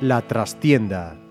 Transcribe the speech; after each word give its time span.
La 0.00 0.22
trastienda. 0.22 1.25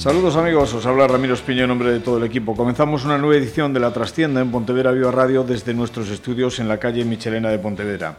Saludos 0.00 0.36
amigos, 0.36 0.72
os 0.72 0.86
habla 0.86 1.06
Ramiro 1.06 1.34
Espiño 1.34 1.64
en 1.64 1.68
nombre 1.68 1.92
de 1.92 2.00
todo 2.00 2.16
el 2.16 2.24
equipo. 2.24 2.56
Comenzamos 2.56 3.04
una 3.04 3.18
nueva 3.18 3.36
edición 3.36 3.74
de 3.74 3.80
La 3.80 3.92
Trastienda 3.92 4.40
en 4.40 4.50
Pontevedra 4.50 4.92
Viva 4.92 5.10
Radio 5.10 5.44
desde 5.44 5.74
nuestros 5.74 6.08
estudios 6.08 6.58
en 6.58 6.68
la 6.68 6.78
calle 6.78 7.04
Michelena 7.04 7.50
de 7.50 7.58
Pontevedra. 7.58 8.16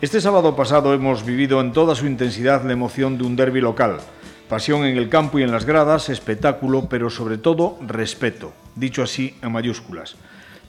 Este 0.00 0.20
sábado 0.20 0.54
pasado 0.54 0.94
hemos 0.94 1.26
vivido 1.26 1.60
en 1.60 1.72
toda 1.72 1.96
su 1.96 2.06
intensidad 2.06 2.64
la 2.64 2.74
emoción 2.74 3.18
de 3.18 3.24
un 3.24 3.34
derby 3.34 3.60
local. 3.60 3.96
Pasión 4.48 4.84
en 4.84 4.96
el 4.96 5.08
campo 5.08 5.40
y 5.40 5.42
en 5.42 5.50
las 5.50 5.64
gradas, 5.64 6.10
espectáculo, 6.10 6.86
pero 6.88 7.10
sobre 7.10 7.38
todo 7.38 7.76
respeto, 7.84 8.52
dicho 8.76 9.02
así 9.02 9.34
en 9.42 9.50
mayúsculas. 9.50 10.14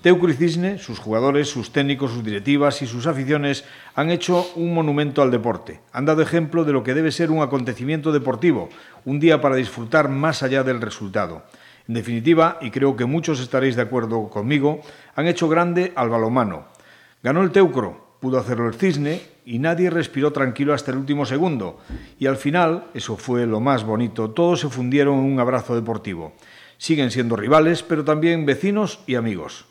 Teucro 0.07 0.31
y 0.31 0.35
Cisne, 0.35 0.77
sus 0.77 0.99
jugadores, 0.99 1.49
sus 1.49 1.73
técnicos, 1.73 2.13
sus 2.13 2.23
directivas 2.23 2.81
y 2.81 2.87
sus 2.87 3.07
aficiones 3.07 3.65
han 3.93 4.09
hecho 4.09 4.47
un 4.55 4.73
monumento 4.73 5.21
al 5.21 5.31
deporte. 5.31 5.81
Han 5.91 6.05
dado 6.05 6.21
ejemplo 6.21 6.63
de 6.63 6.71
lo 6.71 6.81
que 6.81 6.93
debe 6.93 7.11
ser 7.11 7.29
un 7.29 7.41
acontecimiento 7.41 8.13
deportivo, 8.13 8.69
un 9.03 9.19
día 9.19 9.41
para 9.41 9.57
disfrutar 9.57 10.07
más 10.07 10.43
allá 10.43 10.63
del 10.63 10.79
resultado. 10.79 11.43
En 11.89 11.95
definitiva, 11.95 12.57
y 12.61 12.71
creo 12.71 12.95
que 12.95 13.03
muchos 13.03 13.41
estaréis 13.41 13.75
de 13.75 13.81
acuerdo 13.81 14.29
conmigo, 14.29 14.79
han 15.13 15.27
hecho 15.27 15.49
grande 15.49 15.91
al 15.93 16.07
balomano. 16.07 16.67
Ganó 17.21 17.41
el 17.43 17.51
Teucro, 17.51 18.15
pudo 18.21 18.39
hacerlo 18.39 18.69
el 18.69 18.75
Cisne 18.75 19.21
y 19.43 19.59
nadie 19.59 19.89
respiró 19.89 20.31
tranquilo 20.31 20.73
hasta 20.73 20.91
el 20.91 20.99
último 20.99 21.25
segundo. 21.25 21.81
Y 22.17 22.27
al 22.27 22.37
final, 22.37 22.85
eso 22.93 23.17
fue 23.17 23.45
lo 23.45 23.59
más 23.59 23.83
bonito, 23.83 24.29
todos 24.29 24.61
se 24.61 24.69
fundieron 24.69 25.19
en 25.19 25.33
un 25.33 25.41
abrazo 25.41 25.75
deportivo. 25.75 26.31
Siguen 26.77 27.11
siendo 27.11 27.35
rivales, 27.35 27.83
pero 27.83 28.05
también 28.05 28.45
vecinos 28.45 29.01
y 29.05 29.15
amigos. 29.15 29.65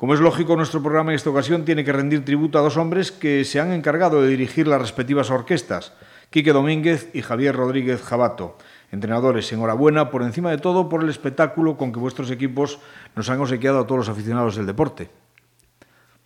Como 0.00 0.14
es 0.14 0.20
lógico, 0.20 0.56
nuestro 0.56 0.82
programa 0.82 1.10
en 1.10 1.16
esta 1.16 1.28
ocasión 1.28 1.66
tiene 1.66 1.84
que 1.84 1.92
rendir 1.92 2.24
tributo 2.24 2.58
a 2.58 2.62
dos 2.62 2.78
hombres 2.78 3.12
que 3.12 3.44
se 3.44 3.60
han 3.60 3.70
encargado 3.70 4.22
de 4.22 4.28
dirigir 4.28 4.66
las 4.66 4.80
respectivas 4.80 5.28
orquestas, 5.30 5.92
Quique 6.30 6.54
Domínguez 6.54 7.10
y 7.12 7.20
Javier 7.20 7.54
Rodríguez 7.54 8.00
Jabato. 8.00 8.56
Entrenadores, 8.92 9.52
enhorabuena 9.52 10.08
por 10.08 10.22
encima 10.22 10.50
de 10.50 10.56
todo 10.56 10.88
por 10.88 11.02
el 11.02 11.10
espectáculo 11.10 11.76
con 11.76 11.92
que 11.92 11.98
vuestros 11.98 12.30
equipos 12.30 12.78
nos 13.14 13.28
han 13.28 13.40
obsequiado 13.40 13.78
a 13.78 13.86
todos 13.86 13.98
los 13.98 14.08
aficionados 14.08 14.56
del 14.56 14.64
deporte. 14.64 15.10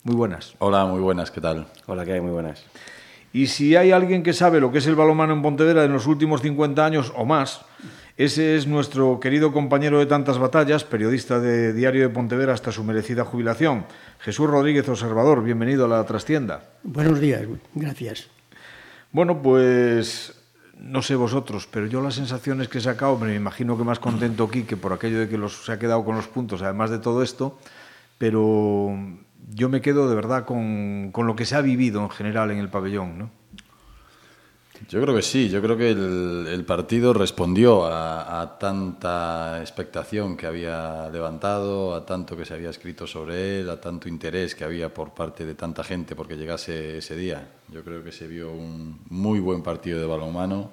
Muy 0.03 0.15
buenas. 0.15 0.55
Hola, 0.59 0.85
muy 0.85 1.01
buenas, 1.01 1.29
¿qué 1.29 1.41
tal? 1.41 1.67
Hola, 1.85 2.05
¿qué 2.05 2.13
hay? 2.13 2.21
Muy 2.21 2.31
buenas. 2.31 2.63
Y 3.33 3.47
si 3.47 3.75
hay 3.75 3.91
alguien 3.91 4.23
que 4.23 4.31
sabe 4.31 4.61
lo 4.61 4.71
que 4.71 4.77
es 4.77 4.87
el 4.87 4.95
balonmano 4.95 5.33
en 5.33 5.41
Pontevedra 5.41 5.83
en 5.83 5.91
los 5.91 6.07
últimos 6.07 6.41
50 6.41 6.85
años 6.85 7.11
o 7.13 7.25
más, 7.25 7.65
ese 8.17 8.55
es 8.55 8.65
nuestro 8.65 9.19
querido 9.19 9.51
compañero 9.51 9.99
de 9.99 10.05
tantas 10.05 10.37
batallas, 10.37 10.85
periodista 10.85 11.41
de 11.41 11.73
Diario 11.73 12.03
de 12.03 12.13
Pontevedra 12.13 12.53
hasta 12.53 12.71
su 12.71 12.81
merecida 12.85 13.25
jubilación, 13.25 13.85
Jesús 14.19 14.49
Rodríguez 14.49 14.87
Observador. 14.87 15.43
Bienvenido 15.43 15.83
a 15.83 15.89
la 15.89 16.05
trastienda. 16.05 16.63
Buenos 16.83 17.19
días, 17.19 17.41
gracias. 17.73 18.29
Bueno, 19.11 19.41
pues 19.41 20.33
no 20.79 21.01
sé 21.01 21.15
vosotros, 21.15 21.67
pero 21.69 21.87
yo 21.87 22.01
las 22.01 22.15
sensaciones 22.15 22.69
que 22.69 22.77
he 22.77 22.81
sacado, 22.81 23.17
me 23.17 23.35
imagino 23.35 23.77
que 23.77 23.83
más 23.83 23.99
contento 23.99 24.45
aquí 24.45 24.63
que 24.63 24.77
por 24.77 24.93
aquello 24.93 25.19
de 25.19 25.27
que 25.27 25.37
los, 25.37 25.65
se 25.65 25.73
ha 25.73 25.79
quedado 25.79 26.05
con 26.05 26.15
los 26.15 26.27
puntos, 26.27 26.61
además 26.61 26.91
de 26.91 26.99
todo 26.99 27.21
esto, 27.21 27.59
pero 28.17 28.97
yo 29.53 29.67
me 29.67 29.81
quedo 29.81 30.09
de 30.09 30.15
verdad 30.15 30.45
con, 30.45 31.09
con 31.11 31.27
lo 31.27 31.35
que 31.35 31.45
se 31.45 31.55
ha 31.55 31.61
vivido 31.61 32.01
en 32.01 32.09
general 32.09 32.49
en 32.51 32.59
el 32.59 32.69
pabellón, 32.69 33.17
¿no? 33.17 33.29
Yo 34.89 35.01
creo 35.01 35.15
que 35.15 35.21
sí, 35.21 35.49
yo 35.49 35.61
creo 35.61 35.77
que 35.77 35.89
el, 35.89 36.65
partido 36.65 37.13
respondió 37.13 37.85
a, 37.85 38.41
a, 38.41 38.59
tanta 38.59 39.59
expectación 39.61 40.35
que 40.35 40.45
había 40.45 41.09
levantado, 41.09 41.95
a 41.95 42.05
tanto 42.05 42.35
que 42.35 42.45
se 42.45 42.53
había 42.53 42.69
escrito 42.69 43.07
sobre 43.07 43.61
él, 43.61 43.69
a 43.69 43.79
tanto 43.79 44.09
interés 44.09 44.53
que 44.53 44.63
había 44.63 44.93
por 44.93 45.13
parte 45.13 45.45
de 45.45 45.55
tanta 45.55 45.83
gente 45.83 46.15
porque 46.15 46.35
llegase 46.35 46.97
ese 46.97 47.15
día. 47.15 47.47
Yo 47.69 47.83
creo 47.83 48.03
que 48.03 48.11
se 48.11 48.27
vio 48.27 48.51
un 48.51 48.99
muy 49.09 49.39
buen 49.39 49.63
partido 49.63 49.99
de 49.99 50.05
balonmano, 50.05 50.71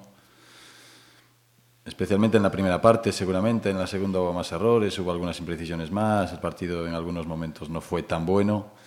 especialmente 1.85 2.37
en 2.37 2.43
la 2.43 2.51
primera 2.51 2.81
parte, 2.81 3.11
seguramente, 3.11 3.69
en 3.69 3.77
la 3.77 3.87
segunda 3.87 4.19
hubo 4.19 4.33
más 4.33 4.51
errores, 4.51 4.97
hubo 4.99 5.11
algunas 5.11 5.39
imprecisiones 5.39 5.91
más, 5.91 6.31
el 6.33 6.39
partido 6.39 6.85
en 6.87 6.93
algunos 6.93 7.25
momentos 7.25 7.69
no 7.69 7.79
fue 7.79 8.03
tan 8.03 8.25
bueno 8.25 8.82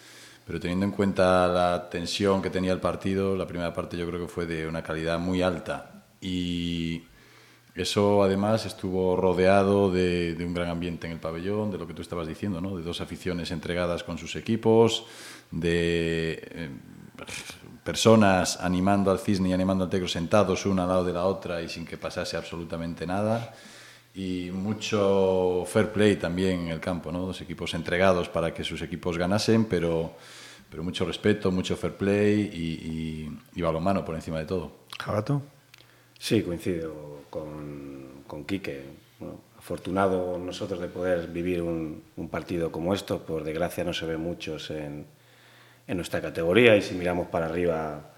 pero 0.47 0.61
teniendo 0.61 0.87
en 0.87 0.93
cuenta 0.93 1.49
la 1.49 1.91
tensión 1.91 2.41
que 2.41 2.51
tenía 2.51 2.73
el 2.73 2.79
partido, 2.79 3.37
la 3.37 3.47
primera 3.47 3.73
parte 3.75 3.97
yo 3.97 4.07
creo 4.07 4.21
que 4.21 4.33
fue 4.33 4.47
de 4.47 4.69
una 4.69 4.83
calidad 4.83 5.19
muy 5.19 5.43
alta 5.43 6.05
y 6.21 7.03
eso 7.75 8.23
además 8.23 8.65
estuvo 8.65 9.17
rodeado 9.17 9.91
de, 9.91 10.35
de, 10.35 10.45
un 10.47 10.55
gran 10.55 10.71
ambiente 10.71 11.09
en 11.09 11.15
el 11.15 11.19
pabellón, 11.19 11.73
de 11.73 11.79
lo 11.79 11.87
que 11.87 11.95
tú 11.95 12.01
estabas 12.01 12.29
diciendo, 12.29 12.61
¿no? 12.61 12.77
de 12.77 12.85
dos 12.85 13.01
aficiones 13.01 13.51
entregadas 13.51 14.05
con 14.05 14.19
sus 14.19 14.37
equipos, 14.37 15.05
de 15.51 16.41
eh, 16.43 16.71
personas 17.83 18.59
animando 18.61 19.11
al 19.11 19.19
cisne 19.19 19.49
y 19.49 19.53
animando 19.53 19.85
al 19.85 19.91
tegro 19.91 20.07
sentados 20.07 20.65
una 20.65 20.85
al 20.85 20.89
lado 20.89 21.05
de 21.05 21.13
la 21.13 21.25
otra 21.25 21.61
y 21.61 21.69
sin 21.69 21.85
que 21.85 21.97
pasase 21.97 22.37
absolutamente 22.37 23.05
nada 23.05 23.53
y 24.17 24.51
mucho 24.51 25.65
fair 25.67 25.91
play 25.93 26.17
también 26.17 26.61
en 26.61 26.69
el 26.69 26.81
campo, 26.81 27.13
¿no? 27.13 27.27
Dos 27.27 27.43
equipos 27.43 27.75
entregados 27.75 28.31
para 28.31 28.55
que 28.55 28.65
sus 28.65 28.81
equipos 28.81 29.19
ganasen, 29.19 29.67
pero, 29.67 30.15
pero 30.71 30.83
mucho 30.83 31.05
respeto, 31.05 31.51
mucho 31.51 31.77
fair 31.77 31.93
play 31.93 32.51
y, 32.51 32.57
y, 32.89 33.39
y 33.55 33.63
balonmano 33.63 34.07
por 34.07 34.15
encima 34.15 34.39
de 34.39 34.47
todo. 34.47 34.73
¿Jabato? 34.99 35.43
Sí, 36.19 36.43
coincido 36.43 37.25
con, 37.29 38.23
con 38.27 38.47
Quique. 38.47 38.85
Bueno, 39.21 39.39
afortunado 39.59 40.39
nosotros 40.39 40.81
de 40.81 40.89
poder 40.89 41.29
vivir 41.29 41.61
un, 41.61 42.03
un, 42.17 42.29
partido 42.31 42.73
como 42.73 42.95
esto. 42.95 43.19
Por 43.19 43.45
desgracia 43.45 43.85
no 43.85 43.93
se 43.93 44.07
ve 44.07 44.17
muchos 44.17 44.71
en, 44.71 45.05
en 45.87 45.97
nuestra 45.97 46.23
categoría 46.23 46.75
y 46.75 46.81
si 46.81 46.95
miramos 46.95 47.29
para 47.29 47.47
arriba 47.47 48.15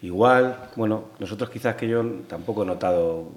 igual. 0.00 0.70
Bueno, 0.76 1.06
nosotros 1.18 1.50
quizás 1.50 1.74
que 1.74 1.88
yo 1.88 2.04
tampoco 2.28 2.62
he 2.62 2.66
notado 2.66 3.32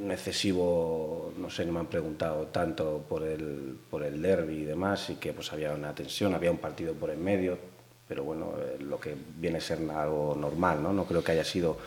un 0.00 0.10
excesivo, 0.10 1.32
no 1.38 1.50
sé, 1.50 1.64
no 1.64 1.72
me 1.72 1.80
han 1.80 1.86
preguntado 1.86 2.46
tanto 2.46 3.04
por 3.08 3.22
el, 3.22 3.76
por 3.90 4.02
el 4.02 4.20
derby 4.20 4.62
y 4.62 4.64
demás, 4.64 5.10
y 5.10 5.16
que 5.16 5.32
pues 5.32 5.52
había 5.52 5.72
una 5.72 5.94
tensión, 5.94 6.34
había 6.34 6.50
un 6.50 6.58
partido 6.58 6.94
por 6.94 7.10
en 7.10 7.22
medio, 7.22 7.58
pero 8.06 8.24
bueno, 8.24 8.54
eh, 8.58 8.76
lo 8.80 8.98
que 9.00 9.14
viene 9.38 9.58
a 9.58 9.60
ser 9.60 9.78
algo 9.90 10.36
normal, 10.38 10.82
¿no? 10.82 10.92
No 10.92 11.04
creo 11.04 11.22
que 11.22 11.32
haya 11.32 11.44
sido... 11.44 11.78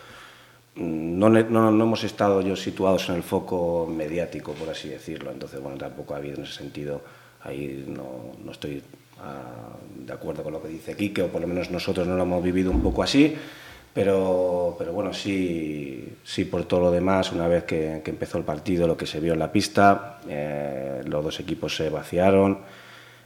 No, 0.75 1.29
no, 1.29 1.71
no 1.71 1.83
hemos 1.83 2.03
estado 2.03 2.41
yo 2.41 2.55
situados 2.57 3.07
en 3.07 3.15
el 3.15 3.23
foco 3.23 3.87
mediático, 3.89 4.51
por 4.51 4.69
así 4.69 4.89
decirlo, 4.89 5.31
entonces, 5.31 5.61
bueno, 5.61 5.77
tampoco 5.77 6.13
ha 6.13 6.17
habido 6.17 6.35
en 6.35 6.43
ese 6.43 6.53
sentido, 6.53 7.01
ahí 7.41 7.85
no, 7.87 8.33
no 8.43 8.51
estoy 8.51 8.83
uh, 9.19 10.05
de 10.05 10.11
acuerdo 10.11 10.43
con 10.43 10.51
lo 10.51 10.61
que 10.61 10.67
dice 10.67 10.97
Quique, 10.97 11.21
o 11.21 11.29
por 11.29 11.39
lo 11.39 11.47
menos 11.47 11.71
nosotros 11.71 12.05
no 12.05 12.17
lo 12.17 12.23
hemos 12.23 12.43
vivido 12.43 12.71
un 12.71 12.81
poco 12.81 13.03
así, 13.03 13.37
pero, 13.95 14.75
pero 14.77 14.91
bueno, 14.91 15.13
sí, 15.13 16.17
sí 16.25 16.43
por 16.43 16.65
todo 16.65 16.81
lo 16.81 16.91
demás, 16.91 17.31
una 17.31 17.47
vez 17.47 17.63
que, 17.63 18.01
que 18.03 18.11
empezó 18.11 18.37
el 18.37 18.43
partido, 18.43 18.87
lo 18.87 18.97
que 18.97 19.07
se 19.07 19.21
vio 19.21 19.31
en 19.31 19.39
la 19.39 19.53
pista, 19.53 20.19
eh, 20.27 21.01
los 21.07 21.23
dos 21.23 21.39
equipos 21.39 21.77
se 21.77 21.89
vaciaron, 21.89 22.59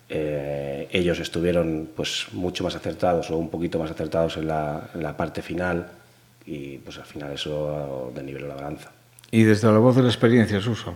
eh, 0.07 0.88
ellos 0.91 1.19
estuvieron 1.19 1.90
pues 1.96 2.28
mucho 2.34 2.63
más 2.63 2.75
acertados 2.75 3.31
o 3.31 3.38
un 3.38 3.50
poquito 3.50 3.80
más 3.80 3.90
acertados 3.90 4.38
en 4.38 4.47
la, 4.47 4.91
en 4.94 5.02
la 5.02 5.18
parte 5.18 5.41
final 5.41 5.88
y 6.46 6.78
pues 6.78 7.00
al 7.00 7.06
final 7.06 7.34
eso 7.34 8.12
desniveló 8.13 8.47
la 8.47 8.56
balanza. 8.56 8.91
Y 9.31 9.41
desde 9.41 9.72
la 9.72 9.80
voz 9.80 9.96
de 9.96 10.03
la 10.03 10.09
experiencia, 10.09 10.62
Suso. 10.62 10.94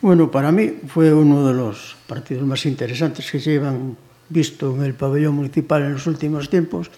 Bueno, 0.00 0.30
para 0.30 0.52
mí 0.52 0.74
fue 0.86 1.12
uno 1.12 1.44
de 1.44 1.54
los 1.54 1.96
partidos 2.06 2.44
más 2.44 2.64
interesantes 2.66 3.28
que 3.28 3.40
se 3.40 3.50
llevan 3.50 3.96
visto 4.28 4.76
en 4.76 4.84
el 4.84 4.94
pabellón 4.94 5.34
municipal 5.34 5.82
en 5.82 5.94
los 5.94 6.06
últimos 6.06 6.48
tiempos 6.48 6.92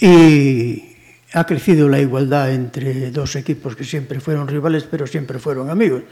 y 0.00 0.96
ha 1.32 1.44
crecido 1.44 1.88
la 1.88 2.00
igualdad 2.00 2.52
entre 2.52 3.10
dos 3.10 3.36
equipos 3.36 3.76
que 3.76 3.84
siempre 3.84 4.20
fueron 4.20 4.48
rivales, 4.48 4.84
pero 4.84 5.06
siempre 5.06 5.38
fueron 5.38 5.70
amigos. 5.70 6.02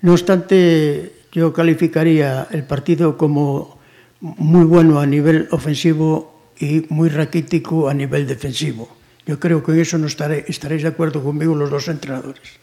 No 0.00 0.12
obstante, 0.12 1.12
yo 1.32 1.52
calificaría 1.52 2.46
el 2.50 2.64
partido 2.64 3.18
como 3.18 3.78
muy 4.20 4.64
bueno 4.64 5.00
a 5.00 5.06
nivel 5.06 5.48
ofensivo 5.50 6.52
y 6.58 6.86
muy 6.88 7.08
raquítico 7.08 7.88
a 7.88 7.94
nivel 7.94 8.26
defensivo. 8.26 8.88
Yo 9.26 9.38
creo 9.38 9.62
que 9.62 9.72
en 9.72 9.80
eso 9.80 9.98
no 9.98 10.06
estaré, 10.06 10.44
estaréis 10.48 10.82
de 10.82 10.88
acuerdo 10.88 11.22
conmigo 11.22 11.54
los 11.54 11.70
dos 11.70 11.88
entrenadores. 11.88 12.58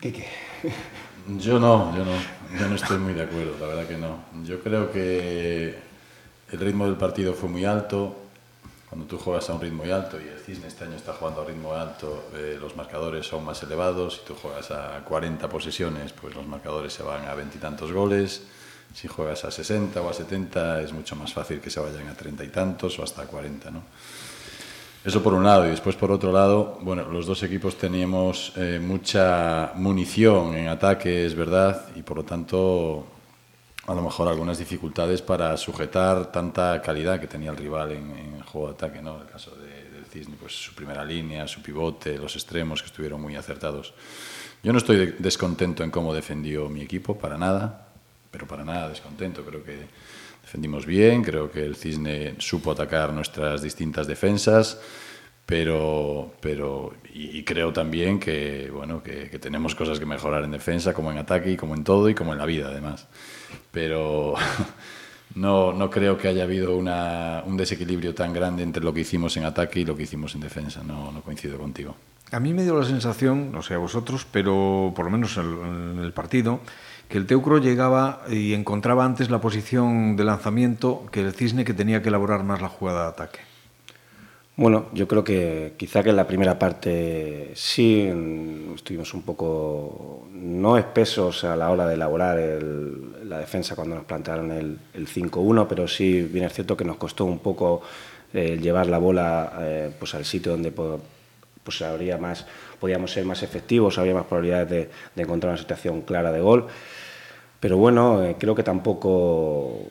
Quique. 0.00 0.26
Yo 1.38 1.58
no, 1.58 1.96
yo 1.96 2.04
no, 2.04 2.12
yo 2.58 2.68
no 2.68 2.74
estoy 2.74 2.98
muy 2.98 3.14
de 3.14 3.22
acuerdo, 3.22 3.56
la 3.60 3.66
verdad 3.66 3.86
que 3.86 3.96
no. 3.96 4.24
Yo 4.44 4.60
creo 4.60 4.90
que 4.90 5.74
el 6.50 6.58
ritmo 6.58 6.86
del 6.86 6.96
partido 6.96 7.34
fue 7.34 7.48
muy 7.48 7.64
alto, 7.64 8.23
cuando 8.94 9.08
tú 9.08 9.18
juegas 9.18 9.50
a 9.50 9.54
un 9.54 9.60
ritmo 9.60 9.82
muy 9.82 9.90
alto 9.90 10.20
y 10.20 10.28
el 10.28 10.38
Cisne 10.38 10.68
este 10.68 10.84
año 10.84 10.94
está 10.94 11.12
jugando 11.14 11.40
a 11.40 11.44
ritmo 11.44 11.74
alto, 11.74 12.26
eh, 12.32 12.56
los 12.60 12.76
marcadores 12.76 13.26
son 13.26 13.44
más 13.44 13.60
elevados. 13.64 14.18
Si 14.18 14.20
tú 14.24 14.36
juegas 14.40 14.70
a 14.70 15.02
40 15.04 15.48
posesiones, 15.48 16.12
pues 16.12 16.32
los 16.36 16.46
marcadores 16.46 16.92
se 16.92 17.02
van 17.02 17.26
a 17.26 17.34
veintitantos 17.34 17.90
goles. 17.90 18.44
Si 18.94 19.08
juegas 19.08 19.44
a 19.44 19.50
60 19.50 20.00
o 20.00 20.08
a 20.08 20.12
70 20.12 20.82
es 20.82 20.92
mucho 20.92 21.16
más 21.16 21.32
fácil 21.32 21.60
que 21.60 21.70
se 21.70 21.80
vayan 21.80 22.06
a 22.06 22.14
30 22.14 22.44
y 22.44 22.48
tantos 22.50 22.96
o 23.00 23.02
hasta 23.02 23.26
40, 23.26 23.68
¿no? 23.72 23.82
Eso 25.04 25.20
por 25.20 25.34
un 25.34 25.42
lado. 25.42 25.66
Y 25.66 25.70
después 25.70 25.96
por 25.96 26.12
otro 26.12 26.30
lado, 26.30 26.78
bueno, 26.82 27.02
los 27.10 27.26
dos 27.26 27.42
equipos 27.42 27.76
teníamos 27.76 28.52
eh, 28.54 28.78
mucha 28.80 29.72
munición 29.74 30.54
en 30.54 30.68
ataque, 30.68 31.26
es 31.26 31.34
verdad, 31.34 31.88
y 31.96 32.02
por 32.02 32.18
lo 32.18 32.22
tanto 32.22 33.06
a 33.86 33.94
lo 33.94 34.02
mejor 34.02 34.28
algunas 34.28 34.58
dificultades 34.58 35.20
para 35.20 35.56
sujetar 35.56 36.32
tanta 36.32 36.80
calidad 36.80 37.20
que 37.20 37.26
tenía 37.26 37.50
el 37.50 37.56
rival 37.56 37.92
en, 37.92 38.10
en 38.16 38.34
el 38.34 38.42
juego 38.42 38.68
de 38.68 38.74
ataque, 38.74 39.02
¿no? 39.02 39.20
El 39.20 39.26
caso 39.26 39.54
de, 39.56 39.90
del 39.90 40.06
Cisne, 40.06 40.36
pues 40.40 40.52
su 40.52 40.74
primera 40.74 41.04
línea, 41.04 41.46
su 41.46 41.60
pivote, 41.60 42.16
los 42.16 42.34
extremos 42.34 42.80
que 42.80 42.86
estuvieron 42.86 43.20
muy 43.20 43.36
acertados. 43.36 43.92
Yo 44.62 44.72
no 44.72 44.78
estoy 44.78 45.14
descontento 45.18 45.84
en 45.84 45.90
cómo 45.90 46.14
defendió 46.14 46.70
mi 46.70 46.80
equipo, 46.80 47.18
para 47.18 47.36
nada, 47.36 47.88
pero 48.30 48.46
para 48.46 48.64
nada 48.64 48.88
descontento. 48.88 49.44
Creo 49.44 49.62
que 49.62 49.86
defendimos 50.42 50.86
bien, 50.86 51.22
creo 51.22 51.50
que 51.50 51.62
el 51.64 51.76
Cisne 51.76 52.36
supo 52.38 52.72
atacar 52.72 53.12
nuestras 53.12 53.60
distintas 53.60 54.06
defensas, 54.06 54.80
pero, 55.46 56.32
pero 56.40 56.94
y, 57.12 57.44
creo 57.44 57.72
también 57.72 58.18
que, 58.18 58.70
bueno, 58.72 59.02
que, 59.02 59.38
tenemos 59.38 59.74
cosas 59.74 59.98
que 59.98 60.06
mejorar 60.06 60.44
en 60.44 60.50
defensa, 60.50 60.94
como 60.94 61.12
en 61.12 61.18
ataque 61.18 61.52
y 61.52 61.56
como 61.56 61.74
en 61.74 61.84
todo 61.84 62.08
y 62.08 62.14
como 62.14 62.32
en 62.32 62.38
la 62.38 62.46
vida, 62.46 62.68
además 62.68 63.06
pero 63.74 64.34
no, 65.34 65.72
no 65.74 65.90
creo 65.90 66.16
que 66.16 66.28
haya 66.28 66.44
habido 66.44 66.76
una, 66.76 67.42
un 67.44 67.58
desequilibrio 67.58 68.14
tan 68.14 68.32
grande 68.32 68.62
entre 68.62 68.82
lo 68.82 68.94
que 68.94 69.00
hicimos 69.00 69.36
en 69.36 69.44
ataque 69.44 69.80
y 69.80 69.84
lo 69.84 69.96
que 69.96 70.04
hicimos 70.04 70.34
en 70.34 70.40
defensa. 70.40 70.82
No, 70.82 71.12
no 71.12 71.20
coincido 71.20 71.58
contigo. 71.58 71.96
A 72.30 72.40
mí 72.40 72.54
me 72.54 72.62
dio 72.62 72.78
la 72.78 72.86
sensación, 72.86 73.52
no 73.52 73.62
sé 73.62 73.74
a 73.74 73.78
vosotros, 73.78 74.26
pero 74.30 74.92
por 74.96 75.04
lo 75.04 75.10
menos 75.10 75.36
en 75.36 75.98
el 76.02 76.12
partido, 76.12 76.60
que 77.08 77.18
el 77.18 77.26
Teucro 77.26 77.58
llegaba 77.58 78.22
y 78.30 78.54
encontraba 78.54 79.04
antes 79.04 79.28
la 79.28 79.40
posición 79.40 80.16
de 80.16 80.24
lanzamiento 80.24 81.04
que 81.12 81.20
el 81.20 81.34
Cisne 81.34 81.64
que 81.64 81.74
tenía 81.74 82.02
que 82.02 82.08
elaborar 82.08 82.42
más 82.42 82.62
la 82.62 82.68
jugada 82.68 83.02
de 83.02 83.08
ataque. 83.08 83.40
Bueno, 84.56 84.86
yo 84.92 85.08
creo 85.08 85.24
que 85.24 85.74
quizá 85.76 86.04
que 86.04 86.10
en 86.10 86.16
la 86.16 86.28
primera 86.28 86.56
parte 86.56 87.50
sí 87.56 88.08
estuvimos 88.72 89.12
un 89.12 89.22
poco 89.22 90.28
no 90.32 90.78
espesos 90.78 91.42
a 91.42 91.56
la 91.56 91.70
hora 91.70 91.88
de 91.88 91.94
elaborar 91.94 92.38
el, 92.38 93.28
la 93.28 93.38
defensa 93.40 93.74
cuando 93.74 93.96
nos 93.96 94.04
plantearon 94.04 94.52
el, 94.52 94.78
el 94.94 95.08
5-1, 95.08 95.66
pero 95.68 95.88
sí 95.88 96.22
bien 96.22 96.44
es 96.44 96.52
cierto 96.52 96.76
que 96.76 96.84
nos 96.84 96.98
costó 96.98 97.24
un 97.24 97.40
poco 97.40 97.82
eh, 98.32 98.56
llevar 98.60 98.86
la 98.86 98.98
bola 98.98 99.54
eh, 99.60 99.90
pues 99.98 100.14
al 100.14 100.24
sitio 100.24 100.52
donde 100.52 100.70
pues 100.70 101.82
habría 101.82 102.16
más, 102.16 102.46
podíamos 102.78 103.10
ser 103.10 103.24
más 103.24 103.42
efectivos, 103.42 103.98
había 103.98 104.14
más 104.14 104.26
probabilidades 104.26 104.70
de, 104.70 104.90
de 105.16 105.22
encontrar 105.22 105.52
una 105.52 105.60
situación 105.60 106.02
clara 106.02 106.30
de 106.30 106.40
gol. 106.40 106.68
Pero 107.58 107.76
bueno, 107.76 108.22
eh, 108.22 108.36
creo 108.38 108.54
que 108.54 108.62
tampoco 108.62 109.88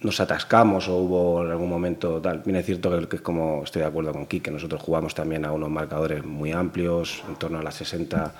nos 0.00 0.20
atascamos 0.20 0.88
o 0.88 0.96
hubo 0.96 1.44
en 1.44 1.50
algún 1.50 1.68
momento 1.68 2.20
tal. 2.20 2.42
Bien 2.44 2.56
es 2.56 2.66
cierto 2.66 3.08
que, 3.08 3.16
es 3.16 3.22
como 3.22 3.64
estoy 3.64 3.82
de 3.82 3.88
acuerdo 3.88 4.12
con 4.12 4.26
Kike, 4.26 4.50
nosotros 4.50 4.80
jugamos 4.80 5.14
también 5.14 5.44
a 5.44 5.52
unos 5.52 5.70
marcadores 5.70 6.24
muy 6.24 6.52
amplios, 6.52 7.22
en 7.28 7.36
torno 7.36 7.58
a 7.58 7.62
las 7.62 7.74
60 7.74 8.32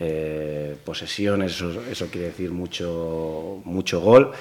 eh, 0.00 0.76
posesiones, 0.84 1.62
eso, 1.90 2.06
quiere 2.10 2.28
decir 2.28 2.50
mucho, 2.50 3.60
mucho 3.64 4.00
gol. 4.00 4.32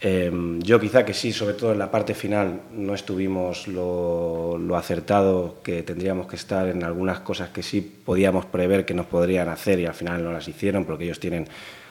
Eh, 0.00 0.30
yo 0.58 0.78
quizá 0.78 1.04
que 1.04 1.14
sí, 1.14 1.32
sobre 1.32 1.54
todo 1.54 1.72
en 1.72 1.78
la 1.78 1.90
parte 1.90 2.14
final, 2.14 2.60
no 2.72 2.94
estuvimos 2.94 3.66
lo, 3.68 4.58
lo, 4.58 4.76
acertado 4.76 5.62
que 5.62 5.82
tendríamos 5.82 6.26
que 6.26 6.36
estar 6.36 6.68
en 6.68 6.84
algunas 6.84 7.20
cosas 7.20 7.48
que 7.48 7.62
sí 7.62 7.80
podíamos 7.80 8.44
prever 8.44 8.84
que 8.84 8.92
nos 8.92 9.06
podrían 9.06 9.48
hacer 9.48 9.80
y 9.80 9.86
al 9.86 9.94
final 9.94 10.22
no 10.22 10.32
las 10.32 10.46
hicieron 10.46 10.84
porque 10.84 11.04
ellos 11.04 11.20
tienen 11.20 11.48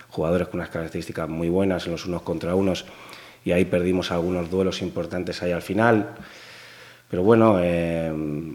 jugadores 0.10 0.48
con 0.50 0.60
unas 0.60 0.70
características 0.70 1.28
muy 1.28 1.50
buenas 1.50 1.88
en 1.88 1.94
los 1.94 2.06
unos 2.06 2.22
contra 2.22 2.54
unos 2.54 2.86
y 3.46 3.52
ahí 3.52 3.66
perdimos 3.66 4.12
algunos 4.12 4.50
duelos 4.50 4.82
importantes 4.82 5.42
ahí 5.44 5.52
al 5.52 5.62
final. 5.62 6.16
Pero 7.10 7.24
bueno, 7.24 7.58
eh, 7.62 8.12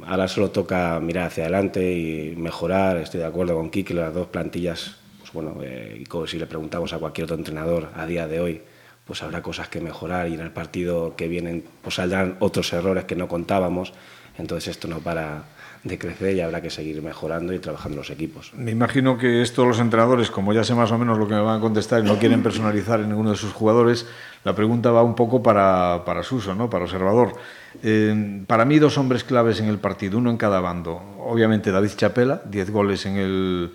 ahora 0.06 0.26
solo 0.26 0.50
toca 0.50 0.98
mirar 1.00 1.26
hacia 1.26 1.44
adelante 1.44 1.92
y 1.92 2.34
mejorar. 2.36 2.96
Estoy 2.96 3.20
de 3.20 3.26
acuerdo 3.26 3.54
con 3.54 3.70
Kiki, 3.70 3.94
las 3.94 4.12
dos 4.12 4.26
plantillas, 4.28 4.96
pues 5.20 5.32
bueno, 5.32 5.58
eh, 5.62 6.02
si 6.26 6.38
le 6.38 6.46
preguntamos 6.46 6.92
a 6.92 6.98
cualquier 6.98 7.26
otro 7.26 7.36
entrenador 7.36 7.90
a 7.94 8.04
día 8.06 8.26
de 8.26 8.40
hoy, 8.40 8.62
pues 9.04 9.22
habrá 9.22 9.42
cosas 9.42 9.68
que 9.68 9.80
mejorar 9.80 10.28
y 10.28 10.34
en 10.34 10.40
el 10.40 10.50
partido 10.50 11.14
que 11.16 11.28
vienen 11.28 11.64
pues 11.82 11.94
saldrán 11.94 12.36
otros 12.40 12.72
errores 12.72 13.04
que 13.04 13.14
no 13.14 13.28
contábamos. 13.28 13.92
Entonces 14.38 14.68
esto 14.68 14.88
no 14.88 14.98
para 14.98 15.44
de 15.88 15.98
crecer 15.98 16.36
y 16.36 16.40
habrá 16.40 16.60
que 16.60 16.70
seguir 16.70 17.02
mejorando 17.02 17.52
y 17.52 17.58
trabajando 17.58 17.98
los 17.98 18.10
equipos. 18.10 18.52
Me 18.54 18.70
imagino 18.70 19.18
que 19.18 19.42
esto 19.42 19.64
los 19.64 19.80
entrenadores, 19.80 20.30
como 20.30 20.52
ya 20.52 20.62
sé 20.62 20.74
más 20.74 20.92
o 20.92 20.98
menos 20.98 21.18
lo 21.18 21.26
que 21.26 21.34
me 21.34 21.40
van 21.40 21.58
a 21.58 21.60
contestar 21.60 22.04
y 22.04 22.06
no 22.06 22.18
quieren 22.18 22.42
personalizar 22.42 23.00
en 23.00 23.08
ninguno 23.08 23.30
de 23.30 23.36
sus 23.36 23.52
jugadores, 23.52 24.06
la 24.44 24.54
pregunta 24.54 24.90
va 24.90 25.02
un 25.02 25.14
poco 25.14 25.42
para, 25.42 26.02
para 26.04 26.22
Suso, 26.22 26.54
¿no? 26.54 26.70
para 26.70 26.84
observador. 26.84 27.34
Eh, 27.82 28.44
para 28.46 28.64
mí 28.64 28.78
dos 28.78 28.98
hombres 28.98 29.24
claves 29.24 29.60
en 29.60 29.66
el 29.66 29.78
partido, 29.78 30.18
uno 30.18 30.30
en 30.30 30.36
cada 30.36 30.60
bando. 30.60 31.00
Obviamente 31.18 31.70
David 31.72 31.90
Chapela, 31.96 32.42
10 32.44 32.70
goles 32.70 33.06
en 33.06 33.16
el, 33.16 33.72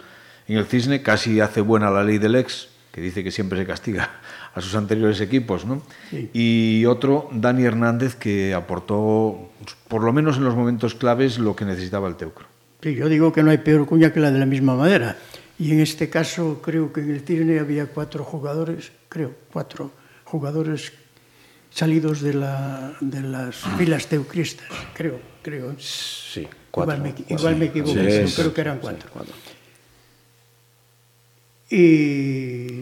en 0.48 0.58
el 0.58 0.66
Cisne, 0.66 1.02
casi 1.02 1.40
hace 1.42 1.62
buena 1.62 1.90
la 1.90 2.04
ley 2.04 2.20
del 2.20 2.36
ex, 2.36 2.70
que 2.92 3.02
dice 3.02 3.24
que 3.24 3.32
siempre 3.32 3.60
se 3.60 3.66
castiga 3.66 4.22
a 4.56 4.62
sus 4.62 4.76
anteriores 4.76 5.20
equipos, 5.22 5.66
¿no? 5.66 5.82
Sí. 6.10 6.30
Y 6.34 6.86
otro, 6.86 7.30
Dani 7.32 7.64
Hernández, 7.64 8.16
que 8.16 8.54
aportó, 8.54 9.50
por 9.88 10.04
lo 10.04 10.14
menos 10.14 10.38
en 10.38 10.46
los 10.46 10.56
momentos 10.56 10.94
claves, 10.96 11.40
lo 11.40 11.56
que 11.56 11.66
necesitaba 11.66 12.08
el 12.08 12.16
Teucro. 12.16 12.46
Sí, 12.82 12.96
yo 12.96 13.10
digo 13.10 13.32
que 13.32 13.44
no 13.44 13.52
hay 13.52 13.60
peor 13.60 13.86
cuña 13.86 14.12
que 14.12 14.20
la 14.20 14.32
de 14.32 14.40
la 14.40 14.46
misma 14.46 14.76
madera. 14.76 15.18
Y 15.58 15.72
en 15.72 15.80
este 15.80 16.10
caso 16.10 16.62
creo 16.62 16.92
que 16.92 17.02
en 17.02 17.12
el 17.12 17.24
Tirne 17.24 17.60
había 17.60 17.86
cuatro 17.88 18.24
jugadores, 18.24 18.92
creo, 19.08 19.34
cuatro 19.52 19.92
jugadores 20.26 20.94
salidos 21.70 22.22
de, 22.22 22.34
la, 22.34 22.94
de 23.00 23.22
las 23.22 23.56
filas 23.78 24.08
teucristas, 24.08 24.68
creo, 24.94 25.20
creo. 25.42 25.76
Sí, 25.80 26.48
cuatro. 26.70 26.96
Igual 26.96 27.16
me, 27.18 27.36
igual 27.36 27.56
me 27.56 27.66
equivoco, 27.66 27.94
sí, 27.94 28.34
creo 28.36 28.54
que 28.54 28.62
eran 28.62 28.80
cuatro. 28.80 29.08
Sí, 29.08 29.14
cuatro. 29.14 29.34
Y 31.70 32.73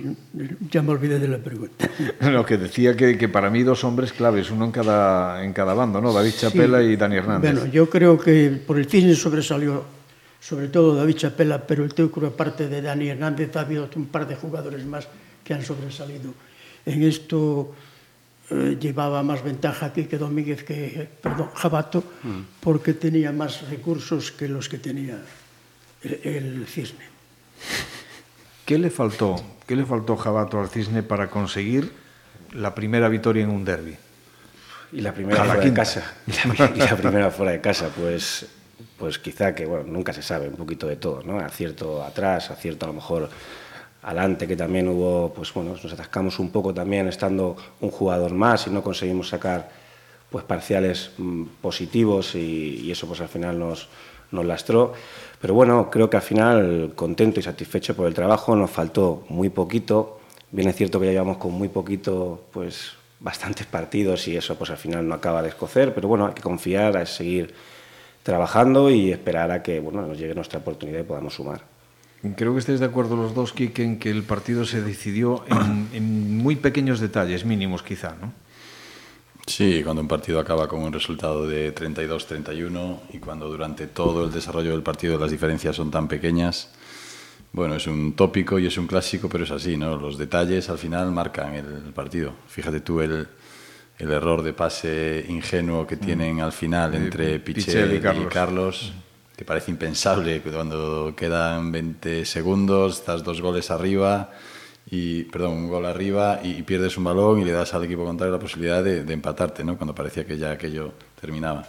ya 0.69 0.81
me 0.81 0.91
olvidé 0.91 1.19
de 1.19 1.27
la 1.27 1.37
pregunta. 1.37 1.89
Lo 2.21 2.45
que 2.45 2.57
decía 2.57 2.95
que, 2.95 3.17
que 3.17 3.29
para 3.29 3.49
mí 3.49 3.63
dos 3.63 3.83
hombres 3.83 4.13
claves, 4.13 4.51
uno 4.51 4.65
en 4.65 4.71
cada, 4.71 5.43
en 5.43 5.53
cada 5.53 5.73
bando, 5.73 6.01
¿no? 6.01 6.13
David 6.13 6.33
Chapela 6.37 6.79
sí. 6.79 6.85
y 6.85 6.95
Dani 6.95 7.15
Hernández. 7.17 7.53
Bueno, 7.53 7.71
yo 7.71 7.89
creo 7.89 8.17
que 8.17 8.49
por 8.65 8.77
el 8.77 8.85
cine 8.87 9.15
sobresalió 9.15 10.01
sobre 10.41 10.69
todo 10.69 10.95
David 10.95 11.15
Chapela, 11.15 11.65
pero 11.67 11.85
el 11.85 11.93
teucro 11.93 12.27
aparte 12.27 12.67
de 12.67 12.81
Dani 12.81 13.09
Hernández 13.09 13.55
ha 13.55 13.61
habido 13.61 13.87
un 13.95 14.07
par 14.07 14.27
de 14.27 14.35
jugadores 14.35 14.83
más 14.85 15.07
que 15.43 15.53
han 15.53 15.63
sobresalido. 15.63 16.33
En 16.83 17.03
esto 17.03 17.75
eh, 18.50 18.75
llevaba 18.81 19.21
más 19.21 19.43
ventaja 19.43 19.86
aquí 19.86 20.05
que 20.05 20.17
Domínguez, 20.17 20.63
que, 20.63 21.07
perdón, 21.21 21.51
Jabato, 21.53 22.03
mm. 22.24 22.59
porque 22.59 22.93
tenía 22.95 23.31
más 23.31 23.69
recursos 23.69 24.31
que 24.31 24.47
los 24.47 24.67
que 24.67 24.79
tenía 24.79 25.21
el, 26.01 26.19
el 26.24 26.65
cisne. 26.65 27.05
¿Qué 28.65 28.79
le 28.79 28.89
faltó 28.89 29.36
¿Qué 29.71 29.77
le 29.77 29.85
faltó 29.85 30.17
Jabato 30.17 30.59
al 30.59 30.67
Cisne 30.67 31.01
para 31.01 31.29
conseguir 31.29 31.93
la 32.51 32.75
primera 32.75 33.07
victoria 33.07 33.45
en 33.45 33.49
un 33.51 33.63
derby? 33.63 33.95
Y 34.91 34.99
la 34.99 35.13
primera 35.13 35.45
fuera 35.45 35.61
de 35.61 35.73
casa. 35.73 36.13
Y 36.27 36.57
la, 36.57 36.71
y 36.75 36.79
la, 36.79 36.97
primera 36.97 37.31
fuera 37.31 37.53
de 37.53 37.61
casa, 37.61 37.87
pues, 37.95 38.47
pues 38.97 39.17
quizá 39.17 39.55
que, 39.55 39.65
bueno, 39.65 39.85
nunca 39.85 40.11
se 40.11 40.21
sabe 40.21 40.49
un 40.49 40.57
poquito 40.57 40.89
de 40.89 40.97
todo, 40.97 41.23
¿no? 41.23 41.39
Acierto 41.39 42.03
atrás, 42.03 42.51
acierto 42.51 42.85
a 42.85 42.89
lo 42.89 42.95
mejor 42.95 43.29
adelante, 44.03 44.45
que 44.45 44.57
también 44.57 44.89
hubo, 44.89 45.33
pues 45.33 45.53
bueno, 45.53 45.69
nos 45.81 45.93
atascamos 45.93 46.37
un 46.39 46.51
poco 46.51 46.73
también 46.73 47.07
estando 47.07 47.55
un 47.79 47.91
jugador 47.91 48.33
más 48.33 48.67
y 48.67 48.71
no 48.71 48.83
conseguimos 48.83 49.29
sacar 49.29 49.71
pues 50.29 50.43
parciales 50.43 51.11
mmm, 51.17 51.45
positivos 51.61 52.35
y, 52.35 52.81
y, 52.83 52.91
eso 52.91 53.07
pues 53.07 53.21
al 53.21 53.29
final 53.29 53.57
nos, 53.57 53.87
nos 54.31 54.45
lastró. 54.45 54.95
Pero 55.41 55.55
bueno, 55.55 55.89
creo 55.89 56.10
que 56.10 56.17
al 56.17 56.24
final 56.24 56.93
contento 56.95 57.39
y 57.39 57.43
satisfecho 57.43 57.95
por 57.95 58.07
el 58.07 58.13
trabajo, 58.13 58.55
nos 58.55 58.69
faltó 58.69 59.25
muy 59.29 59.50
poquito. 59.50 60.19
Bien 60.51 60.69
es 60.69 60.75
cierto 60.75 61.00
que 61.00 61.07
ya 61.07 61.13
llevamos 61.13 61.38
con 61.38 61.53
muy 61.53 61.67
poquito, 61.67 62.43
pues 62.51 62.91
bastantes 63.19 63.65
partidos 63.65 64.27
y 64.27 64.36
eso 64.36 64.55
pues 64.55 64.69
al 64.69 64.77
final 64.77 65.07
no 65.07 65.15
acaba 65.15 65.41
de 65.41 65.50
escocer, 65.50 65.93
pero 65.93 66.07
bueno, 66.07 66.27
hay 66.27 66.33
que 66.33 66.41
confiar, 66.41 66.98
hay 66.98 67.05
que 67.05 67.12
seguir 67.12 67.53
trabajando 68.24 68.89
y 68.89 69.12
esperar 69.12 69.51
a 69.51 69.63
que 69.63 69.79
bueno, 69.79 70.01
nos 70.05 70.17
llegue 70.17 70.36
nuestra 70.36 70.60
oportunidad 70.60 71.00
y 71.00 71.03
podamos 71.03 71.36
sumar. 71.36 71.62
Creo 72.36 72.53
que 72.53 72.60
estáis 72.60 72.79
de 72.79 72.86
acuerdo 72.86 73.15
los 73.15 73.33
dos, 73.33 73.51
Kike, 73.51 73.83
en 73.83 73.98
que 73.98 74.12
el 74.12 74.21
partido 74.21 74.63
se 74.65 74.81
decidió 74.81 75.43
en, 75.48 75.89
en 75.93 76.38
muy 76.38 76.55
pequeños 76.55 77.00
detalles, 77.00 77.45
mínimos 77.45 77.81
quizá, 77.81 78.15
¿no? 78.21 78.31
Sí, 79.51 79.81
cuando 79.84 80.01
un 80.01 80.08
partido 80.08 80.39
acaba 80.39 80.65
con 80.70 80.81
un 80.81 80.93
resultado 80.93 81.46
de 81.46 81.75
32-31 81.75 83.00
y 83.12 83.17
cuando 83.17 83.50
durante 83.50 83.86
todo 83.88 84.24
el 84.24 84.31
desarrollo 84.31 84.72
del 84.72 84.81
partido 84.81 85.20
las 85.20 85.29
diferencias 85.29 85.75
son 85.75 85.91
tan 85.91 86.08
pequeñas, 86.08 86.70
bueno, 87.51 87.75
es 87.75 87.86
un 87.86 88.13
tópico 88.13 88.58
y 88.60 88.67
es 88.67 88.77
un 88.77 88.88
clásico, 88.88 89.27
pero 89.27 89.43
es 89.43 89.51
así, 89.51 89.75
¿no? 89.75 89.98
Los 89.98 90.17
detalles 90.17 90.70
al 90.70 90.77
final 90.77 91.12
marcan 91.12 91.53
el, 91.53 91.91
partido. 91.93 92.34
Fíjate 92.48 92.79
tú 92.79 93.01
el, 93.01 93.27
el 94.00 94.12
error 94.12 94.41
de 94.41 94.53
pase 94.53 95.25
ingenuo 95.27 95.86
que 95.86 95.98
tienen 95.98 96.38
mm. 96.38 96.43
al 96.43 96.53
final 96.53 96.96
entre 96.96 97.38
Pichel, 97.41 97.93
y 97.93 98.00
Carlos, 98.00 98.25
y 98.25 98.34
Carlos 98.34 98.93
que 99.36 99.43
parece 99.43 99.70
impensable 99.72 100.41
cuando 100.41 101.13
quedan 101.13 101.74
20 101.74 102.24
segundos, 102.24 103.00
estás 103.00 103.22
dos 103.22 103.41
goles 103.41 103.70
arriba 103.70 104.31
y 104.89 105.23
perdón, 105.23 105.53
un 105.53 105.69
gol 105.69 105.85
arriba 105.85 106.39
y, 106.43 106.63
pierdes 106.63 106.97
un 106.97 107.03
balón 107.03 107.39
y 107.39 107.45
le 107.45 107.51
das 107.51 107.73
al 107.73 107.83
equipo 107.83 108.03
contrario 108.03 108.33
la 108.33 108.39
posibilidad 108.39 108.83
de, 108.83 109.03
de, 109.03 109.13
empatarte, 109.13 109.63
¿no? 109.63 109.77
Cuando 109.77 109.93
parecía 109.93 110.25
que 110.25 110.38
ya 110.38 110.51
aquello 110.51 110.93
terminaba. 111.19 111.65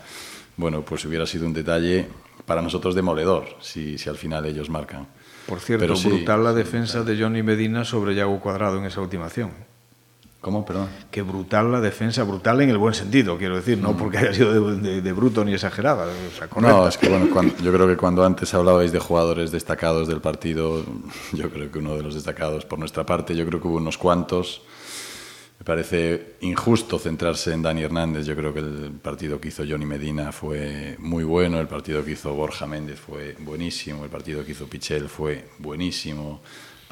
Bueno, 0.56 0.82
pues 0.82 1.04
hubiera 1.04 1.26
sido 1.26 1.46
un 1.46 1.52
detalle 1.52 2.06
para 2.46 2.62
nosotros 2.62 2.94
demoledor 2.94 3.44
si, 3.60 3.98
si 3.98 4.08
al 4.08 4.16
final 4.16 4.44
ellos 4.46 4.70
marcan. 4.70 5.06
Por 5.46 5.60
cierto, 5.60 5.96
sí, 5.96 6.08
brutal 6.08 6.44
la 6.44 6.52
defensa 6.52 7.02
de 7.02 7.20
Johnny 7.20 7.42
Medina 7.42 7.84
sobre 7.84 8.14
Yago 8.14 8.40
Cuadrado 8.40 8.78
en 8.78 8.84
esa 8.84 9.00
última 9.00 9.26
acción. 9.26 9.50
¿Cómo? 10.42 10.64
Perdón. 10.64 10.88
Que 11.08 11.22
brutal 11.22 11.70
la 11.70 11.80
defensa, 11.80 12.24
brutal 12.24 12.60
en 12.62 12.70
el 12.70 12.76
buen 12.76 12.94
sentido, 12.94 13.38
quiero 13.38 13.54
decir, 13.54 13.78
no 13.78 13.92
mm. 13.92 13.96
porque 13.96 14.18
haya 14.18 14.34
sido 14.34 14.52
de, 14.52 14.76
de, 14.80 15.00
de 15.00 15.12
bruto 15.12 15.44
ni 15.44 15.54
exagerada. 15.54 16.04
O 16.04 16.36
sea, 16.36 16.48
no, 16.60 16.88
es 16.88 16.98
que 16.98 17.08
bueno, 17.08 17.28
cuando, 17.32 17.56
yo 17.58 17.72
creo 17.72 17.86
que 17.86 17.96
cuando 17.96 18.24
antes 18.24 18.52
hablabais 18.52 18.90
de 18.90 18.98
jugadores 18.98 19.52
destacados 19.52 20.08
del 20.08 20.20
partido, 20.20 20.84
yo 21.32 21.48
creo 21.48 21.70
que 21.70 21.78
uno 21.78 21.94
de 21.94 22.02
los 22.02 22.14
destacados 22.16 22.64
por 22.64 22.80
nuestra 22.80 23.06
parte, 23.06 23.36
yo 23.36 23.46
creo 23.46 23.60
que 23.60 23.68
hubo 23.68 23.76
unos 23.76 23.96
cuantos. 23.96 24.62
Me 25.60 25.64
parece 25.64 26.34
injusto 26.40 26.98
centrarse 26.98 27.52
en 27.52 27.62
Dani 27.62 27.84
Hernández. 27.84 28.26
Yo 28.26 28.34
creo 28.34 28.52
que 28.52 28.58
el 28.58 28.90
partido 29.00 29.40
que 29.40 29.46
hizo 29.46 29.62
Johnny 29.64 29.86
Medina 29.86 30.32
fue 30.32 30.96
muy 30.98 31.22
bueno, 31.22 31.60
el 31.60 31.68
partido 31.68 32.04
que 32.04 32.10
hizo 32.12 32.34
Borja 32.34 32.66
Méndez 32.66 32.98
fue 32.98 33.36
buenísimo, 33.38 34.02
el 34.02 34.10
partido 34.10 34.44
que 34.44 34.50
hizo 34.50 34.66
Pichel 34.66 35.08
fue 35.08 35.50
buenísimo 35.60 36.40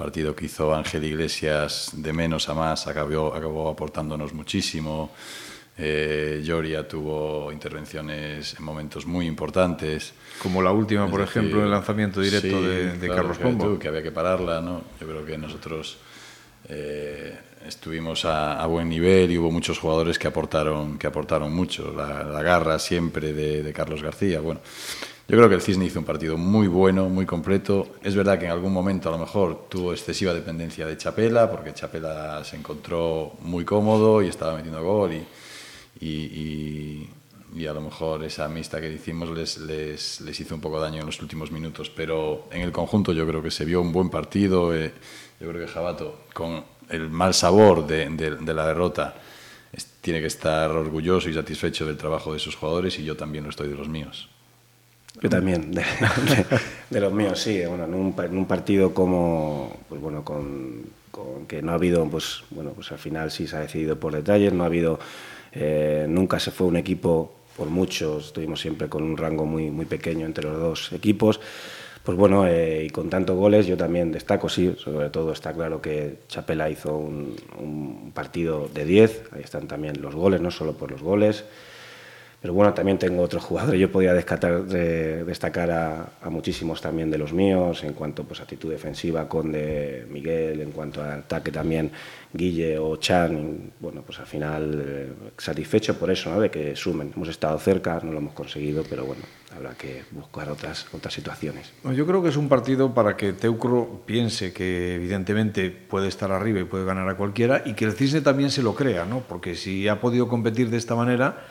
partido 0.01 0.35
que 0.35 0.47
hizo 0.47 0.75
Ángel 0.75 1.05
Iglesias 1.05 1.91
de 1.93 2.13
menos 2.15 2.49
a 2.49 2.55
más 2.55 2.87
acabó, 2.87 3.35
acabó 3.35 3.69
aportándonos 3.69 4.33
muchísimo. 4.33 5.13
Eh, 5.77 6.41
Lloria 6.43 6.89
tuvo 6.89 7.53
intervenciones 7.53 8.57
en 8.59 8.65
momentos 8.65 9.05
muy 9.05 9.27
importantes. 9.27 10.15
Como 10.43 10.63
la 10.63 10.73
última, 10.73 11.05
es 11.05 11.11
por 11.11 11.21
decir, 11.21 11.43
ejemplo, 11.43 11.63
el 11.63 11.71
lanzamiento 11.71 12.23
directo 12.23 12.61
sí, 12.61 12.67
de, 12.67 12.93
de 12.97 13.07
claro, 13.07 13.15
Carlos 13.15 13.39
Pombo. 13.39 13.79
que 13.79 13.89
había 13.89 14.03
que 14.03 14.11
pararla, 14.11 14.63
¿no? 14.63 14.85
Yo 14.99 15.07
creo 15.07 15.25
que 15.27 15.37
nosotros 15.37 15.99
eh, 16.69 17.39
estuvimos 17.67 18.25
a, 18.25 18.59
a, 18.59 18.67
buen 18.67 18.89
nivel 18.89 19.31
y 19.31 19.37
hubo 19.37 19.51
muchos 19.51 19.79
jugadores 19.79 20.19
que 20.19 20.29
aportaron, 20.29 20.99
que 20.99 21.09
aportaron 21.09 21.53
mucho. 21.53 21.93
La, 21.95 22.25
la 22.25 22.43
garra 22.43 22.79
siempre 22.79 23.35
de, 23.35 23.63
de 23.63 23.73
Carlos 23.75 24.03
García. 24.03 24.41
Bueno, 24.41 24.61
yo 25.31 25.37
creo 25.37 25.49
que 25.49 25.55
el 25.55 25.63
Cisne 25.63 25.85
hizo 25.85 26.01
un 26.01 26.05
partido 26.05 26.37
muy 26.37 26.67
bueno, 26.67 27.09
muy 27.09 27.25
completo. 27.25 27.87
Es 28.03 28.17
verdad 28.17 28.37
que 28.37 28.47
en 28.47 28.51
algún 28.51 28.73
momento 28.73 29.09
a 29.11 29.13
lo 29.13 29.19
mejor 29.19 29.69
tuvo 29.69 29.93
excesiva 29.93 30.35
dependencia 30.35 30.85
de 30.87 30.97
Chapela, 30.97 31.49
porque 31.49 31.73
Chapela 31.73 32.43
se 32.43 32.57
encontró 32.57 33.35
muy 33.43 33.65
cómodo 33.65 34.23
y 34.23 34.27
estaba 34.27 34.57
metiendo 34.57 34.83
gol 34.83 35.13
y, 36.01 37.09
a 37.65 37.73
lo 37.73 37.81
mejor 37.81 38.25
esa 38.25 38.47
amistad 38.47 38.81
que 38.81 38.93
hicimos 38.93 39.31
les, 39.31 39.59
les, 39.59 40.41
hizo 40.41 40.53
un 40.57 40.61
poco 40.61 40.81
daño 40.81 40.99
en 40.99 41.07
los 41.07 41.23
últimos 41.23 41.53
minutos. 41.53 41.91
Pero 41.91 42.49
en 42.51 42.63
el 42.63 42.73
conjunto 42.73 43.13
yo 43.13 43.25
creo 43.25 43.41
que 43.41 43.53
se 43.53 43.65
vio 43.65 43.81
un 43.81 43.93
buen 43.93 44.11
partido. 44.11 44.75
Eh, 44.75 44.93
yo 45.41 45.49
creo 45.49 45.65
que 45.65 45.73
Jabato, 45.73 46.23
con 46.35 46.65
el 46.89 47.09
mal 47.09 47.35
sabor 47.35 47.87
de, 47.87 48.09
de, 48.11 48.35
de 48.35 48.55
la 48.55 48.67
derrota, 48.67 49.15
tiene 50.01 50.21
que 50.21 50.27
estar 50.27 50.73
orgulloso 50.73 51.31
y 51.31 51.35
satisfecho 51.35 51.87
del 51.87 51.97
trabajo 51.97 52.33
de 52.33 52.41
sus 52.41 52.57
jugadores 52.57 52.99
y 52.99 53.05
yo 53.05 53.17
también 53.17 53.45
lo 53.45 53.51
estoy 53.51 53.69
de 53.69 53.77
los 53.77 53.89
míos. 53.89 54.29
Yo 55.21 55.29
también, 55.29 55.73
de, 55.73 57.01
los 57.01 57.13
míos, 57.13 57.41
sí. 57.41 57.63
Bueno, 57.67 57.85
en 57.85 57.95
un, 57.95 58.47
partido 58.47 58.95
como, 58.95 59.77
pues 59.89 60.01
bueno, 60.01 60.25
con, 60.25 60.85
que 61.49 61.63
no 61.63 61.73
ha 61.73 61.75
habido, 61.75 62.07
pues 62.09 62.45
bueno, 62.51 62.71
pues 62.71 62.93
al 62.93 62.99
final 62.99 63.31
sí 63.31 63.47
se 63.47 63.57
ha 63.57 63.61
decidido 63.61 63.99
por 63.99 64.15
detalles, 64.15 64.53
no 64.53 64.63
ha 64.63 64.67
habido, 64.67 64.99
eh, 65.53 66.07
nunca 66.09 66.39
se 66.39 66.51
fue 66.53 66.69
un 66.69 66.77
equipo 66.77 67.35
por 67.57 67.69
muchos, 67.69 68.27
estuvimos 68.27 68.61
siempre 68.61 68.89
con 68.89 69.03
un 69.03 69.17
rango 69.17 69.45
muy, 69.45 69.71
muy 69.71 69.85
pequeño 69.85 70.27
entre 70.27 70.45
los 70.45 70.59
dos 70.59 70.93
equipos. 70.93 71.41
Pues 72.05 72.17
bueno, 72.17 72.47
eh, 72.47 72.85
y 72.87 72.91
con 72.91 73.11
tantos 73.11 73.37
goles 73.37 73.67
yo 73.67 73.77
también 73.77 74.11
destaco, 74.11 74.49
sí, 74.49 74.75
sobre 74.79 75.11
todo 75.11 75.33
está 75.33 75.53
claro 75.53 75.83
que 75.83 76.21
Chapela 76.29 76.71
hizo 76.71 76.97
un, 76.97 77.37
un 77.59 78.13
partido 78.15 78.71
de 78.73 78.87
10, 78.87 79.25
ahí 79.33 79.43
están 79.43 79.69
también 79.69 80.01
los 80.01 80.15
goles, 80.15 80.41
no 80.41 80.51
solo 80.51 80.73
por 80.73 80.91
los 80.91 81.03
goles. 81.03 81.45
Pero 82.41 82.55
bueno, 82.55 82.73
también 82.73 82.99
tengo 82.99 83.23
otros 83.23 83.45
jugadores. 83.45 83.79
Yo 83.79 83.93
podía 83.93 84.15
descatar, 84.15 84.65
de, 84.65 85.25
destacar 85.25 85.71
a, 85.71 86.13
a, 86.23 86.31
muchísimos 86.31 86.81
también 86.81 87.11
de 87.11 87.19
los 87.19 87.35
míos, 87.35 87.85
en 87.85 87.93
cuanto 87.93 88.25
pues, 88.25 88.41
actitud 88.41 88.71
defensiva, 88.71 89.29
Conde, 89.29 90.07
Miguel, 90.11 90.63
en 90.63 90.71
cuanto 90.73 91.03
al 91.03 91.19
ataque 91.19 91.53
también, 91.53 91.91
Guille 92.33 92.79
o 92.79 92.97
Chan. 92.97 93.73
Bueno, 93.79 94.03
pues 94.07 94.21
al 94.21 94.27
final 94.27 94.83
eh, 94.83 95.13
satisfecho 95.37 95.99
por 95.99 96.11
eso, 96.11 96.31
¿no? 96.31 96.41
de 96.41 96.51
que 96.51 96.75
sumen. 96.77 97.13
Hemos 97.15 97.29
estado 97.29 97.59
cerca, 97.59 98.01
no 98.03 98.11
lo 98.11 98.19
hemos 98.19 98.33
conseguido, 98.33 98.85
pero 98.89 99.05
bueno, 99.05 99.21
habrá 99.55 99.75
que 99.75 100.05
buscar 100.11 100.49
otras, 100.49 100.87
otras 100.95 101.13
situaciones. 101.13 101.73
Yo 101.95 102.07
creo 102.07 102.23
que 102.23 102.31
es 102.31 102.39
un 102.39 102.49
partido 102.49 102.95
para 102.95 103.19
que 103.19 103.35
Teucro 103.35 104.01
piense 104.07 104.55
que 104.55 104.95
evidentemente 104.95 105.71
puede 105.71 106.09
estar 106.09 106.33
arriba 106.33 106.61
y 106.61 106.65
puede 106.65 106.87
ganar 106.87 107.07
a 107.07 107.17
cualquiera 107.19 107.63
y 107.67 107.75
que 107.75 107.85
el 107.85 107.93
Cisne 107.93 108.23
también 108.23 108.51
se 108.51 108.63
lo 108.63 108.75
crea, 108.75 109.05
¿no? 109.05 109.21
porque 109.29 109.57
si 109.57 109.89
ha 109.89 110.01
podido 110.01 110.27
competir 110.27 110.71
de 110.71 110.79
esta 110.79 110.95
manera 110.95 111.45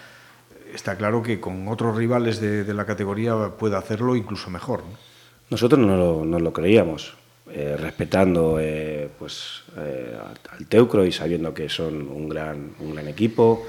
está 0.73 0.95
claro 0.95 1.21
que 1.23 1.39
con 1.39 1.67
otros 1.67 1.95
rivales 1.95 2.39
de, 2.39 2.63
de 2.63 2.73
la 2.73 2.85
categoría 2.85 3.35
puede 3.57 3.75
hacerlo 3.75 4.15
incluso 4.15 4.49
mejor. 4.49 4.83
¿no? 4.83 5.09
Nosotros 5.49 5.79
no 5.79 5.97
lo, 5.97 6.25
no 6.25 6.39
lo 6.39 6.53
creíamos, 6.53 7.15
eh, 7.51 7.75
respetando 7.77 8.59
eh, 8.59 9.09
pues, 9.17 9.63
eh, 9.77 10.15
al 10.51 10.67
Teucro 10.67 11.03
y 11.05 11.11
sabiendo 11.11 11.53
que 11.53 11.67
son 11.69 12.07
un 12.07 12.29
gran, 12.29 12.73
un 12.79 12.93
gran 12.93 13.07
equipo. 13.07 13.65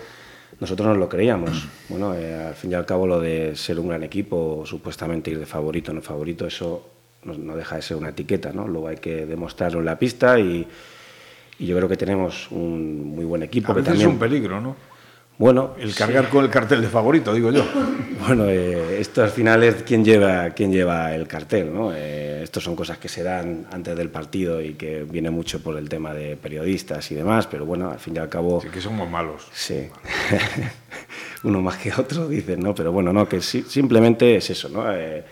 Nosotros 0.61 0.89
no 0.89 0.95
lo 0.95 1.09
creíamos. 1.09 1.67
Bueno, 1.89 2.15
eh, 2.15 2.49
al 2.49 2.55
fin 2.55 2.71
y 2.71 2.75
al 2.75 2.87
cabo 2.87 3.07
lo 3.07 3.19
de 3.19 3.57
ser 3.57 3.81
un 3.81 3.89
gran 3.89 4.03
equipo, 4.03 4.63
supuestamente 4.65 5.31
ir 5.31 5.39
de 5.39 5.47
favorito 5.47 5.91
o 5.91 5.95
no 5.95 6.03
favorito, 6.03 6.47
eso 6.47 6.87
no, 7.25 7.35
no, 7.35 7.57
deja 7.57 7.77
de 7.77 7.83
ser 7.83 7.97
una 7.97 8.11
etiqueta, 8.11 8.53
¿no? 8.53 8.69
Luego 8.69 8.89
hay 8.89 8.99
que 8.99 9.27
demostrarlo 9.27 9.81
en 9.81 9.87
la 9.87 9.99
pista 9.99 10.39
y, 10.39 10.67
y 11.59 11.67
yo 11.67 11.77
creo 11.77 11.89
que 11.89 11.97
tenemos 11.97 12.49
un 12.53 13.17
muy 13.17 13.25
buen 13.25 13.43
equipo. 13.43 13.73
A 13.73 13.75
veces 13.75 13.87
que 13.87 13.91
también, 13.91 14.09
es 14.09 14.15
un 14.15 14.21
peligro, 14.21 14.61
¿no? 14.61 14.77
Bueno, 15.41 15.71
el 15.79 15.95
cargar 15.95 16.27
sí. 16.27 16.33
con 16.33 16.45
el 16.45 16.51
cartel 16.51 16.83
de 16.83 16.89
favorito, 16.89 17.33
digo 17.33 17.51
yo. 17.51 17.65
Bueno, 18.21 18.45
eh, 18.47 19.01
esto 19.01 19.23
al 19.23 19.31
final 19.31 19.63
es 19.63 19.83
quién 19.83 20.05
lleva, 20.05 20.51
quién 20.51 20.71
lleva 20.71 21.15
el 21.15 21.27
cartel, 21.27 21.73
¿no? 21.73 21.91
Eh, 21.95 22.43
estos 22.43 22.63
son 22.63 22.77
cosas 22.77 22.99
que 22.99 23.09
se 23.09 23.23
dan 23.23 23.67
antes 23.73 23.97
del 23.97 24.11
partido 24.11 24.61
y 24.61 24.75
que 24.75 25.05
viene 25.05 25.31
mucho 25.31 25.63
por 25.63 25.79
el 25.79 25.89
tema 25.89 26.13
de 26.13 26.37
periodistas 26.37 27.11
y 27.11 27.15
demás, 27.15 27.47
pero 27.47 27.65
bueno, 27.65 27.91
al 27.91 27.99
fin 27.99 28.15
y 28.15 28.19
al 28.19 28.29
cabo... 28.29 28.61
Sí, 28.61 28.69
que 28.69 28.83
somos 28.83 29.09
malos. 29.09 29.49
Sí. 29.55 29.89
Uno 31.45 31.63
más 31.63 31.79
que 31.79 31.95
otro, 31.95 32.29
dicen, 32.29 32.61
¿no? 32.61 32.75
Pero 32.75 32.93
bueno, 32.93 33.11
no, 33.11 33.27
que 33.27 33.41
sí, 33.41 33.65
simplemente 33.67 34.37
es 34.37 34.51
eso, 34.51 34.69
¿no? 34.69 34.95
Eh, 34.95 35.25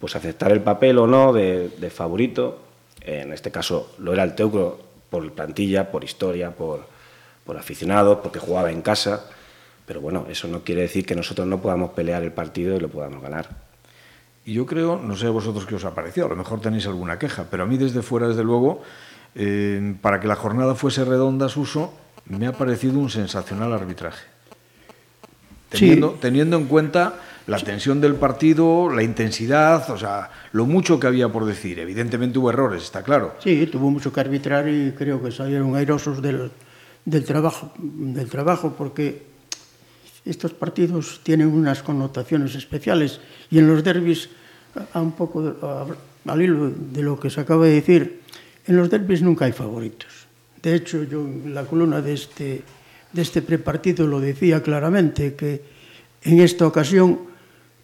pues 0.00 0.16
aceptar 0.16 0.50
el 0.52 0.62
papel 0.62 0.96
o 0.96 1.06
no 1.06 1.34
de, 1.34 1.68
de 1.76 1.90
favorito, 1.90 2.62
en 3.02 3.34
este 3.34 3.50
caso 3.50 3.92
lo 3.98 4.14
era 4.14 4.22
el 4.22 4.34
Teucro 4.34 4.80
por 5.10 5.30
plantilla, 5.32 5.90
por 5.90 6.04
historia, 6.04 6.52
por, 6.52 6.86
por 7.44 7.58
aficionados, 7.58 8.20
porque 8.22 8.38
jugaba 8.38 8.70
en 8.70 8.80
casa 8.80 9.26
pero 9.90 10.00
bueno, 10.00 10.26
eso 10.30 10.46
no 10.46 10.62
quiere 10.62 10.82
decir 10.82 11.04
que 11.04 11.16
nosotros 11.16 11.48
no 11.48 11.60
podamos 11.60 11.90
pelear 11.90 12.22
el 12.22 12.30
partido 12.30 12.76
y 12.76 12.78
lo 12.78 12.88
podamos 12.88 13.20
ganar. 13.20 13.48
Y 14.44 14.52
yo 14.52 14.64
creo, 14.64 15.00
no 15.02 15.16
sé 15.16 15.26
a 15.26 15.30
vosotros 15.30 15.66
qué 15.66 15.74
os 15.74 15.84
ha 15.84 15.96
parecido, 15.96 16.26
a 16.26 16.28
lo 16.28 16.36
mejor 16.36 16.60
tenéis 16.60 16.86
alguna 16.86 17.18
queja, 17.18 17.46
pero 17.50 17.64
a 17.64 17.66
mí 17.66 17.76
desde 17.76 18.00
fuera, 18.00 18.28
desde 18.28 18.44
luego, 18.44 18.82
eh, 19.34 19.96
para 20.00 20.20
que 20.20 20.28
la 20.28 20.36
jornada 20.36 20.76
fuese 20.76 21.04
redonda, 21.04 21.48
Suso, 21.48 21.92
me 22.26 22.46
ha 22.46 22.52
parecido 22.52 23.00
un 23.00 23.10
sensacional 23.10 23.72
arbitraje. 23.72 24.24
Teniendo, 25.70 26.12
sí. 26.12 26.18
teniendo 26.20 26.56
en 26.56 26.66
cuenta 26.66 27.14
la 27.48 27.58
tensión 27.58 28.00
del 28.00 28.14
partido, 28.14 28.90
la 28.94 29.02
intensidad, 29.02 29.90
o 29.90 29.98
sea, 29.98 30.30
lo 30.52 30.66
mucho 30.66 31.00
que 31.00 31.08
había 31.08 31.30
por 31.30 31.46
decir. 31.46 31.80
Evidentemente 31.80 32.38
hubo 32.38 32.50
errores, 32.50 32.84
está 32.84 33.02
claro. 33.02 33.34
Sí, 33.42 33.66
tuvo 33.66 33.90
mucho 33.90 34.12
que 34.12 34.20
arbitrar 34.20 34.68
y 34.68 34.92
creo 34.92 35.20
que 35.20 35.32
salieron 35.32 35.74
airosos 35.74 36.22
del, 36.22 36.52
del, 37.04 37.24
trabajo, 37.24 37.72
del 37.76 38.30
trabajo 38.30 38.76
porque 38.78 39.29
estos 40.24 40.52
partidos 40.52 41.20
tienen 41.22 41.48
unas 41.48 41.82
connotaciones 41.82 42.54
especiales 42.54 43.20
y 43.50 43.58
en 43.58 43.66
los 43.66 43.82
derbis, 43.82 44.28
a 44.92 45.00
un 45.00 45.12
poco 45.12 45.56
a, 45.62 45.86
al 46.30 46.42
hilo 46.42 46.70
de 46.70 47.02
lo 47.02 47.18
que 47.18 47.30
se 47.30 47.40
acaba 47.40 47.66
de 47.66 47.74
decir, 47.74 48.20
en 48.66 48.76
los 48.76 48.90
derbis 48.90 49.22
nunca 49.22 49.46
hay 49.46 49.52
favoritos. 49.52 50.28
De 50.62 50.74
hecho, 50.74 51.04
yo 51.04 51.22
en 51.22 51.54
la 51.54 51.64
columna 51.64 52.02
de 52.02 52.12
este, 52.12 52.62
de 53.12 53.22
este 53.22 53.40
prepartido 53.40 54.06
lo 54.06 54.20
decía 54.20 54.62
claramente, 54.62 55.34
que 55.34 55.62
en 56.22 56.40
esta 56.40 56.66
ocasión 56.66 57.20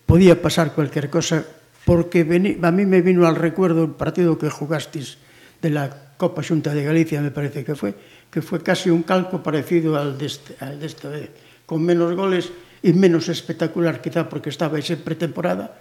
podía 0.04 0.40
pasar 0.40 0.74
cualquier 0.74 1.08
cosa, 1.08 1.44
porque 1.84 2.24
vení, 2.24 2.58
a 2.60 2.70
mí 2.70 2.84
me 2.84 3.00
vino 3.00 3.26
al 3.26 3.36
recuerdo 3.36 3.84
el 3.84 3.90
partido 3.92 4.36
que 4.36 4.50
jugasteis 4.50 5.16
de 5.62 5.70
la 5.70 6.12
Copa 6.18 6.42
Xunta 6.42 6.74
de 6.74 6.84
Galicia, 6.84 7.20
me 7.20 7.30
parece 7.30 7.64
que 7.64 7.74
fue, 7.74 7.94
que 8.30 8.42
fue 8.42 8.62
casi 8.62 8.90
un 8.90 9.02
calco 9.02 9.42
parecido 9.42 9.96
al 9.96 10.18
de, 10.18 10.26
este, 10.26 10.56
al 10.60 10.78
de 10.78 10.86
esta 10.86 11.08
vez 11.08 11.30
con 11.66 11.82
menos 11.82 12.14
goles 12.14 12.52
e 12.82 12.94
menos 12.94 13.28
espectacular 13.28 14.00
quizá 14.00 14.30
porque 14.30 14.48
estaba 14.48 14.78
en 14.78 14.98
pretemporada, 15.02 15.74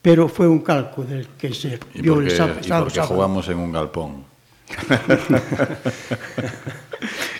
pero 0.00 0.28
fue 0.28 0.48
un 0.48 0.60
calco 0.60 1.04
del 1.04 1.28
que 1.36 1.52
se 1.54 1.78
vio 1.94 2.20
el 2.20 2.30
sábado. 2.30 2.58
Y 2.64 2.68
porque 2.68 2.94
sábado. 2.96 3.14
jugamos 3.14 3.48
en 3.48 3.58
un 3.58 3.70
galpón. 3.70 4.24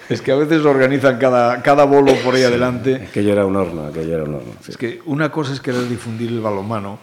es 0.09 0.21
que 0.21 0.33
a 0.33 0.37
veces 0.37 0.65
organizan 0.67 1.19
cada, 1.19 1.63
cada 1.63 1.85
bolo 1.85 2.13
por 2.23 2.35
ahí 2.35 2.43
adelante. 2.43 3.09
Aquello 3.09 3.33
era 3.33 3.47
un 3.47 3.57
horno, 3.57 3.87
aquello 3.87 4.15
era 4.15 4.25
un 4.25 4.35
horno. 4.35 4.53
Sí. 4.61 4.73
Es 4.73 4.77
que 4.77 5.01
una 5.07 5.33
cosa 5.33 5.55
es 5.55 5.61
querer 5.61 5.89
difundir 5.89 6.29
el 6.29 6.41
balonmano 6.41 6.99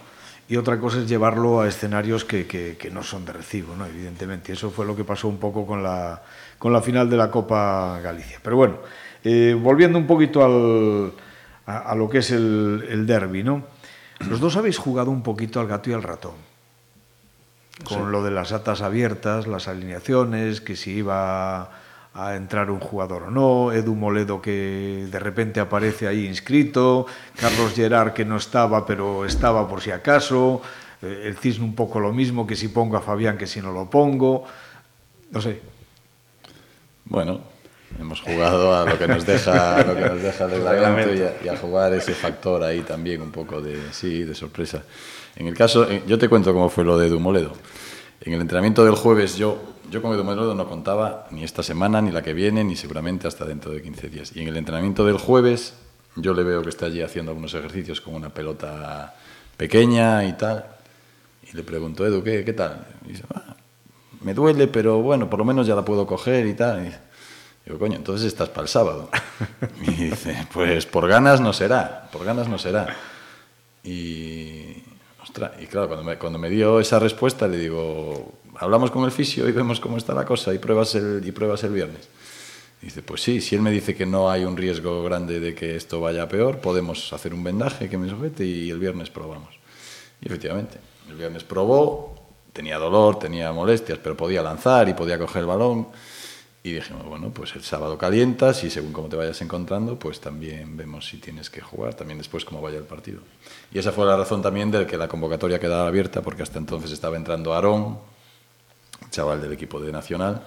y 0.48 0.58
otra 0.58 0.80
cosa 0.80 1.00
es 1.00 1.08
llevarlo 1.08 1.62
a 1.62 1.68
escenarios 1.68 2.26
que, 2.26 2.46
que, 2.48 2.78
que, 2.78 2.90
no 2.90 3.04
son 3.04 3.26
de 3.26 3.34
recibo, 3.34 3.76
¿no? 3.76 3.86
evidentemente. 3.86 4.54
Eso 4.54 4.72
fue 4.72 4.86
lo 4.86 4.96
que 4.96 5.04
pasó 5.04 5.28
un 5.28 5.38
poco 5.38 5.66
con 5.66 5.84
la, 5.84 6.22
con 6.58 6.74
la 6.74 6.82
final 6.82 7.10
de 7.10 7.18
la 7.18 7.30
Copa 7.30 8.00
Galicia. 8.02 8.40
Pero 8.42 8.56
bueno, 8.56 8.78
eh, 9.24 9.58
volviendo 9.60 9.98
un 9.98 10.08
poquito 10.08 10.44
al, 10.44 11.14
a, 11.66 11.92
a, 11.92 11.96
lo 11.96 12.10
que 12.10 12.20
es 12.20 12.32
el, 12.32 12.86
el 12.90 13.06
derby, 13.06 13.44
¿no? 13.44 13.64
Los 14.28 14.40
dos 14.40 14.58
habéis 14.58 14.78
jugado 14.78 15.12
un 15.12 15.24
poquito 15.24 15.60
al 15.60 15.68
gato 15.68 15.90
y 15.90 15.94
al 15.94 16.04
ratón. 16.04 16.36
Con 17.84 18.06
sí. 18.06 18.12
lo 18.12 18.24
de 18.24 18.32
las 18.32 18.52
atas 18.52 18.82
abiertas, 18.82 19.48
las 19.48 19.68
alineaciones, 19.68 20.60
que 20.60 20.76
si 20.76 20.92
iba 20.92 21.70
a 22.14 22.36
entrar 22.36 22.72
un 22.72 22.80
jugador 22.80 23.24
o 23.24 23.32
no, 23.32 23.72
Edu 23.72 23.96
Moledo 23.96 24.42
que 24.42 25.08
de 25.10 25.20
repente 25.20 25.60
aparece 25.60 26.08
ahí 26.08 26.26
inscrito, 26.26 27.06
Carlos 27.40 27.74
Gerard 27.74 28.14
que 28.14 28.26
no 28.26 28.38
estaba 28.38 28.86
pero 28.86 29.26
estaba 29.26 29.68
por 29.68 29.82
si 29.82 29.92
acaso, 29.92 30.62
eh, 31.02 31.24
el 31.26 31.38
Cisne 31.38 31.64
un 31.64 31.76
poco 31.76 32.00
lo 32.00 32.12
mismo, 32.12 32.48
que 32.48 32.56
si 32.56 32.68
pongo 32.68 32.98
a 32.98 33.02
Fabián 33.02 33.38
que 33.38 33.48
si 33.48 33.62
no 33.62 33.72
lo 33.72 33.90
pongo, 33.90 34.44
no 35.32 35.40
sé. 35.40 35.62
Bueno, 37.06 37.42
hemos 38.00 38.22
jugado 38.22 38.76
a 38.76 38.86
lo 38.86 38.98
que 38.98 39.08
nos 39.08 39.26
deja, 39.26 39.84
lo 39.84 39.96
que 39.96 40.02
nos 40.02 40.22
deja 40.22 40.46
el 40.46 40.52
reglamento 40.64 41.14
y 41.14 41.22
a, 41.22 41.34
y 41.44 41.48
a 41.48 41.58
jugar 41.58 41.94
ese 41.94 42.14
factor 42.14 42.64
ahí 42.64 42.82
también 42.82 43.22
un 43.22 43.32
poco 43.32 43.62
de, 43.62 43.80
sí, 43.92 44.24
de 44.24 44.36
sorpresa. 44.36 44.84
En 45.36 45.48
el 45.48 45.56
caso, 45.56 45.88
yo 46.06 46.18
te 46.18 46.28
cuento 46.28 46.54
cómo 46.54 46.70
fue 46.70 46.84
lo 46.84 46.98
de 46.98 47.08
Edu 47.08 47.20
Moledo. 47.20 47.54
En 48.22 48.34
el 48.34 48.42
entrenamiento 48.42 48.84
del 48.84 48.96
jueves 48.96 49.38
yo 49.38 49.58
yo 49.90 50.02
con 50.02 50.14
Edu 50.14 50.24
Moledo 50.24 50.54
no 50.54 50.68
contaba 50.68 51.28
ni 51.32 51.44
esta 51.44 51.64
semana, 51.64 52.02
ni 52.02 52.12
la 52.12 52.22
que 52.22 52.34
viene, 52.34 52.64
ni 52.64 52.76
seguramente 52.76 53.28
hasta 53.28 53.46
dentro 53.46 53.72
de 53.72 53.82
15 53.82 54.10
días. 54.10 54.32
Y 54.36 54.42
en 54.42 54.48
el 54.50 54.58
entrenamiento 54.58 55.06
del 55.06 55.18
jueves, 55.18 55.74
yo 56.16 56.34
le 56.34 56.44
veo 56.44 56.62
que 56.62 56.70
está 56.70 56.86
allí 56.86 57.02
haciendo 57.02 57.32
algunos 57.32 57.54
ejercicios 57.54 58.02
con 58.02 58.14
una 58.14 58.30
pelota 58.30 59.16
pequeña 59.58 60.24
y 60.26 60.34
tal. 60.34 60.66
Y 61.52 61.56
le 61.56 61.64
pregunto, 61.64 62.06
Edu, 62.06 62.24
¿qué, 62.24 62.46
qué 62.46 62.54
tal? 62.54 62.86
Y 63.06 63.14
dice, 63.14 63.24
ah, 63.34 63.56
me 64.22 64.34
duele, 64.34 64.68
pero 64.68 65.02
bueno, 65.02 65.30
por 65.30 65.40
lo 65.40 65.46
menos 65.46 65.66
ya 65.66 65.76
la 65.76 65.84
puedo 65.84 66.06
coger 66.06 66.46
y 66.46 66.54
tal. 66.54 66.86
Y 66.86 66.92
digo, 67.66 67.80
coño, 67.80 67.96
entonces 67.96 68.28
estás 68.28 68.50
para 68.50 68.64
el 68.64 68.68
sábado. 68.68 69.10
Y 69.82 69.92
dice, 69.92 70.48
pues 70.54 70.86
por 70.86 71.08
ganas 71.08 71.40
no 71.40 71.54
será, 71.54 72.10
por 72.12 72.26
ganas 72.26 72.48
no 72.48 72.58
será. 72.58 72.96
Y, 73.84 74.84
ostras, 75.24 75.52
y 75.60 75.68
claro, 75.68 75.88
cuando 75.88 76.04
me, 76.04 76.18
cuando 76.18 76.38
me 76.38 76.50
dio 76.50 76.80
esa 76.80 77.00
respuesta 77.00 77.48
le 77.48 77.58
digo, 77.58 78.34
hablamos 78.58 78.92
con 78.92 79.06
el 79.06 79.12
fisio 79.12 79.48
y 79.48 79.52
vemos 79.52 79.80
cómo 79.80 79.98
está 79.98 80.14
la 80.14 80.26
cosa 80.26 80.54
y 80.54 80.58
pruebas 80.58 80.96
el, 80.96 81.22
y 81.26 81.32
pruebas 81.32 81.64
el 81.64 81.72
viernes. 81.72 82.10
Y 82.82 82.86
dice, 82.86 83.02
pues 83.02 83.22
sí, 83.22 83.42
si 83.42 83.56
él 83.56 83.62
me 83.62 83.72
dice 83.72 83.96
que 83.96 84.06
no 84.06 84.30
hay 84.30 84.46
un 84.46 84.56
riesgo 84.56 85.04
grande 85.04 85.40
de 85.40 85.54
que 85.54 85.76
esto 85.76 86.00
vaya 86.00 86.28
peor, 86.30 86.60
podemos 86.60 87.12
hacer 87.12 87.34
un 87.34 87.44
vendaje 87.44 87.90
que 87.90 87.98
me 87.98 88.10
sujete 88.10 88.46
y 88.46 88.70
el 88.70 88.80
viernes 88.80 89.10
probamos. 89.10 89.54
Y 90.22 90.28
efectivamente, 90.28 90.80
el 91.10 91.16
viernes 91.16 91.44
probó, 91.44 92.16
tenía 92.54 92.78
dolor, 92.78 93.20
tenía 93.20 93.52
molestias, 93.52 94.00
pero 94.02 94.16
podía 94.16 94.42
lanzar 94.42 94.88
y 94.88 94.94
podía 94.94 95.18
coger 95.18 95.42
el 95.42 95.48
balón. 95.48 95.88
Y 96.62 96.74
dijimos, 96.74 97.06
bueno, 97.06 97.30
pues 97.30 97.56
el 97.56 97.64
sábado 97.64 97.98
calientas 97.98 98.66
y 98.66 98.70
según 98.70 98.92
cómo 98.92 99.08
te 99.08 99.16
vayas 99.16 99.42
encontrando, 99.42 99.98
pues 99.98 100.20
también 100.20 100.76
vemos 100.76 101.08
si 101.08 101.18
tienes 101.18 101.50
que 101.50 101.62
jugar, 101.62 101.94
también 101.94 102.18
después 102.18 102.44
cómo 102.44 102.62
vaya 102.62 102.78
el 102.78 102.84
partido. 102.84 103.22
Y 103.72 103.80
esa 103.80 103.94
fue 103.94 104.06
la 104.06 104.18
razón 104.18 104.42
también 104.42 104.70
de 104.70 104.86
que 104.86 104.98
la 104.98 105.08
convocatoria 105.08 105.58
quedara 105.58 105.88
abierta, 105.88 106.22
porque 106.22 106.44
hasta 106.44 106.58
entonces 106.60 106.92
estaba 106.92 107.16
entrando 107.16 107.54
Aarón, 107.54 107.98
chaval 109.10 109.42
del 109.42 109.54
equipo 109.54 109.80
de 109.80 109.94
Nacional, 109.94 110.44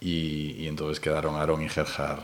y, 0.00 0.52
y 0.52 0.68
entonces 0.68 1.00
quedaron 1.00 1.34
Aaron 1.34 1.62
y 1.62 1.68
Gerhard 1.68 2.20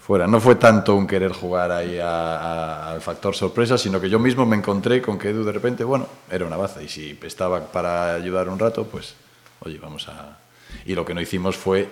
fuera. 0.00 0.26
No 0.26 0.40
fue 0.40 0.56
tanto 0.56 0.96
un 0.96 1.06
querer 1.06 1.32
jugar 1.32 1.70
ahí 1.70 1.98
al 2.00 3.00
factor 3.00 3.34
sorpresa, 3.36 3.78
sino 3.78 4.00
que 4.00 4.10
yo 4.10 4.18
mismo 4.18 4.44
me 4.44 4.56
encontré 4.56 5.00
con 5.00 5.18
que 5.18 5.30
Edu 5.30 5.44
de 5.44 5.52
repente, 5.52 5.84
bueno, 5.84 6.08
era 6.30 6.44
una 6.44 6.56
baza, 6.56 6.82
y 6.82 6.88
si 6.88 7.16
estaba 7.22 7.60
para 7.72 8.14
ayudar 8.14 8.48
un 8.48 8.58
rato, 8.58 8.84
pues, 8.86 9.14
oye, 9.60 9.78
vamos 9.78 10.08
a... 10.08 10.38
Y 10.84 10.94
lo 10.94 11.04
que 11.04 11.14
no 11.14 11.20
hicimos 11.20 11.56
fue, 11.56 11.88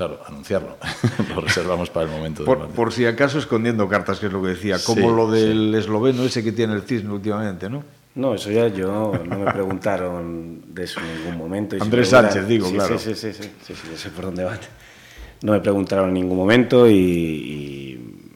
claro, 0.00 0.18
anunciarlo. 0.26 0.78
lo 1.34 1.42
reservamos 1.42 1.90
para 1.90 2.06
el 2.06 2.12
momento. 2.12 2.42
Por, 2.46 2.68
por, 2.70 2.90
si 2.90 3.04
acaso 3.04 3.38
escondiendo 3.38 3.86
cartas, 3.86 4.18
que 4.18 4.26
es 4.26 4.32
lo 4.32 4.40
que 4.40 4.48
decía, 4.48 4.78
como 4.82 5.10
sí, 5.10 5.14
lo 5.14 5.30
del 5.30 5.72
sí. 5.72 5.78
esloveno 5.78 6.24
ese 6.24 6.42
que 6.42 6.52
tiene 6.52 6.72
el 6.72 6.82
cisne 6.82 7.12
últimamente, 7.12 7.68
¿no? 7.68 7.84
No, 8.14 8.34
eso 8.34 8.50
ya 8.50 8.68
yo 8.68 9.12
no 9.26 9.38
me 9.38 9.52
preguntaron 9.52 10.74
de 10.74 10.84
eso 10.84 11.00
en 11.00 11.18
ningún 11.18 11.36
momento. 11.36 11.76
Y 11.76 11.82
Andrés 11.82 12.08
Sánchez, 12.08 12.48
digo, 12.48 12.66
sí, 12.66 12.74
claro. 12.74 12.98
Sí, 12.98 13.14
sí, 13.14 13.32
sí, 13.32 13.42
sí, 13.42 13.50
sí, 13.62 13.74
sí, 13.74 13.96
sé 13.96 14.08
por 14.08 14.24
dónde 14.24 14.42
va. 14.42 14.58
No 15.42 15.52
me 15.52 15.60
preguntaron 15.60 16.08
en 16.08 16.14
ningún 16.14 16.38
momento 16.38 16.88
y, 16.88 16.94
y, 16.94 17.79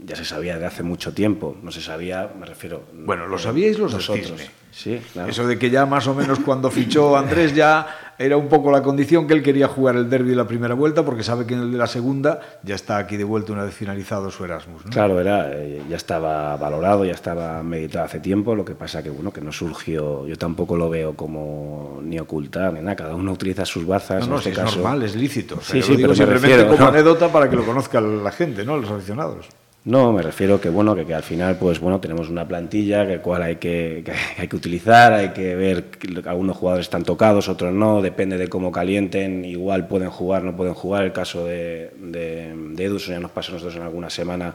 ya 0.07 0.17
se 0.17 0.25
sabía 0.25 0.59
de 0.59 0.67
hace 0.67 0.83
mucho 0.83 1.13
tiempo. 1.13 1.57
No 1.63 1.71
se 1.71 1.81
sabía, 1.81 2.31
me 2.39 2.47
refiero. 2.47 2.85
Bueno, 2.93 3.27
lo 3.27 3.39
sabíais 3.39 3.79
los 3.79 3.93
nosotros. 3.93 4.41
Sí, 4.71 5.01
claro. 5.13 5.31
Eso 5.31 5.47
de 5.47 5.57
que 5.57 5.71
ya 5.71 5.87
más 5.87 6.07
o 6.09 6.15
menos 6.15 6.41
cuando 6.41 6.69
fichó 6.69 7.17
Andrés 7.17 7.55
ya 7.55 8.15
era 8.19 8.37
un 8.37 8.49
poco 8.49 8.73
la 8.73 8.83
condición 8.83 9.27
que 9.27 9.35
él 9.35 9.43
quería 9.43 9.69
jugar 9.69 9.95
el 9.95 10.11
derby 10.11 10.31
de 10.31 10.37
la 10.37 10.49
primera 10.49 10.75
vuelta 10.75 11.05
porque 11.05 11.23
sabe 11.23 11.47
que 11.47 11.55
en 11.55 11.61
el 11.61 11.73
de 11.73 11.79
la 11.79 11.87
segunda 11.87 12.41
ya 12.65 12.75
está 12.75 12.99
aquí 12.99 13.17
de 13.17 13.23
vuelta 13.23 13.53
una 13.53 13.65
vez 13.65 13.75
finalizado 13.75 14.33
su 14.33 14.45
Erasmus. 14.45 14.85
¿no? 14.85 14.91
Claro, 14.91 15.21
era, 15.21 15.53
eh, 15.53 15.83
ya 15.89 15.97
estaba 15.97 16.57
valorado, 16.57 17.05
ya 17.05 17.13
estaba 17.13 17.63
meditado 17.63 18.05
hace 18.05 18.19
tiempo, 18.19 18.57
lo 18.57 18.65
que 18.65 18.75
pasa 18.75 19.03
que 19.03 19.11
bueno 19.11 19.33
que 19.33 19.41
no 19.41 19.53
surgió, 19.53 20.27
yo 20.27 20.37
tampoco 20.37 20.77
lo 20.77 20.91
veo 20.91 21.15
como 21.15 22.01
ni 22.03 22.19
ocultar 22.19 22.73
ni 22.73 22.81
nada, 22.81 22.97
cada 22.97 23.15
uno 23.15 23.33
utiliza 23.33 23.65
sus 23.65 23.87
bazas. 23.87 24.23
No, 24.23 24.27
no, 24.27 24.33
en 24.35 24.39
este 24.39 24.51
es 24.51 24.59
caso. 24.59 24.77
normal, 24.77 25.03
es 25.05 25.15
lícito. 25.15 25.57
O 25.57 25.61
sea, 25.61 25.81
sí, 25.81 25.83
sí, 25.83 25.97
digo 25.97 26.09
pero 26.09 26.15
simplemente 26.17 26.49
refiero, 26.49 26.71
como 26.71 26.85
¿no? 26.85 26.89
anécdota 26.89 27.29
para 27.31 27.49
que 27.49 27.57
lo 27.57 27.65
conozca 27.65 28.01
la 28.01 28.33
gente, 28.33 28.65
¿no? 28.65 28.77
Los 28.77 28.91
aficionados. 28.91 29.47
No, 29.85 30.15
me 30.15 30.23
refiero 30.23 30.63
que 30.63 30.71
bueno, 30.71 30.95
que, 30.95 31.05
que, 31.05 31.13
al 31.13 31.23
final 31.23 31.59
pues 31.59 31.79
bueno, 31.79 32.01
tenemos 32.01 32.31
una 32.31 32.49
plantilla 32.49 33.07
que 33.07 33.19
cual 33.19 33.43
hay 33.43 33.57
que, 33.57 34.03
hay 34.39 34.49
que 34.49 34.57
utilizar, 34.57 35.13
hay 35.13 35.31
que 35.31 35.55
ver 35.57 35.85
que 35.91 36.27
algunos 36.27 36.57
jugadores 36.57 36.87
están 36.87 37.05
tocados, 37.05 37.49
otros 37.51 37.75
no, 37.75 38.01
depende 38.01 38.39
de 38.39 38.49
cómo 38.49 38.73
calienten, 38.73 39.45
igual 39.45 39.87
pueden 39.87 40.09
jugar, 40.09 40.43
no 40.43 40.57
pueden 40.57 40.73
jugar. 40.73 41.05
El 41.05 41.13
caso 41.13 41.45
de, 41.45 41.91
de, 41.99 42.55
de 42.73 42.85
Edus 42.85 43.09
ya 43.09 43.21
nos 43.21 43.31
pasó 43.31 43.53
nosotros 43.53 43.77
en 43.77 43.83
alguna 43.83 44.09
semana 44.09 44.55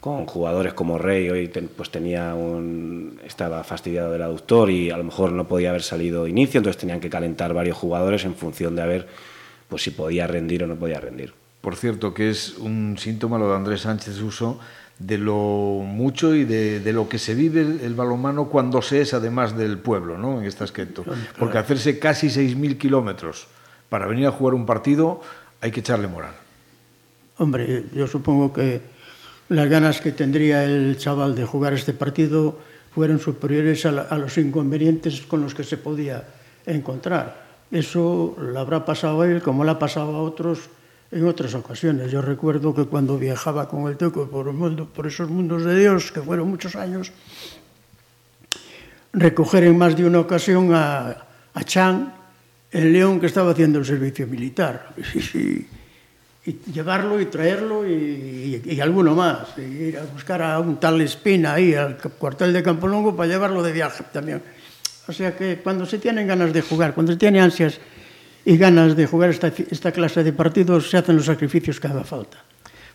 con 0.00 0.26
jugadores 0.26 0.74
como 0.74 0.98
Rey, 0.98 1.30
hoy 1.30 1.48
ten, 1.48 1.68
pues 1.68 1.90
tenía 1.90 2.34
un 2.34 3.20
estaba 3.24 3.62
fastidiado 3.62 4.10
del 4.12 4.22
aductor 4.22 4.70
y 4.70 4.90
a 4.90 4.96
lo 4.96 5.04
mejor 5.04 5.30
no 5.32 5.46
podía 5.46 5.70
haber 5.70 5.82
salido 5.82 6.26
inicio, 6.26 6.58
entonces 6.58 6.80
tenían 6.80 7.00
que 7.00 7.08
calentar 7.08 7.54
varios 7.54 7.76
jugadores 7.76 8.24
en 8.24 8.34
función 8.34 8.74
de 8.74 8.82
a 8.82 8.86
ver 8.86 9.06
pues 9.68 9.82
si 9.82 9.92
podía 9.92 10.26
rendir 10.26 10.64
o 10.64 10.66
no 10.66 10.74
podía 10.74 11.00
rendir 11.00 11.43
por 11.64 11.76
cierto, 11.76 12.12
que 12.12 12.28
es 12.28 12.58
un 12.58 12.96
síntoma 12.98 13.38
lo 13.38 13.48
de 13.48 13.56
Andrés 13.56 13.80
Sánchez 13.80 14.20
Uso 14.20 14.60
de 14.98 15.16
lo 15.16 15.80
mucho 15.82 16.34
y 16.34 16.44
de, 16.44 16.78
de, 16.78 16.92
lo 16.92 17.08
que 17.08 17.18
se 17.18 17.34
vive 17.34 17.62
el 17.62 17.94
balonmano 17.94 18.50
cuando 18.50 18.82
se 18.82 19.00
es 19.00 19.14
además 19.14 19.56
del 19.56 19.78
pueblo, 19.78 20.18
¿no? 20.18 20.40
En 20.40 20.44
este 20.46 20.62
aspecto. 20.62 21.04
Porque 21.38 21.56
hacerse 21.56 21.98
casi 21.98 22.28
6.000 22.28 22.76
kilómetros 22.76 23.46
para 23.88 24.06
venir 24.06 24.26
a 24.26 24.30
jugar 24.30 24.52
un 24.52 24.66
partido 24.66 25.22
hay 25.62 25.72
que 25.72 25.80
echarle 25.80 26.06
moral. 26.06 26.34
Hombre, 27.38 27.86
yo 27.94 28.06
supongo 28.06 28.52
que 28.52 28.82
las 29.48 29.66
ganas 29.68 30.02
que 30.02 30.12
tendría 30.12 30.64
el 30.64 30.98
chaval 30.98 31.34
de 31.34 31.46
jugar 31.46 31.72
este 31.72 31.94
partido 31.94 32.58
fueron 32.94 33.18
superiores 33.18 33.86
a, 33.86 33.92
la, 33.92 34.02
a 34.02 34.18
los 34.18 34.36
inconvenientes 34.36 35.22
con 35.22 35.40
los 35.40 35.54
que 35.54 35.64
se 35.64 35.78
podía 35.78 36.24
encontrar. 36.66 37.42
Eso 37.72 38.36
le 38.52 38.58
habrá 38.58 38.84
pasado 38.84 39.22
a 39.22 39.26
él 39.26 39.40
como 39.40 39.64
le 39.64 39.70
ha 39.70 39.78
pasado 39.78 40.14
a 40.14 40.22
otros 40.22 40.68
en 41.10 41.26
otras 41.26 41.54
ocasiones. 41.54 42.10
Yo 42.10 42.22
recuerdo 42.22 42.74
que 42.74 42.84
cuando 42.84 43.18
viajaba 43.18 43.68
con 43.68 43.88
el 43.88 43.96
Teco 43.96 44.28
por, 44.28 44.48
el 44.48 44.54
mundo, 44.54 44.88
por 44.92 45.06
esos 45.06 45.28
mundos 45.28 45.64
de 45.64 45.78
Dios, 45.78 46.10
que 46.12 46.20
fueron 46.20 46.48
muchos 46.48 46.76
años, 46.76 47.12
recoger 49.12 49.64
en 49.64 49.78
más 49.78 49.96
de 49.96 50.04
una 50.04 50.20
ocasión 50.20 50.74
a, 50.74 51.16
a 51.54 51.64
Chan, 51.64 52.12
el 52.70 52.92
león 52.92 53.20
que 53.20 53.26
estaba 53.26 53.52
haciendo 53.52 53.78
el 53.78 53.84
servicio 53.84 54.26
militar, 54.26 54.88
y, 55.14 55.38
y, 55.38 55.68
y 56.46 56.60
llevarlo 56.72 57.20
y 57.20 57.26
traerlo 57.26 57.88
y, 57.88 58.62
y, 58.64 58.80
alguno 58.80 59.14
más, 59.14 59.56
y 59.56 59.62
ir 59.62 59.98
a 59.98 60.04
buscar 60.04 60.42
a 60.42 60.58
un 60.58 60.78
tal 60.78 61.00
Espina 61.00 61.54
ahí 61.54 61.74
al 61.74 61.96
cuartel 61.96 62.52
de 62.52 62.62
Campolongo 62.62 63.16
para 63.16 63.28
llevarlo 63.28 63.62
de 63.62 63.72
viaje 63.72 64.04
también. 64.12 64.42
O 65.06 65.12
sea 65.12 65.36
que 65.36 65.58
cuando 65.58 65.86
se 65.86 65.98
tienen 65.98 66.26
ganas 66.26 66.52
de 66.52 66.62
jugar, 66.62 66.94
cuando 66.94 67.12
se 67.12 67.18
tiene 67.18 67.40
ansias 67.40 67.78
y 68.44 68.56
ganas 68.56 68.96
de 68.96 69.06
jugar 69.06 69.30
esta, 69.30 69.48
esta 69.48 69.92
clase 69.92 70.22
de 70.22 70.32
partidos, 70.32 70.90
se 70.90 70.98
hacen 70.98 71.16
los 71.16 71.26
sacrificios 71.26 71.80
que 71.80 71.88
haga 71.88 72.04
falta. 72.04 72.38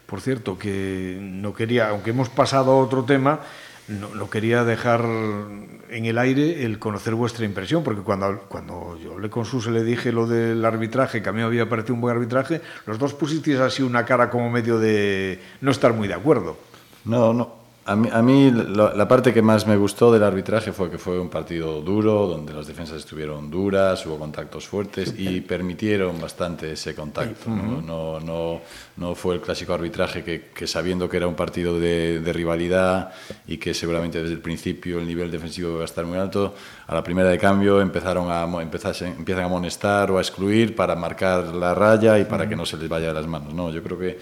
Por 0.05 0.21
cierto, 0.21 0.57
que 0.57 1.17
no 1.19 1.53
quería, 1.53 1.89
aunque 1.89 2.11
hemos 2.11 2.29
pasado 2.29 2.71
a 2.71 2.77
otro 2.77 3.03
tema, 3.03 3.41
no, 3.87 4.13
no, 4.13 4.29
quería 4.29 4.63
dejar 4.63 5.01
en 5.01 6.05
el 6.05 6.17
aire 6.17 6.63
el 6.63 6.77
conocer 6.77 7.15
vuestra 7.15 7.45
impresión, 7.45 7.83
porque 7.83 8.01
cuando, 8.01 8.45
cuando 8.47 8.99
yo 9.03 9.13
hablé 9.13 9.29
con 9.29 9.45
Suse 9.45 9.71
le 9.71 9.83
dije 9.83 10.11
lo 10.11 10.27
del 10.27 10.63
arbitraje, 10.63 11.21
que 11.23 11.29
a 11.29 11.31
mí 11.31 11.39
me 11.39 11.45
había 11.45 11.67
parecido 11.67 11.95
un 11.95 12.01
buen 12.01 12.15
arbitraje, 12.15 12.61
los 12.85 12.99
dos 12.99 13.13
pusisteis 13.13 13.59
así 13.59 13.81
una 13.81 14.05
cara 14.05 14.29
como 14.29 14.49
medio 14.49 14.79
de 14.79 15.39
no 15.61 15.71
estar 15.71 15.93
muy 15.93 16.07
de 16.07 16.13
acuerdo. 16.13 16.57
No, 17.05 17.33
no. 17.33 17.58
A 17.89 17.95
mí, 17.95 18.07
a 18.11 18.21
mí 18.21 18.51
la, 18.51 18.93
la, 18.93 19.07
parte 19.07 19.33
que 19.33 19.41
más 19.41 19.65
me 19.65 19.75
gustó 19.75 20.11
del 20.13 20.21
arbitraje 20.21 20.71
fue 20.71 20.91
que 20.91 20.99
fue 20.99 21.19
un 21.19 21.27
partido 21.27 21.81
duro, 21.81 22.27
donde 22.27 22.53
las 22.53 22.67
defensas 22.67 22.97
estuvieron 22.97 23.49
duras, 23.49 24.05
hubo 24.05 24.19
contactos 24.19 24.67
fuertes 24.67 25.15
y 25.17 25.41
permitieron 25.41 26.21
bastante 26.21 26.73
ese 26.73 26.93
contacto. 26.93 27.49
¿no? 27.49 27.81
No, 27.81 28.19
no, 28.19 28.61
no, 28.97 29.15
fue 29.15 29.33
el 29.33 29.41
clásico 29.41 29.73
arbitraje 29.73 30.23
que, 30.23 30.49
que 30.53 30.67
sabiendo 30.67 31.09
que 31.09 31.17
era 31.17 31.25
un 31.25 31.33
partido 31.33 31.79
de, 31.79 32.19
de, 32.19 32.31
rivalidad 32.31 33.11
y 33.47 33.57
que 33.57 33.73
seguramente 33.73 34.21
desde 34.21 34.35
el 34.35 34.41
principio 34.41 34.99
el 34.99 35.07
nivel 35.07 35.31
defensivo 35.31 35.71
iba 35.71 35.81
a 35.81 35.85
estar 35.85 36.05
muy 36.05 36.19
alto, 36.19 36.53
a 36.85 36.93
la 36.93 37.01
primera 37.01 37.29
de 37.29 37.39
cambio 37.39 37.81
empezaron 37.81 38.29
a, 38.29 38.43
empiezan 38.61 39.43
a 39.43 39.45
amonestar 39.45 40.11
o 40.11 40.19
a 40.19 40.21
excluir 40.21 40.75
para 40.75 40.95
marcar 40.95 41.55
la 41.55 41.73
raya 41.73 42.19
y 42.19 42.25
para 42.25 42.47
que 42.47 42.55
no 42.55 42.67
se 42.67 42.77
les 42.77 42.87
vaya 42.87 43.07
de 43.07 43.13
las 43.15 43.25
manos. 43.25 43.51
No, 43.51 43.71
yo 43.71 43.81
creo 43.81 43.97
que 43.97 44.19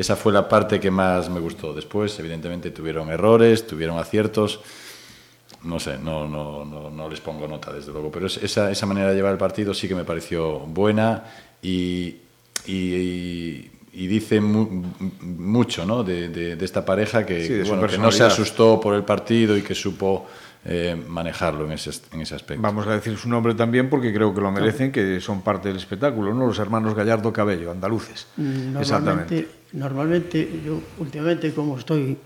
esa 0.00 0.16
fue 0.16 0.32
la 0.32 0.48
parte 0.48 0.80
que 0.80 0.90
más 0.90 1.28
me 1.28 1.40
gustó. 1.40 1.74
Después, 1.74 2.18
evidentemente, 2.18 2.70
tuvieron 2.70 3.10
errores, 3.10 3.66
tuvieron 3.66 3.98
aciertos. 3.98 4.60
No 5.62 5.78
sé, 5.78 5.98
no, 5.98 6.26
no, 6.26 6.64
no, 6.64 6.88
no 6.90 7.08
les 7.10 7.20
pongo 7.20 7.46
nota, 7.46 7.70
desde 7.70 7.92
luego. 7.92 8.10
Pero 8.10 8.26
esa, 8.26 8.70
esa, 8.70 8.86
manera 8.86 9.10
de 9.10 9.16
llevar 9.16 9.32
el 9.32 9.38
partido 9.38 9.74
sí 9.74 9.88
que 9.88 9.94
me 9.94 10.04
pareció 10.04 10.60
buena 10.60 11.24
y, 11.60 12.16
y, 12.66 13.70
y 13.92 14.06
dice 14.06 14.40
mu 14.40 14.84
mucho 15.20 15.84
¿no? 15.84 16.02
de, 16.02 16.30
de, 16.30 16.56
de, 16.56 16.64
esta 16.64 16.82
pareja 16.82 17.26
que, 17.26 17.46
sí, 17.46 17.68
bueno, 17.68 17.86
que 17.86 17.98
no 17.98 18.10
se 18.10 18.24
asustó 18.24 18.80
por 18.80 18.94
el 18.94 19.04
partido 19.04 19.54
y 19.54 19.60
que 19.60 19.74
supo 19.74 20.26
eh, 20.64 20.94
manejarlo 21.08 21.66
en 21.66 21.72
ese, 21.72 21.90
en 22.12 22.22
ese 22.22 22.34
aspecto. 22.34 22.62
Vamos 22.62 22.86
a 22.86 22.92
decir 22.92 23.16
su 23.18 23.28
nombre 23.28 23.54
también 23.54 23.90
porque 23.90 24.14
creo 24.14 24.34
que 24.34 24.40
lo 24.40 24.50
merecen, 24.50 24.92
que 24.92 25.20
son 25.20 25.42
parte 25.42 25.68
del 25.68 25.76
espectáculo, 25.76 26.32
¿no? 26.32 26.46
Los 26.46 26.58
hermanos 26.58 26.94
Gallardo 26.94 27.32
Cabello, 27.32 27.70
andaluces. 27.70 28.26
Normalmente, 28.36 28.80
Exactamente. 28.80 29.59
normalmente, 29.72 30.60
yo 30.64 30.80
últimamente 30.98 31.52
como 31.52 31.78
estoy 31.78 32.16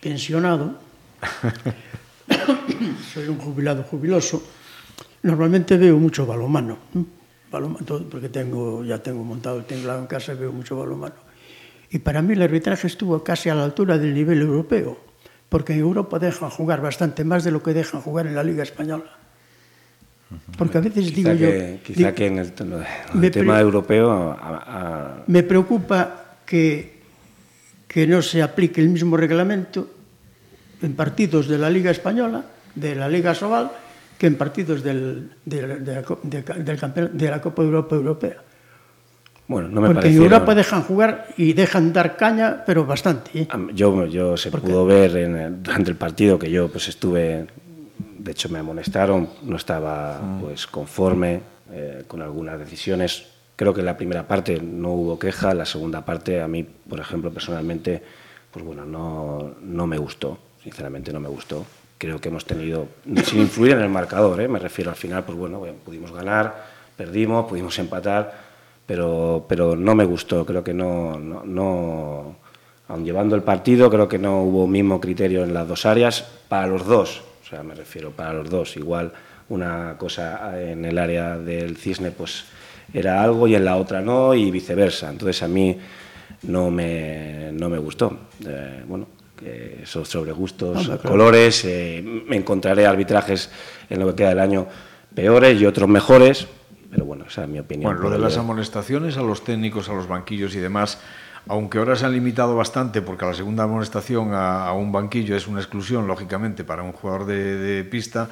pensionado, 0.00 0.78
soy 3.12 3.28
un 3.28 3.38
jubilado 3.38 3.82
jubiloso, 3.82 4.42
normalmente 5.22 5.76
veo 5.76 5.98
mucho 5.98 6.26
balomano, 6.26 6.78
¿no? 6.94 7.06
balomano 7.50 7.84
porque 8.10 8.28
tengo, 8.28 8.84
ya 8.84 9.02
tengo 9.02 9.24
montado 9.24 9.58
el 9.58 9.64
tinglado 9.64 10.00
en 10.00 10.06
casa 10.06 10.32
y 10.32 10.36
veo 10.36 10.52
mucho 10.52 10.76
balomano. 10.76 11.14
Y 11.90 12.00
para 12.00 12.20
mí 12.20 12.34
el 12.34 12.42
arbitraje 12.42 12.86
estuvo 12.86 13.24
casi 13.24 13.48
a 13.48 13.54
la 13.54 13.64
altura 13.64 13.96
del 13.98 14.14
nivel 14.14 14.42
europeo, 14.42 14.98
porque 15.48 15.72
en 15.72 15.80
Europa 15.80 16.18
dejan 16.18 16.50
jugar 16.50 16.82
bastante 16.82 17.24
más 17.24 17.44
de 17.44 17.50
lo 17.50 17.62
que 17.62 17.72
dejan 17.72 18.02
jugar 18.02 18.26
en 18.26 18.34
la 18.34 18.44
Liga 18.44 18.62
Española. 18.62 19.17
Porque 20.56 20.78
a 20.78 20.80
veces 20.80 21.10
quizá 21.10 21.32
digo 21.32 21.50
que, 21.50 21.78
yo... 21.78 21.82
Quizá 21.82 21.98
digo, 21.98 22.14
que 22.14 22.26
en 22.26 22.38
el, 22.38 22.52
en 23.14 23.24
el 23.24 23.30
tema 23.30 23.60
europeo... 23.60 24.32
A, 24.32 24.36
a... 24.36 25.24
Me 25.26 25.42
preocupa 25.42 26.36
que, 26.44 27.00
que 27.86 28.06
no 28.06 28.20
se 28.20 28.42
aplique 28.42 28.80
el 28.80 28.90
mismo 28.90 29.16
reglamento 29.16 29.88
en 30.82 30.94
partidos 30.94 31.48
de 31.48 31.58
la 31.58 31.70
Liga 31.70 31.90
Española, 31.90 32.44
de 32.74 32.94
la 32.94 33.08
Liga 33.08 33.34
Sobal, 33.34 33.70
que 34.18 34.26
en 34.26 34.36
partidos 34.36 34.82
del, 34.82 35.30
de, 35.44 35.66
de, 35.78 35.94
la, 35.94 36.04
de, 36.22 36.42
del 36.42 36.78
campeón, 36.78 37.10
de 37.16 37.30
la 37.30 37.40
Copa 37.40 37.62
de 37.62 37.68
Europa 37.68 37.96
Europea. 37.96 38.36
Bueno, 39.46 39.68
no 39.68 39.80
me 39.80 39.86
Porque 39.88 40.00
parecieron... 40.02 40.26
en 40.26 40.32
Europa 40.32 40.54
dejan 40.54 40.82
jugar 40.82 41.28
y 41.38 41.52
dejan 41.54 41.92
dar 41.92 42.16
caña, 42.16 42.64
pero 42.66 42.84
bastante. 42.84 43.30
¿eh? 43.34 43.48
Yo, 43.74 44.04
yo 44.06 44.36
se 44.36 44.50
Porque... 44.50 44.66
pudo 44.66 44.84
ver 44.84 45.16
en, 45.16 45.62
durante 45.62 45.90
el 45.90 45.96
partido 45.96 46.38
que 46.38 46.50
yo 46.50 46.68
pues 46.68 46.88
estuve 46.88 47.46
de 48.18 48.32
hecho 48.32 48.48
me 48.48 48.58
amonestaron, 48.58 49.28
no 49.42 49.56
estaba 49.56 50.20
pues 50.40 50.66
conforme 50.66 51.40
eh, 51.72 52.04
con 52.06 52.20
algunas 52.22 52.58
decisiones. 52.58 53.26
Creo 53.56 53.72
que 53.74 53.80
en 53.80 53.86
la 53.86 53.96
primera 53.96 54.26
parte 54.26 54.60
no 54.60 54.92
hubo 54.92 55.18
queja, 55.18 55.54
la 55.54 55.64
segunda 55.64 56.04
parte 56.04 56.40
a 56.40 56.48
mí, 56.48 56.62
por 56.62 57.00
ejemplo, 57.00 57.30
personalmente, 57.30 58.02
pues 58.50 58.64
bueno, 58.64 58.84
no, 58.84 59.54
no 59.62 59.86
me 59.86 59.98
gustó, 59.98 60.38
sinceramente 60.62 61.12
no 61.12 61.20
me 61.20 61.28
gustó. 61.28 61.64
Creo 61.96 62.20
que 62.20 62.28
hemos 62.28 62.44
tenido, 62.44 62.86
sin 63.24 63.40
influir 63.40 63.72
en 63.72 63.80
el 63.80 63.88
marcador, 63.88 64.40
¿eh? 64.40 64.48
me 64.48 64.58
refiero 64.58 64.90
al 64.90 64.96
final, 64.96 65.24
pues 65.24 65.36
bueno, 65.36 65.60
pudimos 65.84 66.12
ganar, 66.12 66.66
perdimos, 66.96 67.46
pudimos 67.46 67.76
empatar, 67.78 68.32
pero, 68.86 69.44
pero 69.48 69.76
no 69.76 69.94
me 69.94 70.04
gustó, 70.04 70.46
creo 70.46 70.62
que 70.62 70.72
no, 70.72 71.18
no, 71.18 71.42
no, 71.44 72.36
aun 72.86 73.04
llevando 73.04 73.34
el 73.36 73.42
partido, 73.42 73.90
creo 73.90 74.08
que 74.08 74.18
no 74.18 74.42
hubo 74.42 74.66
mismo 74.66 75.00
criterio 75.00 75.42
en 75.42 75.52
las 75.52 75.66
dos 75.66 75.84
áreas 75.84 76.26
para 76.48 76.68
los 76.68 76.86
dos, 76.86 77.22
o 77.48 77.50
sea, 77.50 77.62
me 77.62 77.74
refiero 77.74 78.10
para 78.10 78.34
los 78.34 78.50
dos, 78.50 78.76
igual 78.76 79.10
una 79.48 79.96
cosa 79.96 80.60
en 80.60 80.84
el 80.84 80.98
área 80.98 81.38
del 81.38 81.78
cisne 81.78 82.10
pues 82.10 82.44
era 82.92 83.22
algo 83.22 83.48
y 83.48 83.54
en 83.54 83.64
la 83.64 83.76
otra 83.76 84.02
no 84.02 84.34
y 84.34 84.50
viceversa, 84.50 85.08
entonces 85.08 85.42
a 85.42 85.48
mí 85.48 85.78
no 86.42 86.70
me, 86.70 87.50
no 87.52 87.70
me 87.70 87.78
gustó, 87.78 88.18
eh, 88.46 88.84
bueno, 88.86 89.06
que 89.34 89.80
son 89.84 90.04
sobre 90.04 90.32
gustos, 90.32 90.90
no, 90.90 90.98
colores, 90.98 91.64
eh, 91.64 92.04
me 92.04 92.36
encontraré 92.36 92.86
arbitrajes 92.86 93.50
en 93.88 94.00
lo 94.00 94.08
que 94.08 94.16
queda 94.16 94.28
del 94.28 94.40
año 94.40 94.66
peores 95.14 95.58
y 95.58 95.64
otros 95.64 95.88
mejores, 95.88 96.46
pero 96.90 97.06
bueno, 97.06 97.24
esa 97.26 97.44
es 97.44 97.48
mi 97.48 97.60
opinión. 97.60 97.94
Bueno, 97.94 98.10
lo 98.10 98.14
de 98.14 98.18
las 98.18 98.36
amonestaciones 98.36 99.16
a 99.16 99.22
los 99.22 99.42
técnicos, 99.42 99.88
a 99.88 99.94
los 99.94 100.06
banquillos 100.06 100.54
y 100.54 100.58
demás, 100.58 101.00
aunque 101.48 101.78
ahora 101.78 101.96
se 101.96 102.06
han 102.06 102.12
limitado 102.12 102.54
bastante, 102.54 103.02
porque 103.02 103.24
la 103.24 103.34
segunda 103.34 103.64
amonestación 103.64 104.30
a, 104.34 104.72
un 104.72 104.92
banquillo 104.92 105.34
es 105.36 105.46
una 105.48 105.60
exclusión, 105.60 106.06
lógicamente, 106.06 106.64
para 106.64 106.82
un 106.82 106.92
jugador 106.92 107.26
de, 107.26 107.56
de, 107.56 107.84
pista, 107.84 108.28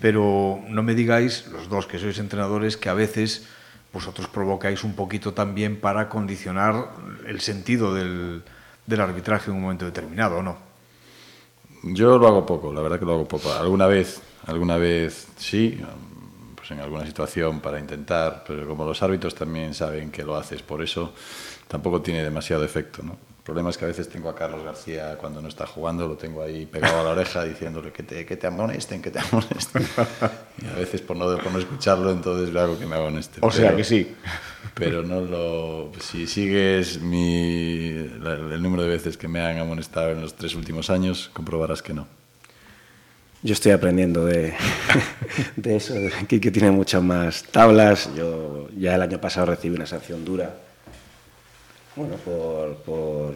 pero 0.00 0.60
no 0.68 0.82
me 0.82 0.94
digáis, 0.94 1.46
los 1.48 1.68
dos 1.68 1.86
que 1.86 1.98
sois 1.98 2.18
entrenadores, 2.18 2.76
que 2.76 2.88
a 2.88 2.94
veces 2.94 3.46
vosotros 3.92 4.28
provocáis 4.28 4.84
un 4.84 4.94
poquito 4.94 5.34
también 5.34 5.80
para 5.80 6.08
condicionar 6.08 6.90
el 7.26 7.40
sentido 7.40 7.94
del, 7.94 8.42
del 8.86 9.00
arbitraje 9.00 9.50
en 9.50 9.56
un 9.56 9.62
momento 9.62 9.84
determinado, 9.84 10.38
¿o 10.38 10.42
no? 10.42 10.56
Yo 11.82 12.18
lo 12.18 12.28
hago 12.28 12.46
poco, 12.46 12.72
la 12.72 12.80
verdad 12.80 12.98
que 12.98 13.04
lo 13.04 13.14
hago 13.14 13.26
poco. 13.26 13.52
Alguna 13.52 13.86
vez, 13.86 14.22
alguna 14.46 14.76
vez 14.76 15.28
sí, 15.36 15.80
pues 16.54 16.70
en 16.70 16.78
alguna 16.78 17.04
situación 17.04 17.60
para 17.60 17.80
intentar, 17.80 18.44
pero 18.46 18.68
como 18.68 18.84
los 18.84 19.02
árbitros 19.02 19.34
también 19.34 19.74
saben 19.74 20.10
que 20.12 20.22
lo 20.22 20.36
haces 20.36 20.62
por 20.62 20.80
eso, 20.80 21.12
tampoco 21.72 22.02
tiene 22.02 22.22
demasiado 22.22 22.64
efecto. 22.64 23.02
¿no? 23.02 23.12
El 23.12 23.42
problema 23.42 23.70
es 23.70 23.78
que 23.78 23.86
a 23.86 23.88
veces 23.88 24.06
tengo 24.06 24.28
a 24.28 24.34
Carlos 24.34 24.62
García 24.62 25.16
cuando 25.16 25.40
no 25.40 25.48
está 25.48 25.66
jugando, 25.66 26.06
lo 26.06 26.16
tengo 26.16 26.42
ahí 26.42 26.66
pegado 26.66 27.00
a 27.00 27.02
la 27.02 27.10
oreja 27.12 27.44
diciéndole 27.44 27.92
que 27.92 28.02
te, 28.02 28.26
que 28.26 28.36
te 28.36 28.46
amonesten, 28.46 29.00
que 29.00 29.10
te 29.10 29.18
amonesten. 29.18 29.82
Y 30.62 30.66
a 30.66 30.74
veces 30.74 31.00
por 31.00 31.16
no, 31.16 31.24
por 31.38 31.50
no 31.50 31.58
escucharlo, 31.58 32.10
entonces 32.10 32.52
le 32.52 32.60
hago 32.60 32.78
que 32.78 32.84
me 32.84 32.96
amoneste. 32.96 33.38
O 33.40 33.50
sea 33.50 33.74
que 33.74 33.84
sí. 33.84 34.14
Pero 34.74 35.02
no 35.02 35.22
lo. 35.22 35.92
Si 35.98 36.26
sigues 36.26 37.00
mi, 37.00 37.88
el 37.88 38.62
número 38.62 38.82
de 38.82 38.90
veces 38.90 39.16
que 39.16 39.26
me 39.26 39.40
han 39.40 39.58
amonestado 39.58 40.10
en 40.10 40.20
los 40.20 40.34
tres 40.34 40.54
últimos 40.54 40.90
años, 40.90 41.30
comprobarás 41.32 41.80
que 41.80 41.94
no. 41.94 42.06
Yo 43.42 43.54
estoy 43.54 43.72
aprendiendo 43.72 44.26
de, 44.26 44.52
de 45.56 45.76
eso. 45.76 45.94
Kike 46.28 46.50
tiene 46.50 46.70
muchas 46.70 47.02
más 47.02 47.44
tablas. 47.44 48.10
Yo 48.14 48.68
ya 48.76 48.94
el 48.94 49.02
año 49.02 49.20
pasado 49.22 49.46
recibí 49.46 49.74
una 49.74 49.86
sanción 49.86 50.22
dura. 50.22 50.54
Bueno, 51.94 52.16
por, 52.16 52.76
por, 52.76 53.34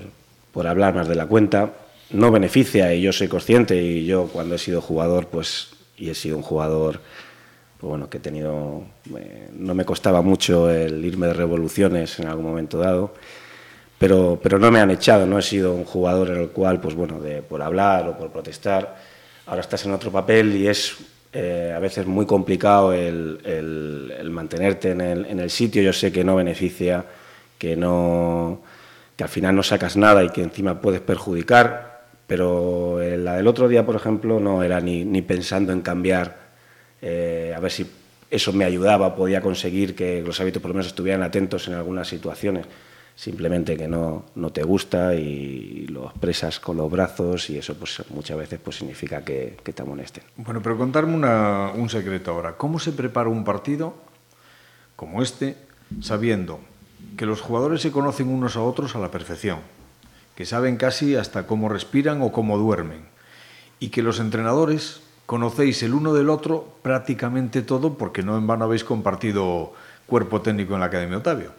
por 0.52 0.66
hablar 0.66 0.94
más 0.94 1.08
de 1.08 1.14
la 1.14 1.26
cuenta. 1.26 1.72
No 2.10 2.30
beneficia 2.30 2.94
y 2.94 3.02
yo 3.02 3.12
soy 3.12 3.28
consciente 3.28 3.80
y 3.80 4.06
yo 4.06 4.28
cuando 4.32 4.54
he 4.54 4.58
sido 4.58 4.80
jugador, 4.80 5.26
pues, 5.26 5.70
y 5.96 6.08
he 6.08 6.14
sido 6.14 6.36
un 6.36 6.42
jugador, 6.42 7.00
pues 7.78 7.88
bueno, 7.88 8.08
que 8.08 8.18
he 8.18 8.20
tenido, 8.20 8.84
eh, 9.16 9.48
no 9.52 9.74
me 9.74 9.84
costaba 9.84 10.22
mucho 10.22 10.70
el 10.70 11.04
irme 11.04 11.26
de 11.26 11.34
revoluciones 11.34 12.18
en 12.20 12.28
algún 12.28 12.46
momento 12.46 12.78
dado, 12.78 13.12
pero, 13.98 14.38
pero 14.42 14.58
no 14.58 14.70
me 14.70 14.80
han 14.80 14.90
echado, 14.90 15.26
no 15.26 15.38
he 15.38 15.42
sido 15.42 15.74
un 15.74 15.84
jugador 15.84 16.30
en 16.30 16.36
el 16.36 16.48
cual, 16.50 16.80
pues 16.80 16.94
bueno, 16.94 17.20
de, 17.20 17.42
por 17.42 17.60
hablar 17.60 18.08
o 18.08 18.16
por 18.16 18.30
protestar, 18.30 18.96
ahora 19.46 19.60
estás 19.60 19.84
en 19.84 19.92
otro 19.92 20.10
papel 20.10 20.54
y 20.56 20.68
es 20.68 20.96
eh, 21.32 21.72
a 21.76 21.80
veces 21.80 22.06
muy 22.06 22.24
complicado 22.24 22.92
el, 22.92 23.40
el, 23.44 24.14
el 24.18 24.30
mantenerte 24.30 24.92
en 24.92 25.00
el, 25.00 25.26
en 25.26 25.40
el, 25.40 25.50
sitio. 25.50 25.82
Yo 25.82 25.92
sé 25.92 26.10
que 26.10 26.24
no 26.24 26.36
beneficia, 26.36 27.04
que, 27.58 27.76
no, 27.76 28.60
que 29.16 29.24
al 29.24 29.30
final 29.30 29.54
no 29.56 29.62
sacas 29.62 29.96
nada 29.96 30.24
y 30.24 30.30
que 30.30 30.42
encima 30.42 30.80
puedes 30.80 31.00
perjudicar, 31.00 32.06
pero 32.26 32.98
la 33.00 33.36
del 33.36 33.46
otro 33.46 33.68
día, 33.68 33.86
por 33.86 33.96
ejemplo, 33.96 34.40
no 34.40 34.62
era 34.62 34.80
ni, 34.80 35.04
ni 35.04 35.22
pensando 35.22 35.72
en 35.72 35.80
cambiar, 35.80 36.36
eh, 37.02 37.54
a 37.56 37.60
ver 37.60 37.70
si 37.70 37.86
eso 38.30 38.52
me 38.52 38.64
ayudaba, 38.64 39.14
podía 39.14 39.40
conseguir 39.40 39.94
que 39.94 40.22
los 40.22 40.40
hábitos 40.40 40.60
por 40.60 40.70
lo 40.70 40.74
menos 40.74 40.88
estuvieran 40.88 41.22
atentos 41.22 41.68
en 41.68 41.74
algunas 41.74 42.08
situaciones 42.08 42.66
simplemente 43.16 43.78
que 43.78 43.88
no, 43.88 44.26
no 44.34 44.50
te 44.50 44.62
gusta 44.62 45.14
y 45.14 45.86
lo 45.86 46.04
expresas 46.10 46.60
con 46.60 46.76
los 46.76 46.90
brazos 46.90 47.48
y 47.48 47.58
eso 47.58 47.74
pues 47.74 48.04
muchas 48.10 48.36
veces 48.36 48.60
pues 48.62 48.76
significa 48.76 49.24
que, 49.24 49.56
que 49.64 49.72
te 49.72 49.82
amonesten. 49.82 50.22
Bueno, 50.36 50.60
pero 50.62 50.76
contarme 50.76 51.14
una, 51.14 51.72
un 51.74 51.88
secreto 51.88 52.32
ahora. 52.32 52.56
¿Cómo 52.56 52.78
se 52.78 52.92
prepara 52.92 53.30
un 53.30 53.42
partido 53.42 53.94
como 54.94 55.22
este 55.22 55.56
sabiendo 56.02 56.60
que 57.16 57.26
los 57.26 57.40
jugadores 57.40 57.80
se 57.82 57.92
conocen 57.92 58.28
unos 58.28 58.56
a 58.56 58.62
otros 58.62 58.94
a 58.96 58.98
la 58.98 59.10
perfección, 59.10 59.58
que 60.34 60.44
saben 60.46 60.76
casi 60.76 61.16
hasta 61.16 61.46
cómo 61.46 61.68
respiran 61.68 62.20
o 62.22 62.32
cómo 62.32 62.58
duermen 62.58 63.00
y 63.80 63.88
que 63.88 64.02
los 64.02 64.20
entrenadores 64.20 65.00
conocéis 65.26 65.82
el 65.82 65.94
uno 65.94 66.12
del 66.14 66.30
otro 66.30 66.68
prácticamente 66.82 67.62
todo 67.62 67.94
porque 67.94 68.22
no 68.22 68.36
en 68.36 68.46
vano 68.46 68.64
habéis 68.64 68.84
compartido 68.84 69.72
cuerpo 70.06 70.40
técnico 70.40 70.74
en 70.74 70.80
la 70.80 70.86
Academia 70.86 71.18
Otavio? 71.18 71.50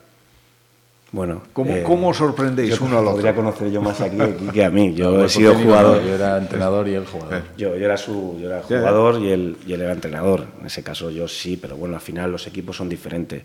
Bueno, 1.12 1.42
¿Cómo, 1.54 1.72
eh, 1.74 1.84
¿cómo 1.88 2.14
sorprendéis 2.14 2.78
yo 2.78 2.86
uno 2.86 2.98
al 3.00 3.06
Podría 3.06 3.32
otro? 3.32 3.44
conocer 3.44 3.72
yo 3.72 3.82
más 3.82 4.02
aquí 4.02 4.18
que 4.54 4.66
a 4.66 4.70
mí. 4.70 4.94
Yo 4.94 5.12
No, 5.12 5.24
he 5.24 5.30
sido 5.30 5.56
jugador. 5.56 6.04
yo 6.04 6.14
era 6.16 6.38
entrenador 6.38 6.88
y 6.90 6.96
él 6.96 7.06
jugador. 7.06 7.44
Yo, 7.58 7.78
yo 7.78 7.86
era 7.86 7.96
su 7.96 8.38
yo 8.42 8.48
era 8.50 8.62
jugador 8.62 9.22
y 9.22 9.32
él, 9.32 9.58
y 9.66 9.72
él 9.74 9.82
era 9.82 9.94
entrenador. 9.94 10.46
En 10.60 10.66
ese 10.68 10.84
caso 10.84 11.10
yo 11.10 11.28
sí, 11.30 11.56
pero 11.56 11.78
bueno, 11.78 11.96
al 11.96 12.02
final 12.02 12.32
los 12.32 12.46
equipos 12.48 12.76
son 12.76 12.90
diferentes. 12.90 13.44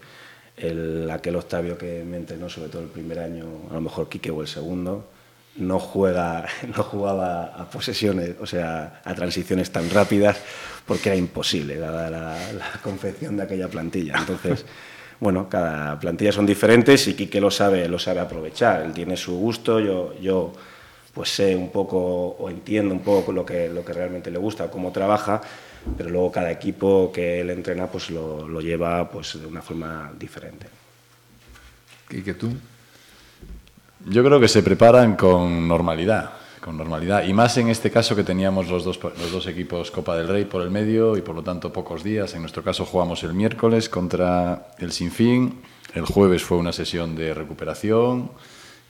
El, 0.56 1.10
aquel 1.10 1.36
Octavio 1.36 1.78
que 1.78 2.04
me 2.04 2.16
entrenó, 2.18 2.48
sobre 2.48 2.68
todo 2.68 2.82
el 2.82 2.88
primer 2.88 3.18
año, 3.18 3.46
a 3.70 3.74
lo 3.74 3.80
mejor 3.80 4.08
Quique 4.08 4.30
o 4.30 4.42
el 4.42 4.48
segundo, 4.48 5.08
no 5.56 5.78
juega, 5.78 6.46
no 6.76 6.82
jugaba 6.82 7.46
a 7.46 7.70
posesiones, 7.70 8.36
o 8.40 8.46
sea, 8.46 9.00
a 9.04 9.14
transiciones 9.14 9.70
tan 9.70 9.88
rápidas, 9.90 10.38
porque 10.86 11.10
era 11.10 11.16
imposible, 11.16 11.76
dada 11.76 12.10
la, 12.10 12.52
la 12.52 12.72
confección 12.82 13.36
de 13.36 13.44
aquella 13.44 13.68
plantilla. 13.68 14.14
Entonces, 14.18 14.64
bueno, 15.20 15.48
cada 15.48 15.98
plantilla 15.98 16.32
son 16.32 16.46
diferentes 16.46 17.06
y 17.08 17.14
Quique 17.14 17.40
lo 17.40 17.50
sabe, 17.50 17.88
lo 17.88 17.98
sabe 17.98 18.20
aprovechar. 18.20 18.82
Él 18.82 18.92
tiene 18.92 19.16
su 19.16 19.36
gusto, 19.38 19.80
yo, 19.80 20.14
yo 20.20 20.52
pues 21.14 21.28
sé 21.28 21.54
un 21.54 21.70
poco 21.70 21.98
o 21.98 22.50
entiendo 22.50 22.94
un 22.94 23.00
poco 23.00 23.32
lo 23.32 23.44
que, 23.44 23.68
lo 23.68 23.84
que 23.84 23.92
realmente 23.92 24.30
le 24.30 24.38
gusta, 24.38 24.70
cómo 24.70 24.92
trabaja, 24.92 25.40
pero 25.96 26.10
luego 26.10 26.32
cada 26.32 26.50
equipo 26.50 27.10
que 27.12 27.40
él 27.40 27.50
entrena 27.50 27.86
pues 27.86 28.10
lo, 28.10 28.46
lo 28.48 28.60
lleva 28.60 29.10
pues 29.10 29.40
de 29.40 29.46
una 29.46 29.62
forma 29.62 30.12
diferente. 30.18 30.66
¿Y 32.10 32.22
que 32.22 32.34
tú? 32.34 32.52
Yo 34.06 34.24
creo 34.24 34.40
que 34.40 34.48
se 34.48 34.62
preparan 34.62 35.16
con 35.16 35.68
normalidad, 35.68 36.32
con 36.60 36.76
normalidad. 36.76 37.24
Y 37.24 37.32
más 37.32 37.56
en 37.58 37.68
este 37.68 37.90
caso 37.90 38.16
que 38.16 38.24
teníamos 38.24 38.68
los 38.68 38.84
dos, 38.84 38.98
los 39.02 39.32
dos 39.32 39.46
equipos 39.46 39.90
Copa 39.90 40.16
del 40.16 40.28
Rey 40.28 40.44
por 40.44 40.62
el 40.62 40.70
medio 40.70 41.16
y 41.16 41.22
por 41.22 41.36
lo 41.36 41.42
tanto 41.42 41.72
pocos 41.72 42.02
días. 42.02 42.34
En 42.34 42.40
nuestro 42.40 42.62
caso 42.62 42.84
jugamos 42.84 43.22
el 43.22 43.32
miércoles 43.32 43.88
contra 43.88 44.72
el 44.78 44.92
Sinfín. 44.92 45.60
El 45.94 46.04
jueves 46.04 46.42
fue 46.42 46.58
una 46.58 46.72
sesión 46.72 47.14
de 47.14 47.32
recuperación 47.32 48.30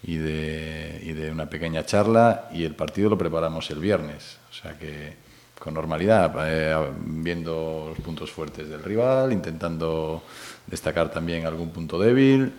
y 0.03 0.17
de, 0.17 1.01
y 1.03 1.13
de 1.13 1.31
una 1.31 1.47
pequeña 1.47 1.85
charla 1.85 2.49
y 2.53 2.65
el 2.65 2.75
partido 2.75 3.11
lo 3.11 3.19
preparamos 3.19 3.71
el 3.71 3.81
viernes. 3.81 4.39
O 4.51 4.55
sea 4.55 4.79
que 4.79 5.15
con 5.63 5.75
normalidad, 5.75 6.35
eh, 6.45 6.75
viendo 7.05 7.87
los 7.91 8.05
puntos 8.05 8.33
fuertes 8.33 8.69
del 8.69 8.83
rival, 8.83 9.33
intentando 9.33 10.21
destacar 10.67 11.09
también 11.09 11.47
algún 11.47 11.71
punto 11.71 12.01
débil 12.01 12.53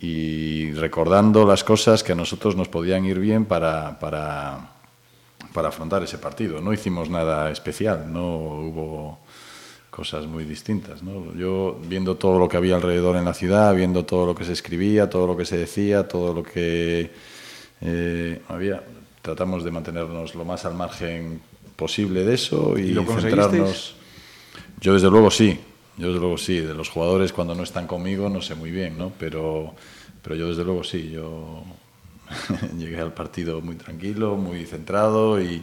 y 0.00 0.70
recordando 0.70 1.44
las 1.44 1.64
cosas 1.64 2.04
que 2.04 2.12
a 2.12 2.14
nosotros 2.14 2.54
nos 2.54 2.68
podían 2.68 3.04
ir 3.06 3.18
bien 3.18 3.44
para, 3.44 3.98
para, 3.98 4.70
para 5.52 5.68
afrontar 5.68 6.04
ese 6.04 6.18
partido. 6.18 6.60
No 6.60 6.72
hicimos 6.72 7.10
nada 7.10 7.50
especial, 7.50 8.12
no 8.12 8.36
hubo 8.36 9.18
cosas 9.90 10.24
muy 10.26 10.44
distintas. 10.44 11.02
¿no? 11.02 11.34
Yo, 11.34 11.80
viendo 11.88 12.14
todo 12.14 12.38
lo 12.38 12.48
que 12.48 12.56
había 12.56 12.76
alrededor 12.76 13.16
en 13.16 13.24
la 13.24 13.34
ciudad, 13.34 13.74
viendo 13.74 14.04
todo 14.04 14.26
lo 14.26 14.34
que 14.36 14.44
se 14.44 14.52
escribía, 14.52 15.10
todo 15.10 15.26
lo 15.26 15.36
que 15.36 15.44
se 15.44 15.56
decía, 15.56 16.06
todo 16.06 16.32
lo 16.32 16.44
que 16.44 17.10
eh, 17.80 18.42
había, 18.46 18.84
tratamos 19.22 19.64
de 19.64 19.72
mantenernos 19.72 20.36
lo 20.36 20.44
más 20.44 20.64
al 20.64 20.74
margen 20.74 21.42
posible 21.76 22.24
de 22.24 22.34
eso 22.34 22.78
y, 22.78 22.94
centrarnos. 22.94 23.96
Yo, 24.80 24.94
desde 24.94 25.10
luego, 25.10 25.30
sí. 25.30 25.58
Yo, 25.96 26.08
desde 26.08 26.20
luego, 26.20 26.38
sí. 26.38 26.60
De 26.60 26.74
los 26.74 26.88
jugadores, 26.88 27.32
cuando 27.32 27.54
no 27.54 27.62
están 27.62 27.86
conmigo, 27.86 28.28
no 28.28 28.42
sé 28.42 28.54
muy 28.54 28.70
bien, 28.70 28.98
¿no? 28.98 29.12
Pero, 29.18 29.74
pero 30.22 30.34
yo, 30.36 30.48
desde 30.48 30.64
luego, 30.64 30.84
sí. 30.84 31.10
Yo 31.10 31.64
llegué 32.78 33.00
al 33.00 33.12
partido 33.12 33.60
muy 33.60 33.76
tranquilo, 33.76 34.36
muy 34.36 34.66
centrado 34.66 35.40
y, 35.40 35.62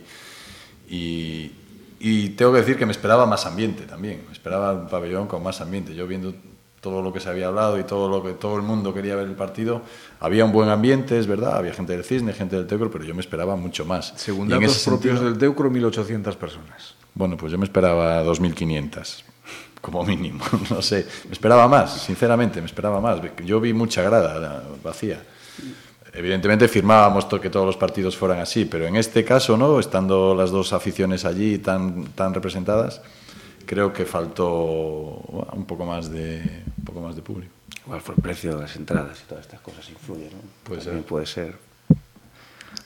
y, 0.90 1.52
y 2.00 2.30
tengo 2.30 2.54
que 2.54 2.60
decir 2.60 2.78
que 2.78 2.86
me 2.86 2.92
esperaba 2.92 3.26
más 3.26 3.46
ambiente 3.46 3.84
también. 3.84 4.24
Me 4.28 4.34
esperaba 4.34 4.74
un 4.74 4.88
pabellón 4.88 5.28
con 5.28 5.44
más 5.44 5.62
ambiente. 5.62 5.94
Yo 5.94 6.08
viendo 6.08 6.34
todo 6.82 7.02
lo 7.04 7.14
que 7.14 7.20
se 7.20 7.30
había 7.30 7.48
hablado 7.48 7.80
y 7.80 7.84
todo 7.84 8.10
lo 8.10 8.24
que 8.24 8.34
todo 8.34 8.58
el 8.58 8.64
mundo 8.64 8.94
quería 8.94 9.16
ver 9.16 9.28
el 9.28 9.36
partido, 9.36 9.84
había 10.20 10.44
un 10.46 10.52
buen 10.52 10.68
ambiente, 10.70 11.18
es 11.20 11.28
verdad, 11.28 11.56
había 11.58 11.74
gente 11.74 11.94
del 11.94 12.04
Cisne, 12.04 12.34
gente 12.34 12.56
del 12.56 12.66
Teucro, 12.68 12.90
pero 12.92 13.04
yo 13.06 13.14
me 13.14 13.22
esperaba 13.22 13.56
mucho 13.56 13.86
más. 13.86 14.14
Según 14.18 14.52
en 14.52 14.60
datos 14.60 14.84
propios 14.84 15.20
sentido- 15.20 15.30
del 15.30 15.38
Teucro, 15.38 15.70
1.800 15.70 16.36
personas. 16.36 16.96
bueno, 17.14 17.38
pues 17.38 17.52
yo 17.52 17.58
me 17.60 17.66
esperaba 17.66 18.24
2.500, 18.24 19.24
como 19.80 20.04
mínimo. 20.04 20.44
No 20.72 20.82
sé, 20.82 21.06
me 21.28 21.34
esperaba 21.34 21.68
más, 21.68 22.02
sinceramente, 22.02 22.60
me 22.62 22.66
esperaba 22.66 23.00
más. 23.00 23.22
Yo 23.46 23.62
vi 23.62 23.74
mucha 23.74 24.02
grada 24.02 24.64
vacía. 24.84 25.22
Evidentemente 26.14 26.68
firmábamos 26.68 27.26
que 27.26 27.50
todos 27.50 27.66
los 27.66 27.78
partidos 27.78 28.18
fueran 28.18 28.40
así, 28.40 28.66
pero 28.66 28.86
en 28.86 28.96
este 28.98 29.24
caso, 29.24 29.56
¿no? 29.56 29.80
Estando 29.80 30.36
las 30.36 30.52
dos 30.52 30.74
aficiones 30.74 31.24
allí 31.26 31.58
tan, 31.60 32.06
tan 32.16 32.34
representadas, 32.34 33.02
creo 33.72 33.94
que 33.94 34.04
faltó 34.06 34.50
bueno, 35.30 35.52
un 35.54 35.66
poco 35.66 35.86
más 35.86 36.12
de 36.12 36.42
un 36.78 36.84
poco 36.84 37.00
más 37.00 37.16
de 37.16 37.22
público. 37.22 37.54
Igual 37.86 38.02
fue 38.02 38.16
el 38.16 38.22
precio 38.22 38.56
de 38.56 38.62
las 38.64 38.76
entradas 38.76 39.22
y 39.24 39.30
todas 39.30 39.46
estas 39.46 39.62
cosas 39.62 39.90
influyen, 39.90 40.28
¿no? 40.34 40.40
Puede 40.66 40.82
También 40.82 41.00
ser. 41.04 41.10
puede 41.10 41.26
ser. 41.26 41.56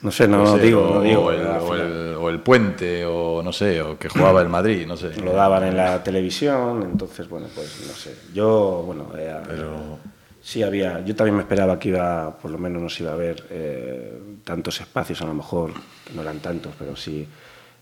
No 0.02 0.10
sé, 0.12 0.28
no, 0.28 0.44
no 0.44 0.58
digo, 0.58 0.82
o, 0.88 0.94
no 0.94 1.00
digo. 1.02 1.24
o 1.24 1.30
el, 1.32 1.40
al 1.46 1.60
o 1.60 1.66
final 1.72 1.80
el- 1.80 2.14
o 2.14 2.28
el 2.30 2.38
puente, 2.40 3.04
o 3.04 3.42
no 3.42 3.52
sé, 3.52 3.82
o 3.82 3.98
que 3.98 4.08
jugaba 4.08 4.40
el 4.42 4.48
Madrid, 4.48 4.86
no 4.86 4.96
sé. 4.96 5.16
Lo 5.20 5.32
daban 5.32 5.64
en 5.64 5.76
la 5.76 6.02
televisión, 6.04 6.82
entonces, 6.84 7.28
bueno, 7.28 7.48
pues 7.54 7.84
no 7.86 7.92
sé. 7.94 8.14
Yo, 8.32 8.82
bueno, 8.86 9.08
eh, 9.18 9.34
Pero- 9.48 9.98
sí 10.40 10.62
había, 10.62 11.00
yo 11.04 11.16
también 11.16 11.34
me 11.36 11.42
esperaba 11.42 11.78
que 11.80 11.88
iba, 11.88 12.36
por 12.38 12.50
lo 12.52 12.58
menos 12.58 12.80
nos 12.80 13.00
iba 13.00 13.10
a 13.10 13.14
haber 13.14 13.44
eh, 13.50 14.18
tantos 14.44 14.80
espacios, 14.80 15.20
a 15.22 15.26
lo 15.26 15.34
mejor, 15.34 15.72
que 16.04 16.14
no 16.14 16.22
eran 16.22 16.38
tantos, 16.38 16.72
pero 16.78 16.94
sí, 16.94 17.26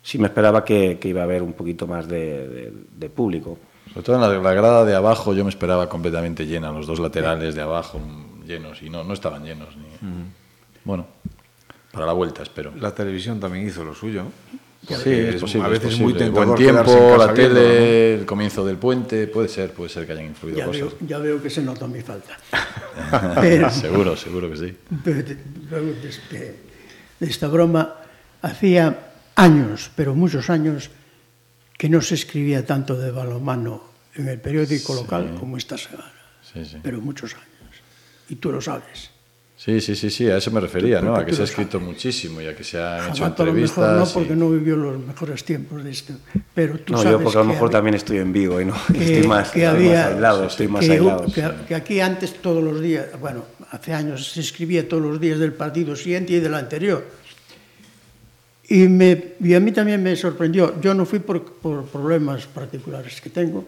sí 0.05 0.19
me 0.19 0.27
esperaba 0.29 0.65
que, 0.65 0.99
que 1.01 1.09
iba 1.09 1.23
a 1.23 1.25
haber 1.25 1.43
un 1.43 1.55
poquito 1.55 1.87
más 1.89 2.07
de, 2.07 2.47
de- 2.49 2.73
de 2.97 3.11
público. 3.11 3.59
Sobre 3.89 4.03
todo 4.03 4.17
en 4.17 4.23
la, 4.23 4.29
la 4.29 4.53
grada 4.55 4.85
de 4.85 4.95
abajo 4.95 5.35
yo 5.35 5.43
me 5.45 5.51
esperaba 5.51 5.89
completamente 5.89 6.47
llena, 6.47 6.71
los 6.71 6.87
dos 6.87 7.01
laterales 7.01 7.55
de 7.57 7.63
abajo 7.63 8.01
llenos, 8.47 8.83
y 8.83 8.91
no, 8.91 9.03
no 9.03 9.15
estaban 9.15 9.43
llenos. 9.45 9.75
Ni... 9.77 9.85
Bueno, 10.85 11.07
para 11.91 12.05
la 12.07 12.13
vuelta 12.13 12.43
espero. 12.43 12.73
La 12.79 12.95
televisión 12.95 13.41
también 13.41 13.67
hizo 13.67 13.83
lo 13.85 13.95
suyo. 13.95 14.25
Sí, 14.87 15.11
es 15.11 15.41
posible, 15.41 15.65
a 15.67 15.71
veces 15.71 15.89
es 15.89 15.95
es 15.95 16.01
muy 16.01 16.13
tentador 16.13 16.49
Buen 16.49 16.59
tiempo, 16.59 16.83
quedarse 16.85 16.99
en 16.99 17.11
casa 17.15 17.27
la 17.27 17.33
tele, 17.35 18.15
el 18.17 18.27
comienzo 18.27 18.67
del 18.67 18.77
puente, 18.77 19.27
puede 19.29 19.49
ser, 19.49 19.73
puede 19.73 19.89
ser 19.89 20.05
que 20.07 20.13
hayan 20.13 20.27
influido 20.27 20.59
Ya 20.59 20.67
cosas. 20.67 20.81
veo, 20.83 20.93
ya 21.09 21.19
veo 21.21 21.43
que 21.43 21.49
se 21.49 21.63
nota 21.63 21.87
mi 21.87 22.03
falta. 22.03 22.37
Pero, 23.41 23.71
seguro, 23.71 24.15
seguro 24.15 24.51
que 24.51 24.57
sí. 24.59 24.77
pero 25.03 25.87
este- 26.07 26.57
esta 27.21 27.49
broma, 27.49 27.95
hacía 28.43 29.14
años, 29.37 29.91
pero 29.97 30.15
muchos 30.15 30.51
años, 30.51 30.91
que 31.77 31.89
no 31.89 32.01
se 32.01 32.15
escribía 32.15 32.65
tanto 32.65 32.97
de 32.97 33.11
balonmano 33.11 33.83
en 34.15 34.29
el 34.29 34.41
periódico 34.41 34.95
local 34.95 35.35
como 35.39 35.57
esta 35.57 35.77
semana. 35.77 36.13
Sí, 36.53 36.65
sí. 36.65 36.77
Pero 36.83 37.01
muchos 37.01 37.35
años. 37.35 37.49
Y 38.29 38.37
tú 38.37 38.53
lo 38.53 38.61
sabes. 38.61 39.11
Sí, 39.57 39.81
sí, 39.81 39.95
sí, 39.97 40.11
sí, 40.11 40.29
a 40.29 40.37
eso 40.37 40.51
me 40.51 40.61
refería, 40.61 41.01
¿no? 41.01 41.15
A 41.17 41.25
que 41.25 41.33
se 41.33 41.41
ha 41.41 41.45
escrito 41.45 41.81
muchísimo 41.81 42.41
y 42.41 42.47
a 42.47 42.55
que 42.57 42.63
se 42.65 42.77
han 42.83 43.11
hecho 43.11 43.25
a 43.25 43.29
lo 43.29 43.33
entrevistas. 43.33 43.79
mejor 43.79 43.97
no, 43.99 44.05
y- 44.05 44.13
porque 44.13 44.37
no 44.37 44.51
vivió 44.51 44.77
los 44.77 44.99
mejores 44.99 45.43
tiempos 45.45 45.83
de 45.83 45.91
esto. 45.91 46.13
Pero 46.55 46.79
tú 46.81 46.93
no, 46.93 46.99
sabes 46.99 47.13
yo 47.19 47.23
porque 47.25 47.39
a 47.39 47.43
lo 47.43 47.47
mejor 47.49 47.69
había- 47.69 47.79
también 47.79 47.95
estoy 47.95 48.19
en 48.19 48.33
Vigo 48.33 48.61
y 48.61 48.67
no 48.67 48.75
que, 48.93 49.15
estoy 49.17 49.29
más, 49.29 49.51
que 49.51 49.65
había, 49.67 50.03
más 50.03 50.13
aislado, 50.13 50.47
estoy 50.47 50.69
más 50.69 50.85
que, 50.85 50.93
aislado. 50.93 51.27
que- 51.33 51.51
que 51.69 51.75
aquí 51.75 52.01
antes 52.01 52.35
todos 52.43 52.63
los 52.63 52.81
días, 52.81 53.07
bueno, 53.21 53.45
hace 53.71 53.95
años 53.95 54.33
se 54.33 54.41
escribía 54.41 54.87
todos 54.89 55.03
los 55.03 55.19
días 55.21 55.39
del 55.39 55.53
partido 55.55 55.97
siguiente 55.97 56.35
y 56.35 56.41
del 56.41 56.55
anterior. 56.55 57.07
Y, 58.69 58.89
me, 58.89 59.35
y 59.41 59.55
a 59.55 59.61
mí 59.61 59.73
también 59.73 60.03
me 60.03 60.17
sorprendió. 60.17 60.81
Yo 60.81 60.95
no 60.95 61.05
fui 61.05 61.19
por, 61.19 61.45
por 61.45 61.85
problemas 61.85 62.47
particulares 62.47 63.21
que 63.21 63.31
tengo. 63.31 63.65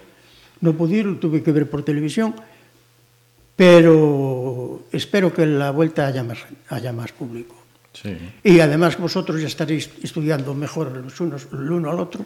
No 0.60 0.72
pude 0.72 0.96
ir, 0.96 1.06
lo 1.06 1.16
tuve 1.16 1.42
que 1.42 1.52
ver 1.52 1.68
por 1.68 1.82
televisión. 1.84 2.34
Pero 3.56 4.82
espero 4.92 5.32
que 5.32 5.42
en 5.42 5.58
la 5.58 5.70
vuelta 5.70 6.06
haya 6.06 6.22
más, 6.22 6.38
haya 6.68 6.92
más 6.92 7.12
público. 7.12 7.54
Sí. 7.92 8.16
Y 8.44 8.60
además 8.60 8.98
vosotros 8.98 9.40
ya 9.40 9.46
estaréis 9.46 9.88
estudiando 10.02 10.54
mejor 10.54 10.92
los 10.96 11.18
unos 11.20 11.48
el 11.52 11.70
uno 11.70 11.90
al 11.90 11.98
otro 11.98 12.24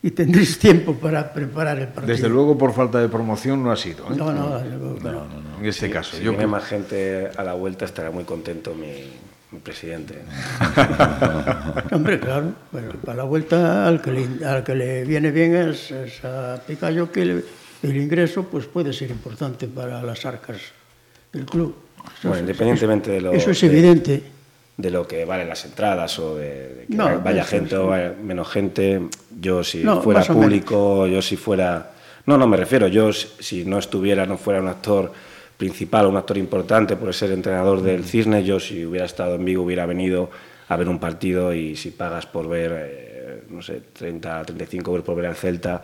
y 0.00 0.12
tendréis 0.12 0.58
tiempo 0.60 0.94
para 0.94 1.32
preparar 1.32 1.78
el 1.80 1.88
partido. 1.88 2.14
Desde 2.14 2.28
luego, 2.28 2.56
por 2.56 2.72
falta 2.72 3.00
de 3.00 3.08
promoción, 3.08 3.62
no 3.62 3.72
ha 3.72 3.76
sido. 3.76 4.04
¿eh? 4.12 4.16
No, 4.16 4.32
no, 4.32 4.56
desde 4.58 4.76
luego 4.78 4.94
que 4.96 5.04
no. 5.04 5.26
En 5.58 5.66
este 5.66 5.90
caso, 5.90 6.12
Si 6.16 6.18
yo 6.22 6.30
viene 6.30 6.36
creo- 6.38 6.48
más 6.48 6.64
gente 6.64 7.28
a 7.36 7.42
la 7.42 7.54
vuelta 7.54 7.84
estará 7.84 8.12
muy 8.12 8.22
contento 8.24 8.74
mi, 8.74 9.10
mi 9.50 9.58
presidente. 9.58 10.22
Hombre, 11.92 12.18
claro, 12.18 12.52
bueno, 12.70 12.88
para 13.04 13.18
la 13.18 13.24
vuelta 13.24 13.86
al 13.86 14.00
que 14.00 14.10
le, 14.12 14.44
al 14.46 14.64
que 14.64 14.74
le 14.74 15.04
viene 15.04 15.30
bien 15.30 15.54
es, 15.54 15.90
es 15.90 16.24
a 16.24 16.60
Picayo 16.66 17.12
que 17.12 17.24
le- 17.24 17.44
el 17.82 17.96
ingreso 17.96 18.44
pues 18.44 18.66
puede 18.66 18.92
ser 18.92 19.10
importante 19.10 19.66
para 19.66 20.02
las 20.02 20.24
arcas 20.24 20.58
del 21.32 21.44
club. 21.44 21.74
Eso 21.98 22.28
Bueno, 22.28 22.34
es- 22.36 22.40
independientemente 22.40 23.10
de 23.10 23.20
lo 23.20 23.32
Eso 23.32 23.50
es 23.50 23.60
de- 23.60 23.66
evidente. 23.66 24.22
de 24.76 24.90
lo 24.90 25.06
que 25.06 25.24
valen 25.24 25.48
las 25.48 25.64
entradas 25.66 26.18
o 26.18 26.36
de, 26.36 26.48
de 26.74 26.86
que 26.88 26.94
No, 26.96 27.20
vaya 27.20 27.42
eso 27.42 27.50
gente 27.50 27.76
o 27.76 27.88
vaya 27.88 28.14
menos 28.22 28.48
gente. 28.48 29.02
Yo 29.38 29.62
si 29.62 29.84
No, 29.84 30.00
fuera 30.02 30.22
público, 30.24 31.06
yo 31.06 31.20
si 31.20 31.36
fuera... 31.36 31.90
No, 32.24 32.38
no, 32.38 32.46
me 32.46 32.56
refiero, 32.56 32.86
yo 32.88 33.12
si- 33.12 33.28
si 33.40 33.64
no 33.64 33.78
estuviera, 33.78 34.24
no 34.24 34.38
fuera 34.38 34.60
un 34.60 34.68
actor 34.68 35.12
principal, 35.58 36.06
un 36.06 36.16
actor 36.16 36.38
importante 36.38 36.96
por 36.96 37.12
ser 37.12 37.32
entrenador 37.32 37.82
del 37.82 38.04
Cisne, 38.04 38.42
yo 38.44 38.58
si 38.58 38.84
hubiera 38.86 39.04
estado 39.06 39.34
en 39.34 39.44
Vigo 39.44 39.62
hubiera 39.62 39.84
venido 39.86 40.30
a 40.72 40.76
ver 40.76 40.88
un 40.88 40.98
partido 40.98 41.52
y 41.52 41.76
si 41.76 41.90
pagas 41.90 42.26
por 42.26 42.48
ver, 42.48 42.72
eh, 42.74 43.42
no 43.50 43.62
sé, 43.62 43.82
30, 43.92 44.44
35 44.44 44.90
euros 44.90 45.04
por 45.04 45.16
ver 45.16 45.26
al 45.26 45.36
Celta, 45.36 45.82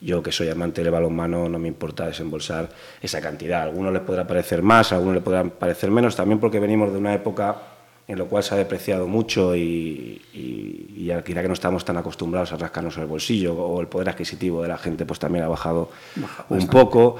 yo 0.00 0.22
que 0.22 0.32
soy 0.32 0.48
amante 0.48 0.82
del 0.82 0.90
balonmano 0.90 1.48
no 1.48 1.58
me 1.58 1.68
importa 1.68 2.06
desembolsar 2.06 2.68
esa 3.02 3.20
cantidad. 3.20 3.60
A 3.60 3.64
algunos 3.64 3.92
les 3.92 4.02
podrá 4.02 4.26
parecer 4.26 4.62
más, 4.62 4.92
a 4.92 4.96
algunos 4.96 5.16
les 5.16 5.24
podrá 5.24 5.44
parecer 5.44 5.90
menos, 5.90 6.16
también 6.16 6.40
porque 6.40 6.58
venimos 6.58 6.90
de 6.92 6.98
una 6.98 7.14
época 7.14 7.56
en 8.08 8.18
la 8.18 8.24
cual 8.24 8.42
se 8.42 8.54
ha 8.54 8.58
depreciado 8.58 9.06
mucho 9.06 9.54
y, 9.54 10.20
y, 10.32 10.94
y 10.96 11.04
ya 11.04 11.22
que 11.22 11.32
no 11.34 11.52
estamos 11.52 11.84
tan 11.84 11.96
acostumbrados 11.96 12.52
a 12.52 12.56
rascarnos 12.56 12.96
el 12.96 13.06
bolsillo 13.06 13.54
o 13.54 13.80
el 13.80 13.86
poder 13.86 14.08
adquisitivo 14.08 14.62
de 14.62 14.68
la 14.68 14.78
gente 14.78 15.06
pues 15.06 15.20
también 15.20 15.44
ha 15.44 15.48
bajado 15.48 15.90
Baja, 16.16 16.44
un 16.48 16.66
poco 16.66 17.18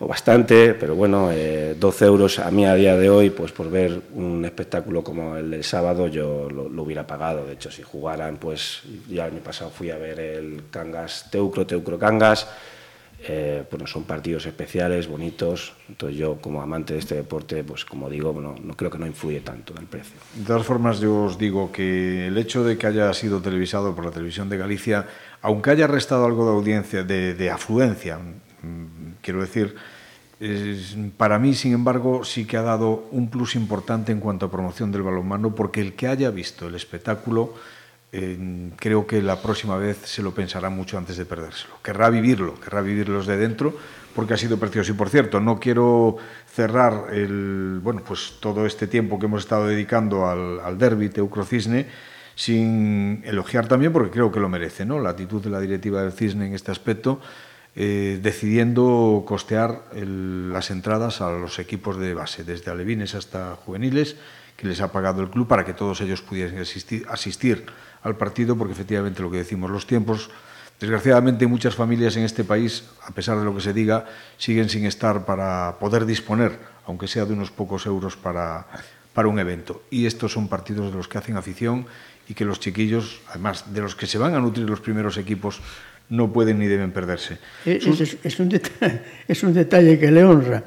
o 0.00 0.06
bastante, 0.06 0.74
pero 0.74 0.94
bueno, 0.94 1.30
eh, 1.32 1.74
12 1.78 2.04
euros 2.04 2.38
a 2.38 2.50
mí 2.50 2.64
a 2.64 2.74
día 2.74 2.96
de 2.96 3.10
hoy, 3.10 3.30
pues 3.30 3.50
por 3.50 3.68
ver 3.70 4.00
un 4.14 4.44
espectáculo 4.44 5.02
como 5.02 5.36
el 5.36 5.50
del 5.50 5.64
sábado, 5.64 6.06
yo 6.06 6.48
lo, 6.48 6.68
lo 6.68 6.82
hubiera 6.82 7.06
pagado. 7.06 7.46
De 7.46 7.54
hecho, 7.54 7.70
si 7.70 7.82
jugaran, 7.82 8.36
pues 8.36 8.82
ya 9.08 9.26
el 9.26 9.32
año 9.32 9.42
pasado 9.42 9.70
fui 9.70 9.90
a 9.90 9.98
ver 9.98 10.20
el 10.20 10.62
Cangas 10.70 11.28
Teucro, 11.30 11.66
Teucro 11.66 11.98
Cangas. 11.98 12.46
Eh, 13.26 13.64
bueno, 13.68 13.88
son 13.88 14.04
partidos 14.04 14.46
especiales, 14.46 15.08
bonitos. 15.08 15.72
Entonces 15.88 16.16
yo, 16.16 16.36
como 16.36 16.62
amante 16.62 16.92
de 16.92 17.00
este 17.00 17.16
deporte, 17.16 17.64
pues 17.64 17.84
como 17.84 18.08
digo, 18.08 18.32
no, 18.40 18.54
no 18.62 18.76
creo 18.76 18.92
que 18.92 18.98
no 18.98 19.06
influye 19.06 19.40
tanto 19.40 19.72
en 19.72 19.80
el 19.80 19.86
precio. 19.86 20.16
De 20.34 20.44
todas 20.44 20.64
formas, 20.64 21.00
yo 21.00 21.24
os 21.24 21.36
digo 21.36 21.72
que 21.72 22.28
el 22.28 22.38
hecho 22.38 22.62
de 22.62 22.78
que 22.78 22.86
haya 22.86 23.12
sido 23.14 23.40
televisado 23.40 23.96
por 23.96 24.04
la 24.04 24.12
televisión 24.12 24.48
de 24.48 24.58
Galicia, 24.58 25.06
aunque 25.42 25.70
haya 25.70 25.88
restado 25.88 26.24
algo 26.26 26.44
de 26.44 26.52
audiencia, 26.52 27.02
de, 27.02 27.34
de 27.34 27.50
afluencia, 27.50 28.20
quiero 29.22 29.40
decir, 29.40 29.74
para 31.16 31.38
mí, 31.38 31.54
sin 31.54 31.72
embargo, 31.72 32.22
sí 32.24 32.44
que 32.44 32.56
ha 32.56 32.62
dado 32.62 33.08
un 33.10 33.28
plus 33.28 33.56
importante 33.56 34.12
en 34.12 34.20
cuanto 34.20 34.46
a 34.46 34.50
promoción 34.50 34.92
del 34.92 35.02
balonmano, 35.02 35.54
porque 35.54 35.80
el 35.80 35.94
que 35.94 36.06
haya 36.06 36.30
visto 36.30 36.68
el 36.68 36.76
espectáculo, 36.76 37.54
eh, 38.12 38.70
creo 38.76 39.06
que 39.06 39.20
la 39.20 39.42
próxima 39.42 39.76
vez 39.76 39.98
se 40.04 40.22
lo 40.22 40.32
pensará 40.32 40.70
mucho 40.70 40.96
antes 40.96 41.16
de 41.16 41.26
perdérselo. 41.26 41.74
Querrá 41.82 42.08
vivirlo, 42.08 42.58
querrá 42.60 42.82
vivirlos 42.82 43.26
de 43.26 43.36
dentro, 43.36 43.74
porque 44.14 44.34
ha 44.34 44.36
sido 44.36 44.58
precioso. 44.58 44.92
Y 44.92 44.94
por 44.94 45.10
cierto, 45.10 45.40
no 45.40 45.58
quiero 45.58 46.16
cerrar 46.46 47.12
el, 47.12 47.80
bueno, 47.82 48.02
pues 48.06 48.34
todo 48.40 48.64
este 48.64 48.86
tiempo 48.86 49.18
que 49.18 49.26
hemos 49.26 49.42
estado 49.42 49.66
dedicando 49.66 50.26
al, 50.26 50.60
al 50.60 50.78
derby 50.78 51.08
Teucro 51.08 51.44
Cisne 51.44 51.86
sin 52.36 53.22
elogiar 53.24 53.66
también, 53.66 53.92
porque 53.92 54.10
creo 54.12 54.30
que 54.30 54.38
lo 54.38 54.48
merece, 54.48 54.86
¿no? 54.86 55.00
la 55.00 55.10
actitud 55.10 55.42
de 55.42 55.50
la 55.50 55.58
directiva 55.58 56.02
del 56.02 56.12
Cisne 56.12 56.46
en 56.46 56.54
este 56.54 56.70
aspecto 56.70 57.20
eh, 57.76 58.18
decidiendo 58.22 59.24
costear 59.26 59.84
las 59.94 60.70
entradas 60.70 61.20
a 61.20 61.30
los 61.30 61.58
equipos 61.58 61.98
de 61.98 62.14
base, 62.14 62.44
desde 62.44 62.70
alevines 62.70 63.14
hasta 63.14 63.56
juveniles, 63.56 64.16
que 64.56 64.66
les 64.66 64.80
ha 64.80 64.90
pagado 64.90 65.22
el 65.22 65.30
club 65.30 65.46
para 65.46 65.64
que 65.64 65.72
todos 65.72 66.00
ellos 66.00 66.20
pudiesen 66.20 66.58
asistir, 66.58 67.06
asistir 67.08 67.66
al 68.02 68.16
partido, 68.16 68.56
porque 68.56 68.72
efectivamente 68.72 69.22
lo 69.22 69.30
que 69.30 69.38
decimos, 69.38 69.70
los 69.70 69.86
tiempos, 69.86 70.30
desgraciadamente 70.80 71.46
muchas 71.46 71.76
familias 71.76 72.16
en 72.16 72.24
este 72.24 72.42
país, 72.42 72.84
a 73.06 73.12
pesar 73.12 73.38
de 73.38 73.44
lo 73.44 73.54
que 73.54 73.60
se 73.60 73.72
diga, 73.72 74.06
siguen 74.36 74.68
sin 74.68 74.84
estar 74.84 75.24
para 75.24 75.76
poder 75.78 76.06
disponer, 76.06 76.58
aunque 76.86 77.06
sea 77.06 77.24
de 77.24 77.34
unos 77.34 77.50
pocos 77.50 77.86
euros 77.86 78.16
para, 78.16 78.66
para 79.14 79.28
un 79.28 79.38
evento. 79.38 79.82
Y 79.90 80.06
estos 80.06 80.32
son 80.32 80.48
partidos 80.48 80.90
de 80.90 80.96
los 80.96 81.06
que 81.06 81.18
hacen 81.18 81.36
afición 81.36 81.86
y 82.28 82.34
que 82.34 82.44
los 82.44 82.60
chiquillos, 82.60 83.20
además 83.28 83.72
de 83.72 83.80
los 83.80 83.94
que 83.94 84.06
se 84.06 84.18
van 84.18 84.34
a 84.34 84.40
nutrir 84.40 84.68
los 84.68 84.80
primeros 84.80 85.16
equipos, 85.16 85.60
no 86.10 86.32
pueden 86.32 86.58
ni 86.58 86.66
deben 86.66 86.92
perderse. 86.92 87.38
Es, 87.64 87.86
es, 87.86 88.16
es, 88.22 88.40
un, 88.40 88.48
detalle, 88.48 89.00
es 89.28 89.42
un 89.42 89.54
detalle 89.54 89.98
que 89.98 90.10
le 90.10 90.24
honra. 90.24 90.64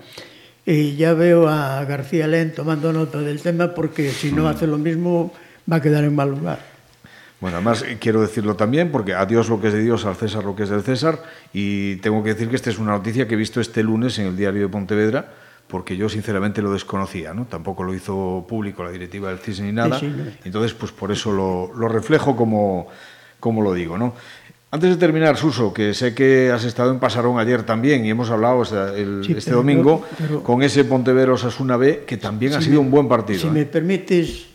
Y 0.65 0.95
ya 0.95 1.13
veo 1.13 1.47
a 1.47 1.83
García 1.85 2.27
Len 2.27 2.53
tomando 2.53 2.93
nota 2.93 3.19
del 3.19 3.41
tema 3.41 3.73
porque 3.73 4.11
si 4.11 4.31
no 4.31 4.47
hace 4.47 4.67
lo 4.67 4.77
mismo 4.77 5.33
va 5.71 5.77
a 5.77 5.81
quedar 5.81 6.03
en 6.03 6.15
mal 6.15 6.29
lugar. 6.29 6.71
Bueno, 7.39 7.57
además 7.57 7.83
quiero 7.99 8.21
decirlo 8.21 8.55
también 8.55 8.91
porque 8.91 9.15
a 9.15 9.25
Dios 9.25 9.49
lo 9.49 9.59
que 9.59 9.69
es 9.69 9.73
de 9.73 9.81
Dios, 9.81 10.05
al 10.05 10.15
César 10.15 10.43
lo 10.43 10.55
que 10.55 10.63
es 10.63 10.69
del 10.69 10.83
César 10.83 11.23
y 11.51 11.95
tengo 11.97 12.21
que 12.23 12.35
decir 12.35 12.49
que 12.49 12.55
esta 12.55 12.69
es 12.69 12.77
una 12.77 12.91
noticia 12.91 13.27
que 13.27 13.33
he 13.33 13.37
visto 13.37 13.59
este 13.59 13.81
lunes 13.81 14.19
en 14.19 14.27
el 14.27 14.37
diario 14.37 14.61
de 14.61 14.67
Pontevedra 14.67 15.33
porque 15.67 15.97
yo 15.97 16.07
sinceramente 16.07 16.61
lo 16.61 16.71
desconocía, 16.71 17.33
¿no? 17.33 17.45
Tampoco 17.45 17.83
lo 17.83 17.95
hizo 17.95 18.45
público 18.47 18.83
la 18.83 18.91
directiva 18.91 19.29
del 19.29 19.39
CIS 19.39 19.61
ni 19.61 19.71
nada. 19.71 19.97
Sí, 19.97 20.05
sí, 20.05 20.13
no. 20.15 20.31
Entonces, 20.43 20.73
pues 20.73 20.91
por 20.91 21.11
eso 21.11 21.31
lo, 21.31 21.71
lo 21.73 21.87
reflejo 21.87 22.35
como, 22.35 22.87
como 23.39 23.63
lo 23.63 23.73
digo, 23.73 23.97
¿no? 23.97 24.13
Antes 24.73 24.89
de 24.89 24.95
terminar, 24.95 25.35
Suso, 25.35 25.73
que 25.73 25.93
sé 25.93 26.15
que 26.15 26.49
has 26.49 26.63
estado 26.63 26.91
en 26.91 26.99
Pasarón 26.99 27.37
ayer 27.37 27.63
también 27.63 28.05
y 28.05 28.09
hemos 28.09 28.29
hablado 28.29 28.63
el, 28.95 29.25
sí, 29.25 29.33
este 29.33 29.51
pero, 29.51 29.57
domingo 29.57 30.07
pero, 30.17 30.41
con 30.43 30.63
ese 30.63 30.85
Pontevedra 30.85 31.33
Osasuna 31.33 31.75
B, 31.75 32.05
que 32.07 32.15
también 32.15 32.53
si 32.53 32.57
ha 32.57 32.61
sido 32.61 32.79
me, 32.79 32.85
un 32.87 32.91
buen 32.91 33.09
partido. 33.09 33.41
Si 33.41 33.47
eh. 33.47 33.51
me 33.51 33.65
permites. 33.65 34.47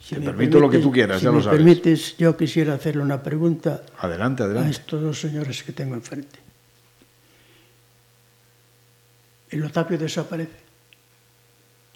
Si 0.00 0.16
Te 0.16 0.20
me 0.20 0.26
permito 0.26 0.58
permites, 0.58 0.60
lo 0.60 0.68
que 0.70 0.78
tú 0.80 0.90
quieras, 0.90 1.20
si 1.20 1.26
ya 1.26 1.30
lo 1.30 1.40
sabes. 1.40 1.58
Si 1.60 1.64
me 1.64 1.70
permites, 1.74 2.16
yo 2.18 2.36
quisiera 2.36 2.74
hacerle 2.74 3.02
una 3.02 3.22
pregunta 3.22 3.82
adelante, 4.00 4.42
adelante. 4.42 4.68
a 4.68 4.70
estos 4.72 5.00
dos 5.00 5.20
señores 5.20 5.62
que 5.62 5.72
tengo 5.72 5.94
enfrente. 5.94 6.40
¿El 9.48 9.64
Otapio 9.64 9.96
desaparece? 9.96 10.58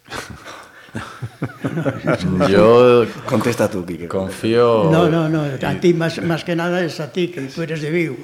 Yo 2.49 3.05
contesta 3.27 3.71
tú, 3.71 3.85
Quique. 3.85 4.09
Confío. 4.09 4.91
No, 4.91 5.09
no, 5.09 5.29
no. 5.29 5.43
A 5.43 5.81
ti 5.81 5.95
más, 5.95 6.23
más 6.23 6.45
que 6.45 6.57
nada 6.57 6.83
es 6.83 7.01
a 7.01 7.13
ti, 7.13 7.29
que 7.29 7.43
tú 7.43 7.63
eres 7.63 7.83
de 7.83 7.91
Vigo. 7.91 8.17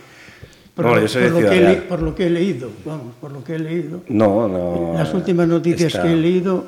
Por, 0.75 0.87
no, 0.87 0.95
lo, 0.97 1.03
yo 1.03 1.09
soy 1.09 1.25
por, 1.25 1.35
de 1.35 1.41
lo 1.43 1.51
que 1.51 1.73
he, 1.73 1.77
por 1.77 2.03
lo 2.03 2.15
que 2.15 2.27
he 2.27 2.31
leído, 2.31 2.71
vamos, 2.85 3.15
por 3.21 3.31
lo 3.31 3.45
que 3.45 3.55
he 3.55 3.59
leído. 3.59 4.03
No, 4.09 4.49
no. 4.49 4.95
Las 4.97 5.15
últimas 5.15 5.47
noticias 5.47 5.95
está... 5.95 6.03
que 6.03 6.13
he 6.13 6.17
leído. 6.17 6.67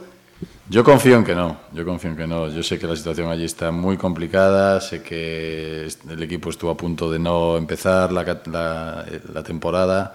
Yo 0.68 0.84
confío 0.84 1.16
en 1.16 1.24
que 1.24 1.34
no, 1.34 1.56
yo 1.72 1.84
confío 1.84 2.10
en 2.10 2.16
que 2.16 2.26
no. 2.26 2.48
Yo 2.48 2.62
sé 2.62 2.78
que 2.78 2.86
la 2.86 2.94
situación 2.94 3.28
allí 3.28 3.44
está 3.44 3.72
muy 3.72 3.96
complicada, 3.96 4.80
sé 4.80 5.02
que 5.02 5.88
el 6.08 6.22
equipo 6.22 6.50
estuvo 6.50 6.70
a 6.70 6.76
punto 6.76 7.10
de 7.10 7.18
no 7.18 7.56
empezar 7.56 8.12
la, 8.12 8.22
la, 8.46 9.06
la 9.32 9.42
temporada 9.42 10.14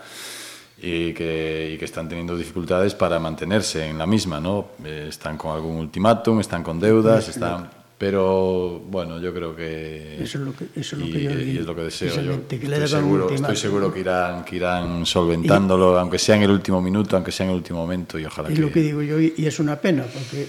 y 0.81 1.13
que, 1.13 1.71
y 1.73 1.77
que, 1.77 1.85
están 1.85 2.09
teniendo 2.09 2.35
dificultades 2.35 2.95
para 2.95 3.19
mantenerse 3.19 3.85
en 3.85 3.97
la 3.97 4.07
misma, 4.07 4.39
¿no? 4.39 4.69
Eh, 4.83 5.07
están 5.09 5.37
con 5.37 5.51
algún 5.55 5.77
ultimátum, 5.77 6.39
están 6.39 6.63
con 6.63 6.79
deudas, 6.79 7.27
están... 7.29 7.69
Pero 7.97 8.81
bueno, 8.89 9.19
yo 9.19 9.31
creo 9.31 9.55
que... 9.55 10.15
Eso 10.23 10.39
es 10.39 10.43
lo 10.43 10.55
que, 10.55 10.65
eso 10.75 10.95
es 10.95 11.01
lo 11.03 11.05
y, 11.05 11.11
que 11.11 11.23
yo 11.23 11.39
y 11.39 11.57
es 11.59 11.65
lo 11.67 11.75
que 11.75 11.83
deseo 11.83 12.19
yo. 12.19 12.31
Estoy, 12.31 12.87
seguro, 12.87 13.29
estoy 13.29 13.55
seguro 13.55 13.93
que 13.93 13.99
irán, 13.99 14.43
que 14.43 14.55
irán 14.55 15.05
solventándolo, 15.05 15.93
y, 15.93 15.99
aunque 15.99 16.17
sea 16.17 16.35
en 16.35 16.41
el 16.41 16.49
último 16.49 16.81
minuto, 16.81 17.15
aunque 17.15 17.31
sea 17.31 17.45
en 17.45 17.51
el 17.51 17.57
último 17.57 17.77
momento, 17.77 18.17
y 18.17 18.25
ojalá 18.25 18.49
es 18.49 18.55
que... 18.55 18.61
lo 18.61 18.71
que 18.71 18.81
digo 18.81 19.03
yo, 19.03 19.19
y 19.19 19.45
es 19.45 19.59
una 19.59 19.75
pena, 19.75 20.03
porque... 20.03 20.47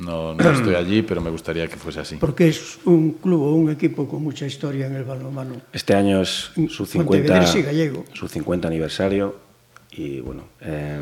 No, 0.00 0.34
no 0.34 0.50
estoy 0.56 0.74
allí, 0.74 1.02
pero 1.02 1.20
me 1.20 1.30
gustaría 1.30 1.68
que 1.68 1.76
fuese 1.76 2.00
así. 2.00 2.16
Porque 2.16 2.48
es 2.48 2.78
un 2.84 3.12
club 3.12 3.42
o 3.42 3.54
un 3.54 3.70
equipo 3.70 4.08
con 4.08 4.22
mucha 4.22 4.46
historia 4.46 4.86
en 4.86 4.96
el 4.96 5.04
balonmano. 5.04 5.60
Este 5.72 5.94
año 5.94 6.22
es 6.22 6.50
su 6.68 6.86
50, 6.86 7.46
su 8.14 8.28
50 8.28 8.66
aniversario 8.66 9.36
y 9.92 10.20
bueno, 10.20 10.44
eh, 10.60 11.00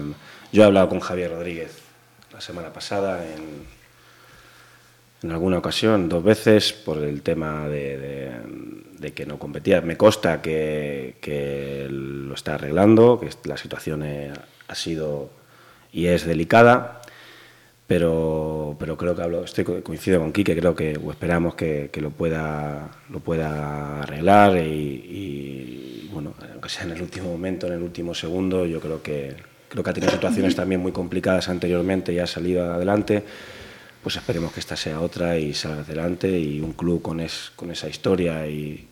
yo 0.52 0.62
he 0.62 0.66
hablado 0.66 0.88
con 0.88 1.00
Javier 1.00 1.30
Rodríguez 1.30 1.78
la 2.32 2.40
semana 2.40 2.72
pasada 2.72 3.24
en, 3.24 3.66
en 5.22 5.32
alguna 5.32 5.58
ocasión, 5.58 6.08
dos 6.08 6.24
veces, 6.24 6.72
por 6.72 6.98
el 6.98 7.22
tema 7.22 7.68
de, 7.68 7.98
de, 7.98 8.32
de 8.98 9.12
que 9.12 9.26
no 9.26 9.38
competía. 9.38 9.80
Me 9.80 9.96
consta 9.96 10.42
que, 10.42 11.16
que, 11.20 11.86
lo 11.88 12.34
está 12.34 12.54
arreglando, 12.54 13.20
que 13.20 13.30
la 13.48 13.56
situación 13.56 14.02
ha 14.02 14.74
sido 14.74 15.30
y 15.92 16.06
es 16.06 16.26
delicada 16.26 16.97
pero, 17.88 18.76
pero 18.78 18.98
creo 18.98 19.16
que 19.16 19.22
hablo, 19.22 19.44
estoy 19.44 19.64
coincido 19.64 20.20
con 20.20 20.30
Quique, 20.30 20.54
creo 20.54 20.74
que 20.74 21.00
o 21.02 21.10
esperamos 21.10 21.54
que, 21.54 21.88
que 21.90 22.02
lo, 22.02 22.10
pueda, 22.10 22.90
lo 23.08 23.20
pueda 23.20 24.02
arreglar 24.02 24.58
y, 24.58 24.60
y, 24.60 26.10
bueno, 26.12 26.34
aunque 26.52 26.68
sea 26.68 26.84
en 26.84 26.90
el 26.92 27.00
último 27.00 27.30
momento, 27.30 27.66
en 27.66 27.72
el 27.72 27.82
último 27.82 28.14
segundo, 28.14 28.66
yo 28.66 28.78
creo 28.78 29.02
que, 29.02 29.36
creo 29.70 29.82
que 29.82 29.88
ha 29.88 29.94
tenido 29.94 30.12
situaciones 30.12 30.54
también 30.54 30.82
muy 30.82 30.92
complicadas 30.92 31.48
anteriormente 31.48 32.12
y 32.12 32.18
ha 32.18 32.26
salido 32.26 32.74
adelante, 32.74 33.24
pues 34.02 34.16
esperemos 34.16 34.52
que 34.52 34.60
esta 34.60 34.76
sea 34.76 35.00
otra 35.00 35.38
y 35.38 35.54
salga 35.54 35.80
adelante 35.80 36.28
y 36.38 36.60
un 36.60 36.74
club 36.74 37.00
con, 37.00 37.20
es, 37.20 37.52
con 37.56 37.70
esa 37.70 37.88
historia 37.88 38.46
y, 38.46 38.86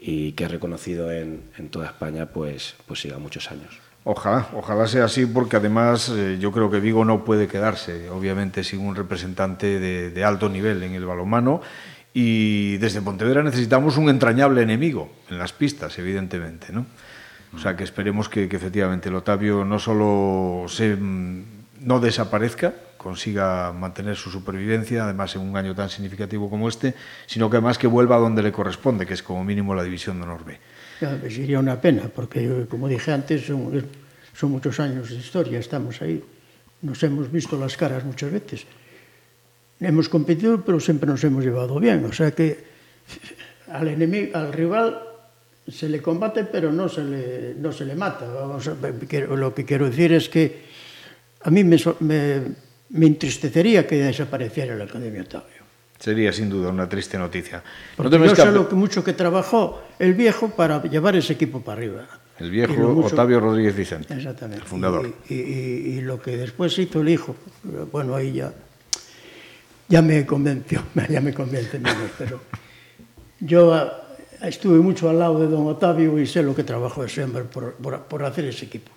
y 0.00 0.32
que 0.32 0.44
es 0.44 0.50
reconocido 0.50 1.12
en, 1.12 1.42
en 1.58 1.68
toda 1.68 1.84
España, 1.84 2.24
pues, 2.24 2.76
pues 2.86 2.98
siga 2.98 3.18
muchos 3.18 3.50
años. 3.50 3.81
Ojalá, 4.04 4.48
ojalá 4.54 4.88
sea 4.88 5.04
así, 5.04 5.26
porque 5.26 5.56
además 5.56 6.08
eh, 6.08 6.36
yo 6.40 6.50
creo 6.50 6.70
que 6.70 6.80
Vigo 6.80 7.04
no 7.04 7.24
puede 7.24 7.46
quedarse, 7.46 8.10
obviamente, 8.10 8.64
sin 8.64 8.80
un 8.80 8.96
representante 8.96 9.78
de, 9.78 10.24
alto 10.24 10.48
nivel 10.48 10.82
en 10.82 10.94
el 10.94 11.06
balonmano. 11.06 11.60
Y 12.12 12.76
desde 12.78 13.00
Pontevedra 13.00 13.42
necesitamos 13.42 13.96
un 13.96 14.10
entrañable 14.10 14.62
enemigo 14.62 15.10
en 15.30 15.38
las 15.38 15.52
pistas, 15.52 15.98
evidentemente, 15.98 16.72
¿no? 16.72 16.84
O 17.54 17.58
sea, 17.58 17.76
que 17.76 17.84
esperemos 17.84 18.28
que, 18.28 18.48
que 18.48 18.56
efectivamente 18.56 19.08
el 19.08 19.14
Otavio 19.14 19.64
no 19.64 19.78
solo 19.78 20.66
se, 20.68 20.96
no 20.96 22.00
desaparezca, 22.00 22.74
consiga 22.96 23.72
mantener 23.72 24.16
su 24.16 24.30
supervivencia, 24.30 25.04
además 25.04 25.34
en 25.36 25.42
un 25.42 25.56
año 25.56 25.74
tan 25.74 25.90
significativo 25.90 26.48
como 26.48 26.68
este, 26.68 26.94
sino 27.26 27.50
que 27.50 27.56
además 27.56 27.78
que 27.78 27.86
vuelva 27.86 28.16
a 28.16 28.20
donde 28.20 28.42
le 28.42 28.52
corresponde, 28.52 29.06
que 29.06 29.14
es 29.14 29.22
como 29.22 29.44
mínimo 29.44 29.74
la 29.74 29.82
división 29.82 30.18
de 30.18 30.24
Honor 30.24 30.44
B. 30.44 30.58
sería 31.28 31.58
unha 31.58 31.78
pena, 31.78 32.08
porque, 32.08 32.66
como 32.70 32.86
dije 32.86 33.10
antes, 33.10 33.46
son, 33.46 33.74
son 34.32 34.48
moitos 34.54 34.78
años 34.78 35.10
de 35.10 35.18
historia, 35.18 35.58
estamos 35.58 36.00
aí, 36.00 36.22
nos 36.82 36.98
hemos 37.02 37.30
visto 37.30 37.58
las 37.58 37.76
caras 37.76 38.02
muchas 38.06 38.30
veces. 38.30 38.66
Hemos 39.82 40.08
competido, 40.08 40.62
pero 40.62 40.78
sempre 40.78 41.10
nos 41.10 41.22
hemos 41.24 41.42
llevado 41.42 41.78
bien, 41.78 42.04
o 42.06 42.12
sea 42.14 42.30
que 42.30 42.64
al 43.70 43.88
enemigo, 43.88 44.36
al 44.36 44.52
rival 44.52 44.98
se 45.66 45.88
le 45.88 46.02
combate, 46.02 46.44
pero 46.44 46.72
no 46.72 46.88
se 46.88 47.04
le, 47.04 47.54
no 47.54 47.72
se 47.72 47.84
le 47.84 47.94
mata. 47.94 48.26
Vamos, 48.26 48.66
lo 48.66 49.54
que 49.54 49.64
quiero 49.64 49.86
decir 49.86 50.12
es 50.12 50.28
que 50.28 50.66
a 51.42 51.50
mí 51.50 51.64
me, 51.64 51.78
me, 52.00 52.42
me 52.90 53.06
entristecería 53.06 53.86
que 53.86 53.96
desapareciera 53.96 54.74
la 54.74 54.84
Academia 54.84 55.22
Octavio 55.22 55.61
sería 56.02 56.32
sin 56.32 56.50
duda 56.50 56.70
una 56.70 56.88
triste 56.88 57.16
noticia. 57.16 57.62
Porque 57.96 58.18
no, 58.18 58.26
no 58.26 58.34
sé 58.34 58.50
lo 58.50 58.68
que 58.68 58.74
mucho 58.74 59.04
que 59.04 59.12
trabajó 59.12 59.82
el 60.00 60.14
viejo 60.14 60.48
para 60.50 60.82
llevar 60.82 61.14
ese 61.14 61.34
equipo 61.34 61.60
para 61.60 61.78
arriba. 61.78 62.08
El 62.40 62.50
viejo 62.50 62.74
mucho, 62.74 63.06
Octavio 63.06 63.38
Rodríguez 63.38 63.76
Vicente, 63.76 64.12
exactamente, 64.14 64.62
el 64.62 64.68
fundador. 64.68 65.08
Y, 65.28 65.34
y, 65.34 65.38
y, 65.38 66.00
lo 66.00 66.20
que 66.20 66.36
después 66.36 66.76
hizo 66.78 67.02
el 67.02 67.08
hijo, 67.10 67.36
bueno, 67.92 68.16
ahí 68.16 68.32
ya, 68.32 68.52
ya 69.88 70.02
me 70.02 70.26
convenció, 70.26 70.82
ya 71.08 71.20
me 71.20 71.32
convence 71.32 71.78
menos, 71.78 72.10
pero 72.18 72.40
yo 73.38 73.72
ah, 73.72 73.92
estuve 74.42 74.78
mucho 74.78 75.08
al 75.08 75.20
lado 75.20 75.38
de 75.38 75.46
don 75.46 75.68
Octavio 75.68 76.18
y 76.18 76.26
sé 76.26 76.42
lo 76.42 76.56
que 76.56 76.64
trabajó 76.64 77.04
ese 77.04 77.22
hombre 77.22 77.44
por, 77.44 77.74
por, 77.74 78.02
por 78.04 78.24
hacer 78.24 78.46
ese 78.46 78.64
equipo. 78.64 78.90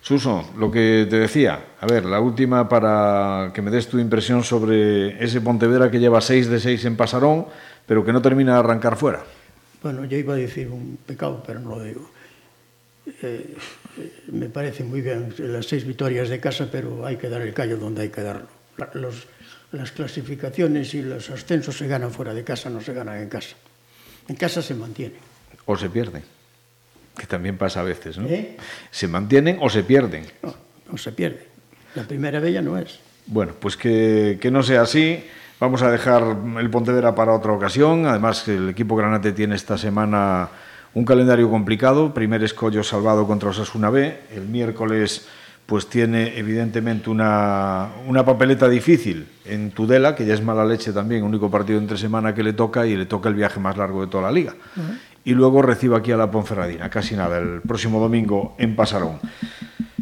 Suso, 0.00 0.50
lo 0.56 0.70
que 0.70 1.06
te 1.08 1.18
decía, 1.18 1.60
a 1.80 1.86
ver, 1.86 2.04
la 2.04 2.20
última 2.20 2.68
para 2.68 3.50
que 3.54 3.62
me 3.62 3.70
des 3.70 3.88
tu 3.88 3.98
impresión 3.98 4.44
sobre 4.44 5.22
ese 5.22 5.40
Pontevedra 5.40 5.90
que 5.90 5.98
lleva 5.98 6.20
6 6.20 6.48
de 6.48 6.60
6 6.60 6.84
en 6.84 6.96
Pasarón, 6.96 7.46
pero 7.86 8.04
que 8.04 8.12
no 8.12 8.22
termina 8.22 8.54
de 8.54 8.58
arrancar 8.60 8.96
fuera. 8.96 9.22
Bueno, 9.82 10.04
yo 10.04 10.16
iba 10.16 10.34
a 10.34 10.36
decir 10.36 10.68
un 10.68 10.98
pecado, 11.06 11.42
pero 11.46 11.60
no 11.60 11.76
lo 11.76 11.82
digo. 11.82 12.10
Eh, 13.22 13.56
me 14.30 14.48
parece 14.48 14.84
muy 14.84 15.00
bien 15.00 15.34
las 15.38 15.66
seis 15.66 15.84
victorias 15.84 16.28
de 16.28 16.38
casa, 16.38 16.68
pero 16.70 17.06
hay 17.06 17.16
que 17.16 17.28
dar 17.28 17.42
el 17.42 17.52
callo 17.54 17.76
donde 17.76 18.02
hay 18.02 18.08
que 18.10 18.22
darlo. 18.22 18.46
Los, 18.94 19.26
las 19.72 19.92
clasificaciones 19.92 20.94
y 20.94 21.02
los 21.02 21.30
ascensos 21.30 21.76
se 21.76 21.86
ganan 21.86 22.10
fuera 22.10 22.34
de 22.34 22.44
casa, 22.44 22.70
no 22.70 22.80
se 22.80 22.92
ganan 22.92 23.20
en 23.20 23.28
casa. 23.28 23.56
En 24.28 24.36
casa 24.36 24.62
se 24.62 24.74
mantienen. 24.74 25.18
O 25.66 25.76
se 25.76 25.90
pierden, 25.90 26.22
que 27.20 27.26
también 27.26 27.58
pasa 27.58 27.80
a 27.80 27.82
veces, 27.82 28.16
¿no? 28.16 28.26
¿Eh? 28.26 28.56
Se 28.90 29.06
mantienen 29.06 29.58
o 29.60 29.68
se 29.68 29.82
pierden. 29.82 30.24
No, 30.42 30.54
no 30.90 30.96
se 30.96 31.12
pierden. 31.12 31.44
La 31.94 32.04
primera 32.04 32.40
bella 32.40 32.62
no 32.62 32.78
es. 32.78 32.98
Bueno, 33.26 33.52
pues 33.60 33.76
que, 33.76 34.38
que 34.40 34.50
no 34.50 34.62
sea 34.62 34.80
así. 34.82 35.22
Vamos 35.60 35.82
a 35.82 35.90
dejar 35.90 36.24
el 36.58 36.70
Pontevedra 36.70 37.14
para 37.14 37.34
otra 37.34 37.52
ocasión. 37.52 38.06
Además, 38.06 38.48
el 38.48 38.70
equipo 38.70 38.96
Granate 38.96 39.32
tiene 39.32 39.54
esta 39.54 39.76
semana 39.76 40.48
un 40.94 41.04
calendario 41.04 41.50
complicado. 41.50 42.14
Primer 42.14 42.42
escollo 42.42 42.82
salvado 42.82 43.26
contra 43.26 43.50
Osasuna 43.50 43.90
B. 43.90 44.20
El 44.34 44.48
miércoles 44.48 45.28
pues 45.66 45.86
tiene 45.86 46.36
evidentemente 46.38 47.10
una, 47.10 47.90
una, 48.08 48.24
papeleta 48.24 48.68
difícil 48.68 49.28
en 49.44 49.70
Tudela, 49.70 50.16
que 50.16 50.26
ya 50.26 50.34
es 50.34 50.42
mala 50.42 50.64
leche 50.64 50.92
también, 50.92 51.22
único 51.22 51.48
partido 51.48 51.78
entre 51.78 51.96
semana 51.96 52.34
que 52.34 52.42
le 52.42 52.54
toca 52.54 52.88
y 52.88 52.96
le 52.96 53.06
toca 53.06 53.28
el 53.28 53.36
viaje 53.36 53.60
más 53.60 53.76
largo 53.76 54.00
de 54.00 54.08
toda 54.10 54.24
la 54.24 54.32
liga. 54.32 54.54
Uh 54.76 54.80
-huh. 54.80 54.98
Y 55.24 55.34
luego 55.34 55.62
recibe 55.62 55.96
aquí 55.96 56.12
a 56.12 56.16
la 56.16 56.30
Ponferradina, 56.30 56.88
casi 56.88 57.14
nada, 57.14 57.38
el 57.38 57.60
próximo 57.60 58.00
domingo 58.00 58.54
en 58.58 58.74
Pasarón. 58.74 59.20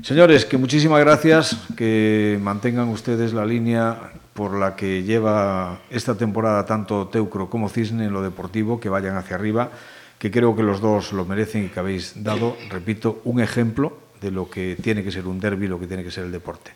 Señores, 0.03 0.45
que 0.45 0.59
muchísimas 0.59 1.01
gracias, 1.01 1.57
que 1.77 2.39
mantengan 2.41 2.89
ustedes 2.89 3.33
la 3.33 3.45
línea 3.45 4.13
por 4.33 4.57
la 4.57 4.77
que 4.77 5.03
lleva 5.03 5.81
esta 5.91 6.15
temporada 6.15 6.65
tanto 6.65 7.09
Teucro 7.09 7.51
como 7.51 7.69
Cisne 7.69 8.05
en 8.05 8.13
lo 8.13 8.23
deportivo, 8.23 8.79
que 8.79 8.89
vayan 8.89 9.17
hacia 9.17 9.35
arriba, 9.35 9.71
que 10.19 10.31
creo 10.31 10.55
que 10.55 10.63
los 10.63 10.81
dos 10.81 11.13
lo 11.13 11.25
merecen 11.25 11.65
y 11.65 11.69
que 11.69 11.81
habéis 11.81 12.23
dado, 12.23 12.57
repito, 12.71 13.21
un 13.25 13.41
ejemplo 13.41 13.99
de 14.21 14.31
lo 14.31 14.49
que 14.49 14.77
tiene 14.81 15.03
que 15.03 15.11
ser 15.11 15.27
un 15.27 15.41
derby, 15.41 15.67
lo 15.67 15.81
que 15.81 15.89
tiene 15.89 16.05
que 16.05 16.13
ser 16.13 16.25
el 16.25 16.33
deporte. 16.33 16.71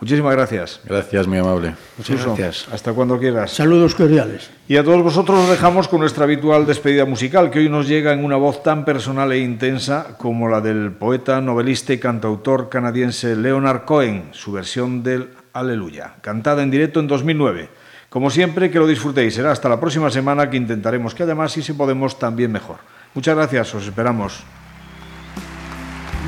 Muchísimas 0.00 0.32
gracias. 0.32 0.80
Gracias, 0.84 1.26
muy 1.26 1.38
amable. 1.38 1.74
Muchas 1.96 2.24
gracias. 2.24 2.68
Hasta 2.72 2.92
cuando 2.92 3.18
quieras. 3.18 3.50
Saludos 3.50 3.96
cordiales. 3.96 4.50
Y 4.68 4.76
a 4.76 4.84
todos 4.84 5.02
vosotros 5.02 5.40
os 5.40 5.50
dejamos 5.50 5.88
con 5.88 6.00
nuestra 6.00 6.24
habitual 6.24 6.66
despedida 6.66 7.04
musical, 7.04 7.50
que 7.50 7.58
hoy 7.58 7.68
nos 7.68 7.88
llega 7.88 8.12
en 8.12 8.24
una 8.24 8.36
voz 8.36 8.62
tan 8.62 8.84
personal 8.84 9.32
e 9.32 9.38
intensa 9.38 10.16
como 10.16 10.48
la 10.48 10.60
del 10.60 10.92
poeta, 10.92 11.40
novelista 11.40 11.92
y 11.92 11.98
cantautor 11.98 12.68
canadiense 12.68 13.34
Leonard 13.34 13.84
Cohen, 13.84 14.28
su 14.32 14.52
versión 14.52 15.02
del 15.02 15.30
Aleluya, 15.52 16.14
cantada 16.20 16.62
en 16.62 16.70
directo 16.70 17.00
en 17.00 17.08
2009. 17.08 17.68
Como 18.08 18.30
siempre, 18.30 18.70
que 18.70 18.78
lo 18.78 18.86
disfrutéis. 18.86 19.34
Será 19.34 19.50
hasta 19.50 19.68
la 19.68 19.80
próxima 19.80 20.10
semana 20.10 20.48
que 20.48 20.56
intentaremos 20.56 21.14
que 21.14 21.24
además, 21.24 21.52
si 21.52 21.62
se 21.62 21.74
podemos, 21.74 22.18
también 22.18 22.52
mejor. 22.52 22.76
Muchas 23.14 23.34
gracias, 23.34 23.74
os 23.74 23.84
esperamos. 23.84 24.44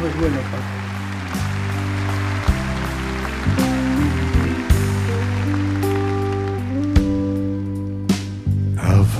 no 0.00 0.06
es 0.06 0.16
bueno 0.18 0.79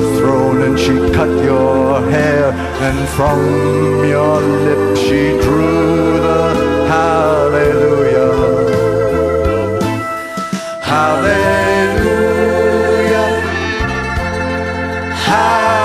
your 0.00 0.16
throne 0.18 0.62
and 0.62 0.78
she 0.78 0.94
cut 1.12 1.28
your 1.42 2.00
hair. 2.10 2.52
And 2.86 3.08
from 3.10 3.38
your 4.04 4.40
lips 4.40 5.00
she 5.00 5.38
drew 5.42 6.18
the 6.26 6.54
hallelujah. 6.88 8.32
Hallelujah. 10.82 12.06
Hallelujah. 15.24 15.75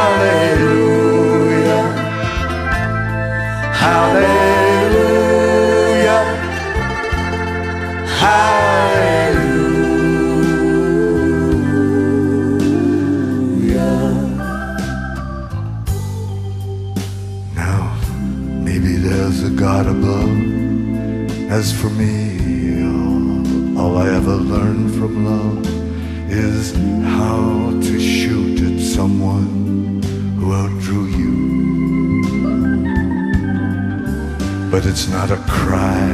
But 34.72 34.86
it's 34.86 35.10
not 35.10 35.32
a 35.32 35.38
cry 35.50 36.08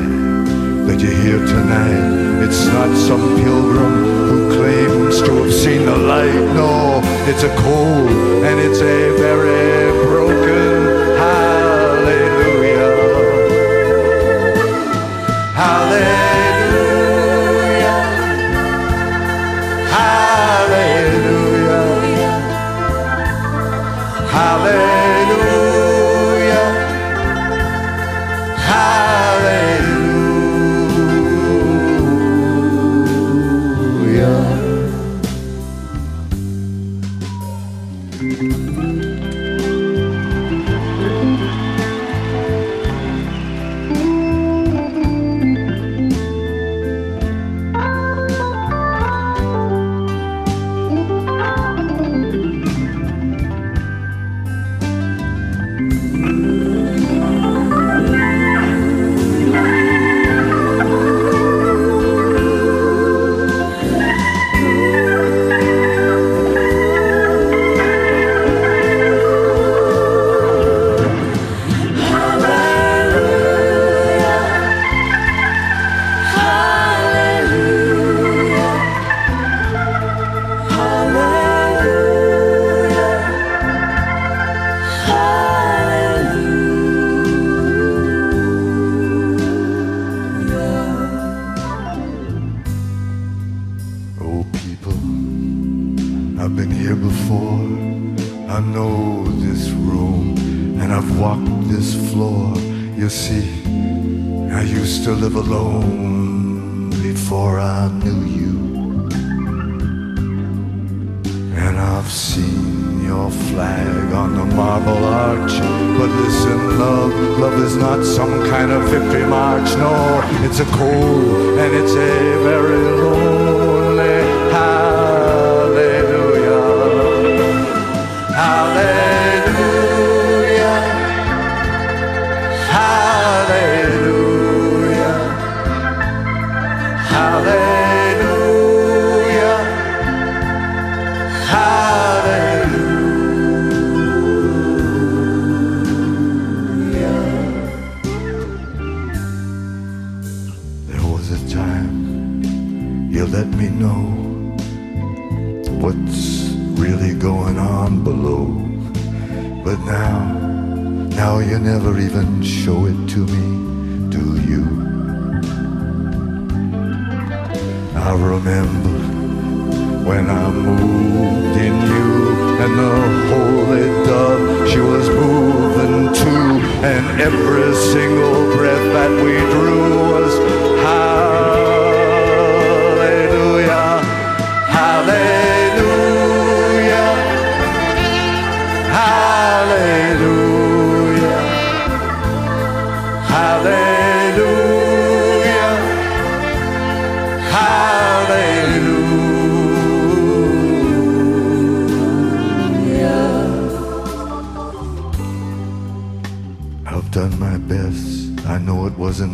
that 0.88 1.00
you 1.00 1.12
hear 1.12 1.38
tonight. 1.46 2.44
It's 2.44 2.66
not 2.66 2.90
some 2.98 3.38
pilgrim 3.38 4.04
who 4.28 4.58
claims 4.58 5.22
to 5.22 5.32
have 5.44 5.54
seen 5.54 5.86
the 5.86 5.96
light. 5.96 6.34
No, 6.56 7.00
it's 7.30 7.44
a 7.44 7.56
cold 7.58 8.10
and 8.44 8.60
it's 8.60 8.82
a 8.82 9.16
very 9.20 9.92
broken 10.08 10.37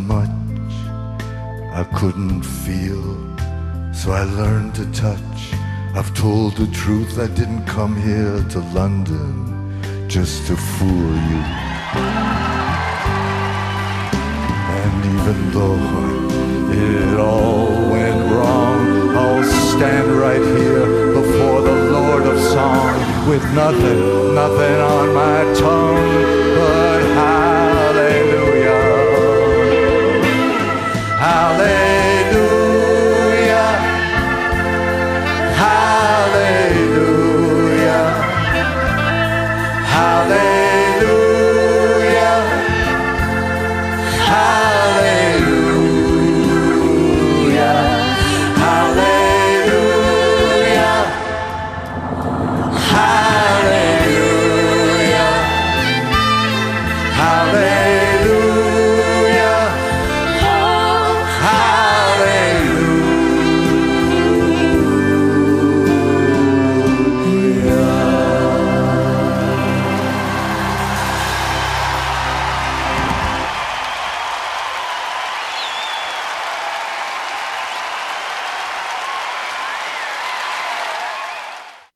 much 0.06 0.30
I 1.72 1.84
couldn't 1.98 2.42
feel, 2.42 3.04
so 3.92 4.12
I 4.12 4.24
learned 4.24 4.74
to 4.76 4.86
touch. 4.92 5.40
I've 5.94 6.14
told 6.14 6.56
the 6.56 6.66
truth, 6.68 7.18
I 7.18 7.26
didn't 7.26 7.64
come 7.66 7.96
here 8.00 8.42
to 8.50 8.58
London 8.72 9.44
just 10.08 10.46
to 10.46 10.56
fool 10.56 11.14
you. 11.30 11.42
And 14.82 14.96
even 15.16 15.38
though 15.50 15.82
it 16.72 17.18
all 17.18 17.66
went 17.90 18.20
wrong, 18.32 19.16
I'll 19.16 19.44
stand 19.74 20.08
right 20.12 20.44
here 20.58 21.12
before 21.12 21.62
the 21.62 21.90
Lord 21.90 22.22
of 22.22 22.38
Song 22.40 23.28
with 23.28 23.44
nothing, 23.54 24.34
nothing 24.34 24.80
on 24.80 25.14
my 25.14 25.54
tongue. 25.58 26.43
Hallelujah. 31.24 32.03